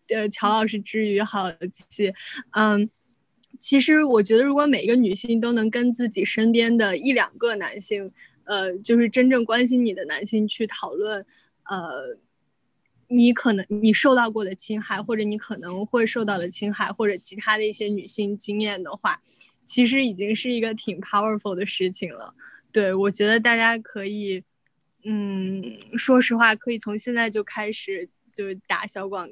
[0.08, 2.12] 呃乔老师之余好奇，
[2.52, 2.90] 嗯，
[3.60, 8.12] 其实我觉得，如果每一个女性都能跟自己身边的一两个男性，
[8.46, 11.26] 呃，就是真正关心你的男性去讨论，
[11.64, 12.18] 呃，
[13.08, 19.22] 你可能你受到过的侵害，或者你可能会受到的侵害，或者其他的一些女性经验的话，
[19.64, 22.34] 其实已经是一个挺 powerful 的事情了。
[22.72, 24.44] 对，我觉得大家可以，
[25.04, 25.64] 嗯，
[25.98, 29.30] 说实话，可以从现在就开始就打小广，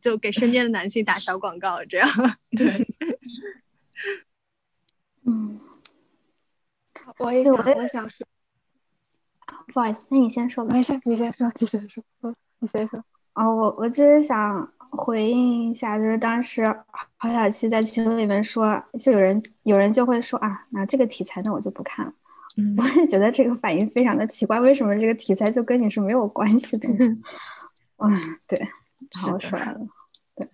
[0.00, 2.08] 就给身边的男性打小广告，这样。
[2.56, 2.86] 对，
[5.24, 5.58] 嗯，
[7.18, 8.26] 我也我我想说，
[9.72, 10.72] 不好意思，那你先说吧。
[10.72, 12.02] 没事，你先说，你先说，
[12.58, 13.02] 你先说。
[13.34, 16.64] 哦，我我就是想回应一下，就是当时
[17.16, 22.12] 郝小七在群里面说，就有人有人就会说啊，那这个题材，那我就不看了。
[22.58, 26.88] 嗯我也觉得这个反应非常的奇怪，为什么这个题材就跟你是没有关系的？
[27.96, 28.08] 哇，
[28.46, 28.66] 对，
[29.12, 29.80] 好帅了，
[30.34, 30.48] 对。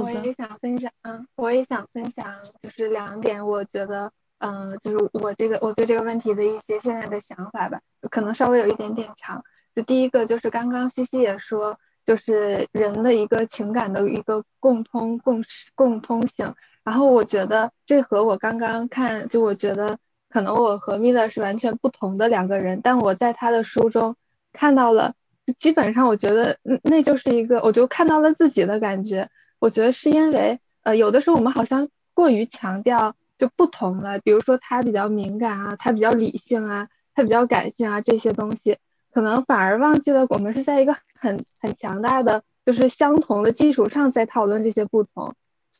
[0.00, 2.26] 我也想分享，嗯，我也想分享，
[2.62, 4.10] 就是两点，我觉得，
[4.42, 9.44] 嗯，就是我这个我对这个问题的一些现在的想法吧，可能稍微有一点点长。
[9.74, 15.44] 就第一个就是刚刚西西也说，就是人的一个情感的一个共通共
[15.74, 19.98] 共通性，然后我觉得这和我刚刚看，就我觉得。
[20.32, 24.16] 可能我和米勒是完全不同的两个人，但我在他的书中
[24.50, 25.12] 看到了，
[25.58, 29.28] 基本上我觉得那那就是一个，我就看到了自己的感觉。
[29.58, 38.78] 我觉得是因为，呃，有的时候我们好像过于强调就不同了，比如说他比较敏感啊，他比较理性啊，他比较感性啊这些东西，
[39.10, 45.34] 可能反而忘记了我们是在一个很很强大的就是相同的基础上在讨论这些不同，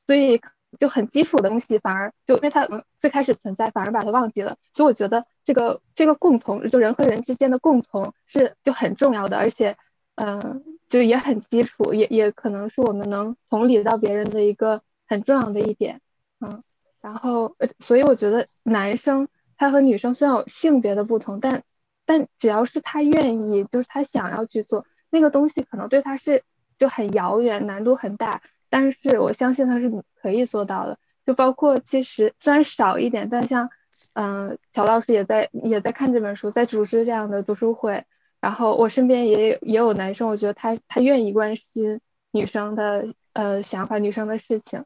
[0.08, 0.40] 所以
[0.80, 2.66] 就很基础的东西反而就因为它
[2.98, 4.56] 最开始存在，反而把它忘记了。
[4.72, 9.76] 所以我觉得这个这个共同就人和人之间的共同是就很重要的，而且。
[10.14, 16.02] 嗯，就也很基础，也也可能是我们能同理到别人的一个很重要的一点。
[16.38, 16.62] 嗯，
[17.02, 21.64] 然后，所以我觉得男生他和女生虽然有性别的不同，但
[22.06, 26.44] 但只要是他愿意，就是他想要去做那个东西，可能对他是
[26.78, 30.98] 就很遥远，难度很大，但是我相信他是可以做到的。
[31.26, 33.70] 就包括其实虽然少一点，但像
[34.14, 38.04] 嗯，乔老师也在也在看这本书，在主持这样的读书会。
[38.40, 42.00] 然后我身边也有也有男生，我觉得他他愿意关心
[42.32, 44.84] 女生的呃想法，女生的事情，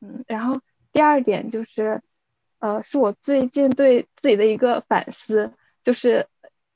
[0.00, 0.24] 嗯。
[0.26, 0.60] 然后
[0.96, 2.00] 第二点就是，
[2.58, 5.52] 呃，是我最近对自己的一个反思，
[5.84, 6.26] 就是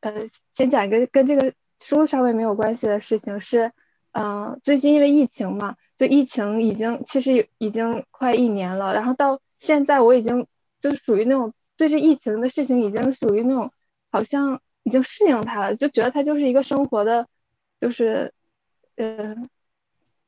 [0.01, 3.73] 呃，先讲一个跟这个书稍微没有关系的事情，是
[4.13, 10.47] 嗯，最近因为疫情嘛，就疫情已经其实已经快一年了，然后到现在我已经
[10.81, 13.73] 就属于那种对这疫情的事情已经属于那种
[14.11, 14.61] 好像。
[14.83, 17.29] 已经适应它了，就觉得它就是一个生活的，
[17.83, 18.33] 就是，
[18.97, 19.37] 呃，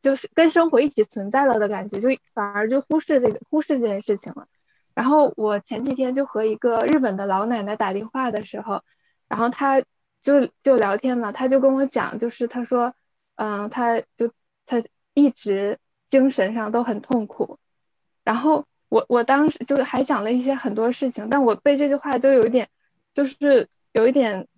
[0.02, 4.48] 就是跟生活一起存在了的感觉，就反而就忽视这个忽视这件事情了。
[4.94, 8.82] 然后我前几天就和一个日本的老奶奶打电话的时候，
[9.28, 9.80] 然后她
[10.20, 12.94] 就就聊天嘛，她就跟我讲，就是她说，
[13.36, 14.32] 嗯，她就
[14.66, 14.82] 她
[15.14, 15.78] 一直
[16.10, 17.58] 精神上都很痛苦。
[18.24, 22.68] 然后我我当时就还讲了一些很多事情，但我被这句话就有一点，
[23.12, 24.48] 就是有一点。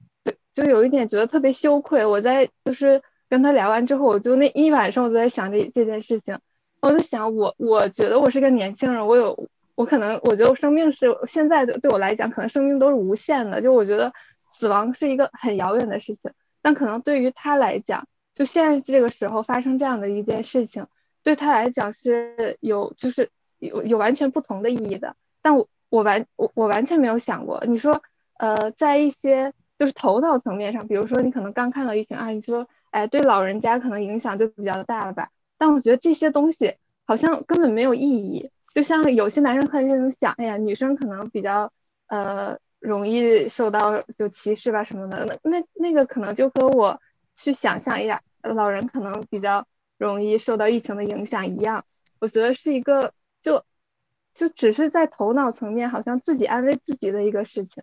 [0.55, 6.39] 就有一点觉得特别羞愧，我在就是跟他聊完之后，我就那一晚上我都在想这这件事情，
[6.81, 14.13] 我就想我我觉得我是个年轻人，我有我可能我觉得生命是现在的对我来讲，可能生命都是无限的，就我觉得
[14.53, 16.31] 死亡是一个很遥远的事情，
[16.63, 20.87] 但可能对于他来讲，就现在这个时候发生这样的一件事情，
[21.23, 28.03] 对他来讲是有就是有有完全不同的意义的，但我我完我我完全没有想过，你说
[28.39, 29.53] 呃在一些。
[29.77, 35.31] 就是头脑层面上，比如说你可能刚看到疫情啊，你说哎，对老人家可能影响就比较大了吧？
[35.59, 36.77] 但我觉得这些东西
[37.07, 38.51] 好像根本没有意义。
[38.73, 41.73] 就像有些男生可能想，哎呀，女生可能比较
[42.07, 47.01] 呃容易受到就歧视吧什么的，那那那个可能就和我
[47.35, 49.67] 去想象一下，老人可能比较
[49.99, 51.85] 容易受到疫情的影响一样。
[52.21, 53.13] 我觉得是一个
[53.43, 53.65] 就
[54.35, 57.83] 就只是在头脑层面好像自己安慰自己的一个事情。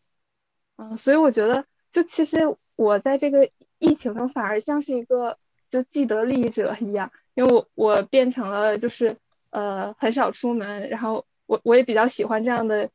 [0.77, 1.65] 嗯，所以我觉得。
[1.91, 3.49] 就其实我在这个
[3.81, 9.17] 疫情中反而像是一个就既得利益者一样，因为我我变成了就是
[9.49, 12.91] 呃很少出门，然后我我也比较喜欢这样的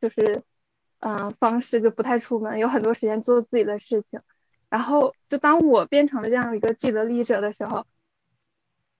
[0.00, 0.42] 就是
[0.98, 4.20] 嗯方式，就不太出门，有很多时间做自己的事情。
[4.68, 7.86] 然后就当我变成了这样一个既得利益者的时候，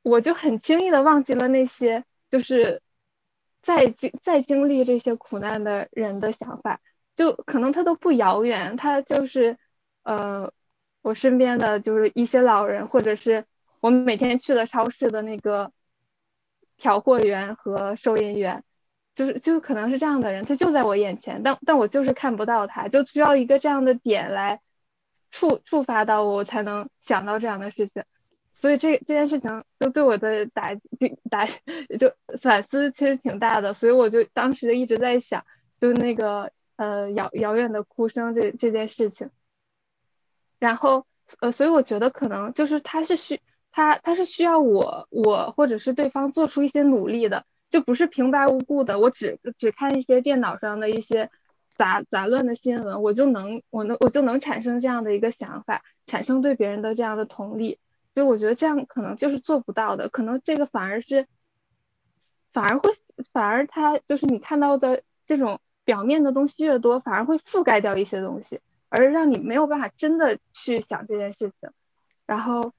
[0.02, 2.80] 我就很轻易的忘记了那些就是
[3.60, 6.80] 在经在经历这些苦难的人的想法。
[7.16, 9.56] 就可能他都不遥远，他就是，
[10.02, 10.52] 呃，
[11.07, 13.45] 我身边的就是一些老人，或者是
[13.78, 15.70] 我们每天去的超市的那个
[16.77, 18.65] 调货员和收银员，
[19.15, 24.61] 就是就可能是这样的人，他就在我眼前，但但我就是看不到他，就需要一个这样的点来
[25.31, 28.03] 触触发到我，我才能想到这样的事情，
[28.53, 30.74] 所以这这件事情就对我的打
[31.31, 35.45] 打就反思其实挺大的，所以我就当时一直在想，
[35.81, 36.51] 就那个。
[36.78, 39.31] 呃，遥遥远的哭声这这件事情，
[40.66, 41.06] 然后
[41.38, 43.40] 呃，所以我觉得可能就是他是需
[43.70, 51.30] 他他是需要我我或者是对方做出一些努力的，就不是平白无故的，我只只看一些电脑上的一些
[51.76, 57.78] 杂杂乱的新闻，我就能我能我就能产生这样的一个想法，产生对别人的这样的同理，
[58.12, 61.28] 就我觉得这样可能就是做不到的，可能这个反而是
[62.52, 62.90] 反而会
[63.32, 65.60] 反而他就是你看到的这种。
[65.86, 71.70] 表面的东西越多，反而会覆盖掉一些东西，而让你没有办法真的去想这件事情。
[72.26, 72.72] 然后，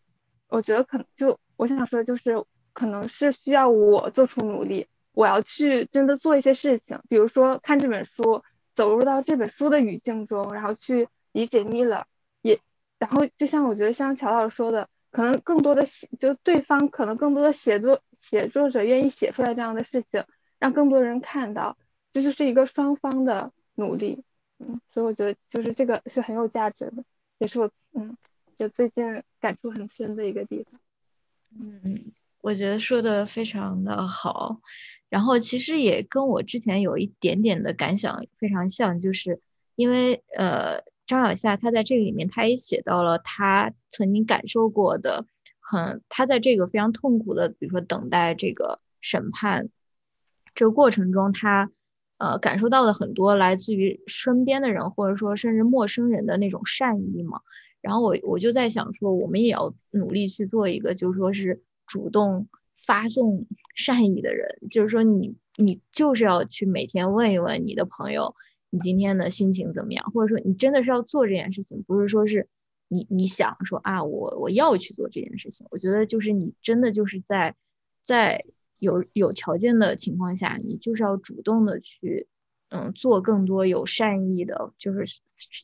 [0.48, 2.44] 我觉得可能就我想说的，就是
[2.74, 8.44] 可能是需要我做出努力，我要去真的做一些事情，比如说看这本书，
[8.76, 12.06] 走入到这本书的语境中，然后去理解尼勒，
[12.42, 12.60] 也
[13.00, 20.24] 然后就像我觉得像乔老师说的，可能更多的写就对方可能更多的写作写作者愿意写出来这样的事情，
[20.60, 21.78] 让更多人看到。
[22.14, 24.24] 这就是一个双方的努力，
[24.60, 27.04] 嗯，所以我觉得就是这个是很有价值的，
[27.38, 28.18] 也是我嗯，
[28.58, 30.80] 就最近感触很深的一个地方。
[31.60, 32.12] 嗯，
[32.42, 34.60] 我觉得说的非常的好，
[35.10, 39.40] 然后其实也跟我之前有一点点的感想非常像，就是
[39.76, 45.26] 因为呃张小夏他在这个里面他也写到了他曾经感受过的
[45.60, 49.70] 很，他在这个非常痛苦的，比如说等待这个审判
[50.56, 51.72] 这个过程中，他
[52.18, 57.42] 呃感受到了很多来自于身边的人或者说甚至陌生人的那种善意嘛。
[57.80, 63.46] 然后我我就在想说，我们也要努力去做一个，就是说是主动发送
[63.76, 68.36] 善意的人，就是说你你就是要去每天问一问你的朋友，
[68.72, 72.48] 你今天的心情怎么样，或者说你真的是要做这件事情，不是说是
[72.90, 75.66] 你你想说啊，我我要去做这件事情。
[75.70, 77.56] 我觉得就是你真的就是在
[78.02, 78.44] 在
[78.80, 82.28] 有有条件的情况下，你就是要主动的去
[82.70, 85.20] 嗯做更多有善意的，就是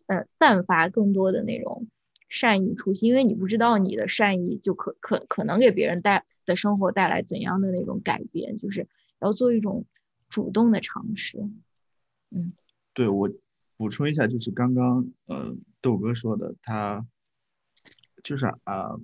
[0.08, 1.88] 呃散发更多的那种。
[2.30, 8.88] 善意出现，因为你不知道你的善意就可可可能给别人带的生活带来怎样的那种改变，就是
[9.20, 9.86] 要做一种
[10.30, 11.38] 主动的尝试。
[12.32, 12.54] 嗯，
[12.92, 13.30] 对我
[13.78, 17.06] 补充一下，就是刚刚呃豆哥说的，他
[18.24, 18.98] 就是啊，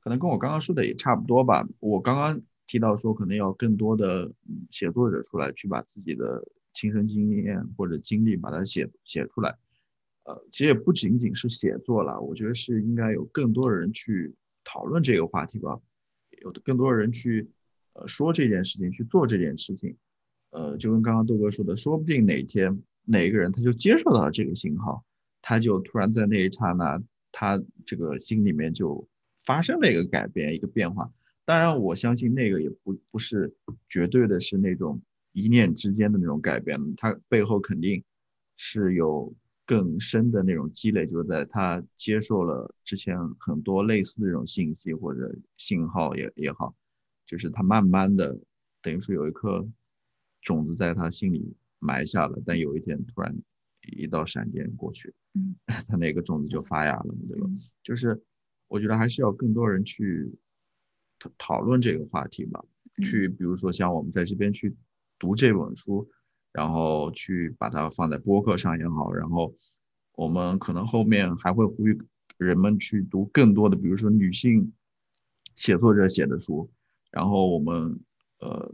[0.00, 1.68] 可能跟我刚刚说的也差不多吧。
[1.78, 4.30] 我刚刚提到说，可能要更多的
[4.70, 9.56] 写作者出来，去把自己的亲身经验或者经历把它写写出来。
[10.24, 14.34] 呃，其实也不仅仅是写作了，我觉得是应该有更多的人去
[14.64, 15.78] 讨论这个话题吧，
[16.42, 17.48] 有更多的人去
[17.92, 19.96] 呃说这件事情，去做这件事情，
[20.50, 25.04] 呃，就跟刚刚豆哥说的，说不定哪天哪一个人他就接受到了这个信号，
[25.40, 31.08] 他就突然在那一刹那，他这个心里面就发生了一个改变，一个变化。
[31.46, 33.50] 当然，我相信那个也不不是
[33.88, 35.00] 绝对的是那种
[35.32, 38.04] 一念之间的那种改变，它背后肯定
[38.58, 39.34] 是有。
[39.68, 46.72] 更深的那种积累，就是在他接受了之前很多类似的这种信息或者信号也也好，
[47.26, 48.38] 就是他慢慢的
[48.80, 49.66] 等于说有一颗
[50.40, 53.36] 种子在他心里埋下了，但有一天突然
[53.80, 55.56] 一道闪电过去，嗯，
[55.88, 57.48] 他那个种子就发芽了，对吧？
[57.82, 58.22] 就是
[58.68, 60.32] 我觉得还是要更多人去
[61.18, 62.64] 讨讨论这个话题吧，
[63.04, 64.74] 去比如说像我们在这边去
[65.18, 66.08] 读这本书。
[66.52, 69.54] 然后去把它放在播客上也好，然后
[70.14, 72.00] 我们可能后面还会呼吁
[72.38, 74.72] 人们去读更多的，比如说女性
[75.54, 76.70] 写作者写的书。
[77.10, 78.00] 然后我们
[78.38, 78.72] 呃，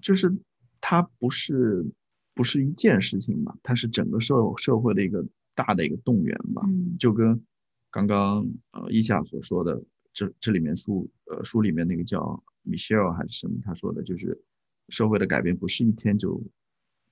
[0.00, 0.32] 就是
[0.80, 1.84] 它不是
[2.32, 5.26] 不是一件事情吧，它是整个社社会的一个
[5.56, 6.62] 大的一个动员吧。
[6.96, 7.44] 就跟
[7.90, 9.82] 刚刚呃一夏所说的，
[10.16, 14.36] 这这里面书呃书里面那个叫 Michelle 还是什么，他说的就是
[14.88, 16.42] 社会的改变不是一天就。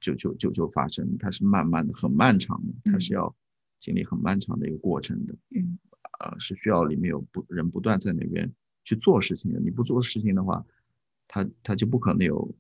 [0.01, 3.35] 就就就就发生，它是慢慢的、很漫长的，它是要
[3.81, 5.35] 经历很漫长的一个过程的。
[5.57, 5.79] 嗯，
[6.21, 8.53] 呃，是需要里面有不人不断在那边
[8.83, 9.59] 去做事情的。
[9.61, 10.63] 你不做事情的话，
[11.27, 12.55] 它它就不可能有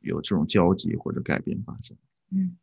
[0.00, 1.96] 有这种交集或者改变发生。
[2.32, 2.56] 嗯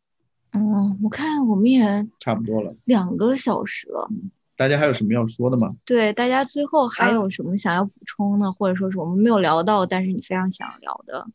[0.51, 4.09] 嗯，我看我们也差不多了，两个小时了。
[4.57, 5.73] 大家还有什么要说的吗？
[5.85, 11.25] 对，大家最后还有什么想要补充的，或者说是我们没有聊到，但是你非常想聊的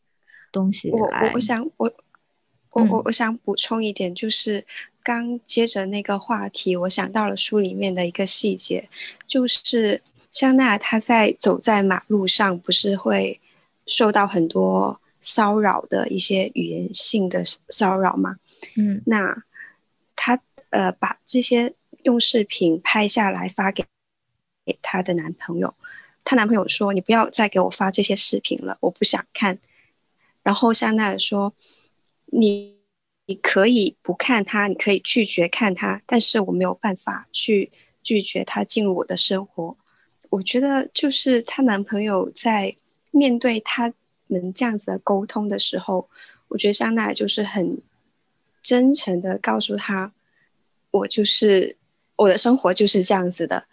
[0.53, 0.91] 东西？
[0.91, 1.91] 我我我想我。
[2.75, 4.65] 我我我想补充一点，就是
[5.03, 8.89] 刚接着那个话题，我想到了书里面的一个细节，
[9.27, 10.01] 就是
[10.31, 13.39] 香奈儿她在走在马路上，不是会
[13.87, 18.37] 受到很多骚扰的一些语言性的骚扰吗？
[18.79, 19.43] 嗯，那
[20.17, 20.41] 她
[20.71, 23.85] 呃把这些用视频拍下来发给
[24.65, 25.75] 给她的男朋友，
[26.25, 29.59] 她男朋友说：“你不要再给我发这些视频了，我不想看。”
[30.43, 31.55] 然后香奈儿说。
[32.35, 32.79] 你
[33.27, 37.71] 你可以不看他，你可以拒绝看他，但是我没有办法去
[38.03, 39.77] 拒绝他进入我的生活。
[40.31, 42.75] 我觉得就是她男朋友在
[43.11, 43.93] 面对他
[44.29, 46.09] 们这样子的沟通的时候，
[46.49, 47.83] 我觉得香奈儿就是很
[48.63, 50.15] 真诚的告诉他，
[50.91, 51.77] 我就是
[52.17, 53.65] 我的生活就是这样子的，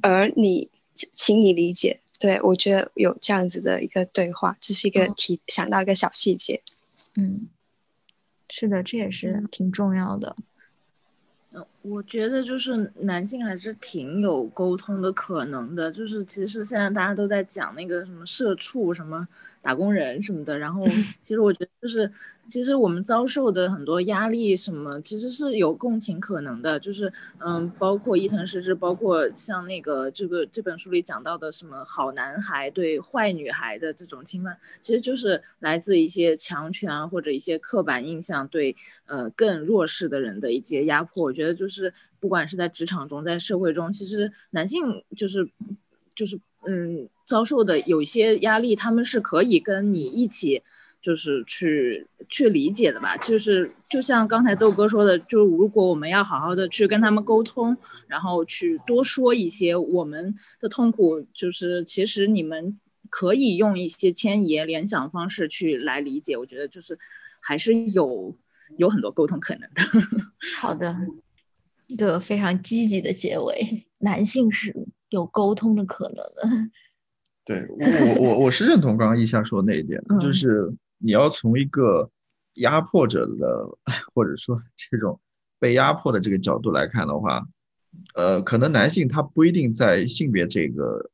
[0.00, 2.00] 而你，请你理解。
[2.18, 6.62] 对我觉得有这样子的一个对话，这是一个提想到一个小细节，
[7.16, 7.48] 嗯。
[8.48, 10.36] 是的，这也是挺重要的。
[11.52, 15.90] 嗯，我觉得就是男性还是挺有沟通的可能的。
[15.90, 19.26] 就是其实现在大家都在讲那个什么社畜什么。
[19.62, 20.84] 打工人什么的，然后
[21.22, 22.10] 其实我觉得就是，
[22.48, 38.74] 其实我们遭受的很多压力什么，其实是有共情可能的，就是嗯，包括伊藤诗织，包括像那个这个这本书里讲到的什么好男孩对坏女孩的这种侵犯，其实就是来自一些强权或者一些刻板印象对
[39.06, 41.22] 呃更弱势的人的一些压迫。
[41.22, 44.82] 我觉得就是不管是在职场中，在社会中，其实男性
[45.16, 45.48] 就是
[46.16, 46.40] 就是。
[46.66, 50.62] 嗯遭受的有些压力，他们是可以跟你一起。
[51.02, 57.76] 就是去去理解的吧，就是就像刚才豆哥说的，就是如果我们要好好的去跟他们沟通，
[58.06, 62.78] 然后去多说一些我们的痛苦，就是其实你们
[63.10, 66.96] 可以用一些迁移联想方式去来理解，我觉得就是
[67.40, 68.32] 还是有
[68.76, 69.82] 有很多沟通可能的。
[70.56, 70.96] 好的，
[71.88, 76.42] 一个非常积极的结尾，男性是有沟通的可能的。
[77.44, 80.72] 对我我我是认同刚刚一夏说的那一点，就是。
[81.04, 82.08] 你要从一个
[82.54, 83.68] 压迫者的，
[84.14, 85.18] 或者说这种
[85.58, 87.44] 被压迫的这个角度来看的话，
[88.14, 91.10] 呃，可能男性他不一定在性别这个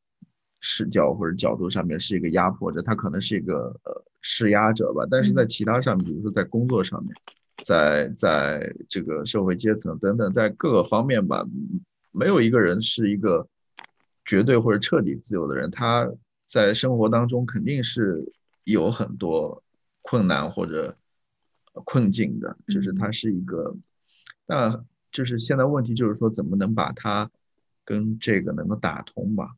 [0.61, 5.07] 视角或者角度上面是一个压迫者，他可能是一个呃施压者吧。
[5.11, 7.15] 但是在其他上面，比如说在工作上面，
[7.65, 11.43] 在在这个社会阶层等等，在各个方面吧，
[12.12, 13.49] 没有一个人是一个
[14.29, 15.69] 绝对或者彻底自由的人。
[15.73, 16.09] 他
[16.47, 18.25] 在生活当中肯定是
[18.63, 19.61] 有很多。
[20.01, 20.97] 困难或者
[21.85, 23.77] 困境的，就是他是一个，
[24.47, 24.83] 那
[25.13, 27.31] 就是现在问题就是说，怎么能把它
[27.85, 29.51] 跟这个能够打通吧？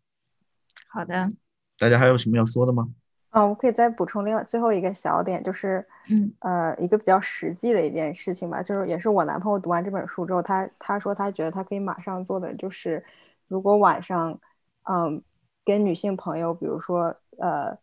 [0.89, 1.31] 好的，
[1.79, 2.89] 大家还有什么要说的吗？
[3.31, 13.05] 嗯，我可以再补充另外最后一个小点，就是，嗯，呃，一个比较实际的一件事情吧，就是也是我男朋友读完这本书之后，他他说他觉得他可以马上做的，就是
[13.47, 14.37] 如果晚上，
[14.85, 15.23] 嗯，
[15.65, 17.79] 跟女性朋友，比如说，呃。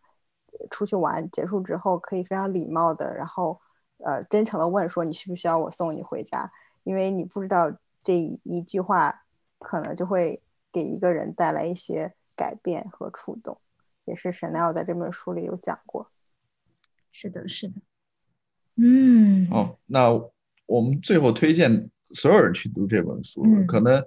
[0.71, 3.61] 出去玩结束之后，可以非常礼貌的，然后
[3.97, 6.51] 呃真诚的问说你需不需要我送你回家？
[6.83, 7.71] 因为你不知道
[8.01, 9.23] 这一句话
[9.59, 10.41] 可能就会
[10.71, 13.61] 给一个人带来一些改变和触动，
[14.05, 16.09] 也是 Chanel 在这本书里有讲过。
[17.11, 17.75] 是的，是的。
[18.77, 19.47] 嗯。
[19.51, 20.09] 好，那
[20.65, 23.45] 我们最后推荐所有人去读这本书。
[23.67, 24.03] 可能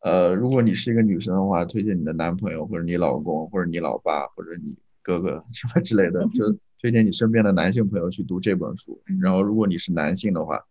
[0.00, 4.76] 呃，如果你是一个女生的话，推荐你的男朋友或者你老公或者你老爸或者你。
[5.00, 9.00] 哥哥 什么之类的，就推荐你身边的男性朋友去读这本书。
[9.22, 10.62] 然后，如果你是男性的话，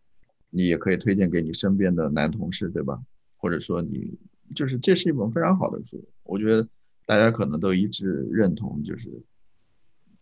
[0.52, 3.00] 你也可以推荐给你身边的男同事，对吧？
[3.38, 4.16] 或者说，你
[4.54, 6.68] 就是这是一本非常好的书，我觉得
[7.08, 9.10] 大家可能都一致认同，就是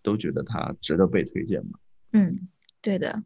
[0.01, 1.77] 都觉得它值得被推荐嘛。
[2.13, 2.47] 嗯，
[2.81, 3.21] 对的。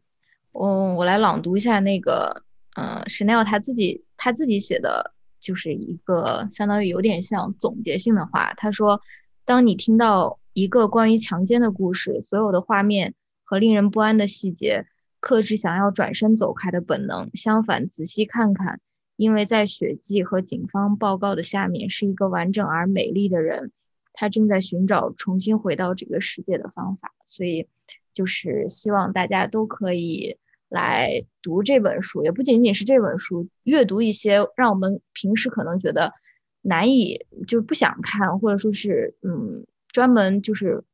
[0.50, 2.42] 我我来朗读一下那个，
[2.74, 8.54] 呃，Chanel 他自己他自己写的，就是一个相当于有点像总结性的话。
[8.54, 9.00] 他说
[9.44, 13.14] ：“当你听到。”一个关于强奸的故事，所有的画面
[13.44, 14.84] 和令人不安的细节，
[15.20, 17.30] 克制想要转身走开的本能。
[17.34, 18.80] 相反，仔细看看，
[19.14, 23.70] 因为在血迹和警方报告的下面，是一个完整而美丽的人，
[24.12, 27.14] 他正在寻找重新回到这个世界的方法。
[27.24, 27.68] 所以，
[28.12, 30.36] 就是希望大家都可以
[30.70, 36.14] 来读这本书，也不仅仅是这本书，阅读一些让我们平时可能觉得
[36.62, 39.66] 难以，就是不想看，或者说是嗯。
[39.92, 40.84] 专门就是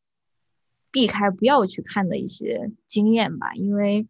[0.90, 4.08] 避开不要去看的一些经验吧，因为，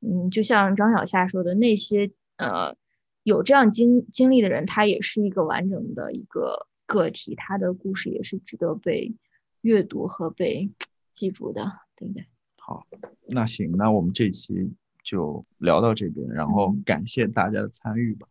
[0.00, 2.76] 嗯，就像张小夏说的，那些呃
[3.24, 9.12] 有这样经经历的人，他也是一个完整的一个个体，他的故事也是值得被
[9.62, 10.70] 阅读和被
[11.12, 12.24] 记住的，对不对？
[12.58, 12.86] 好，
[13.26, 14.70] 那行，那我们这期
[15.10, 18.28] 就聊到这边，然后感谢大家的参与吧。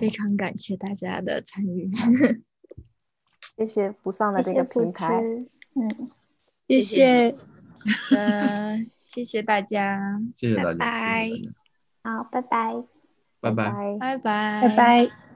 [0.00, 1.90] 非常感谢大家的参与。
[3.58, 5.20] 谢谢不丧的这个平台，
[5.74, 6.10] 嗯，
[6.68, 7.36] 谢谢，
[8.16, 11.30] 嗯， 谢谢大家，谢谢大家，拜。
[12.02, 12.84] 拜，好，拜拜，
[13.40, 15.29] 拜拜，拜拜，拜拜。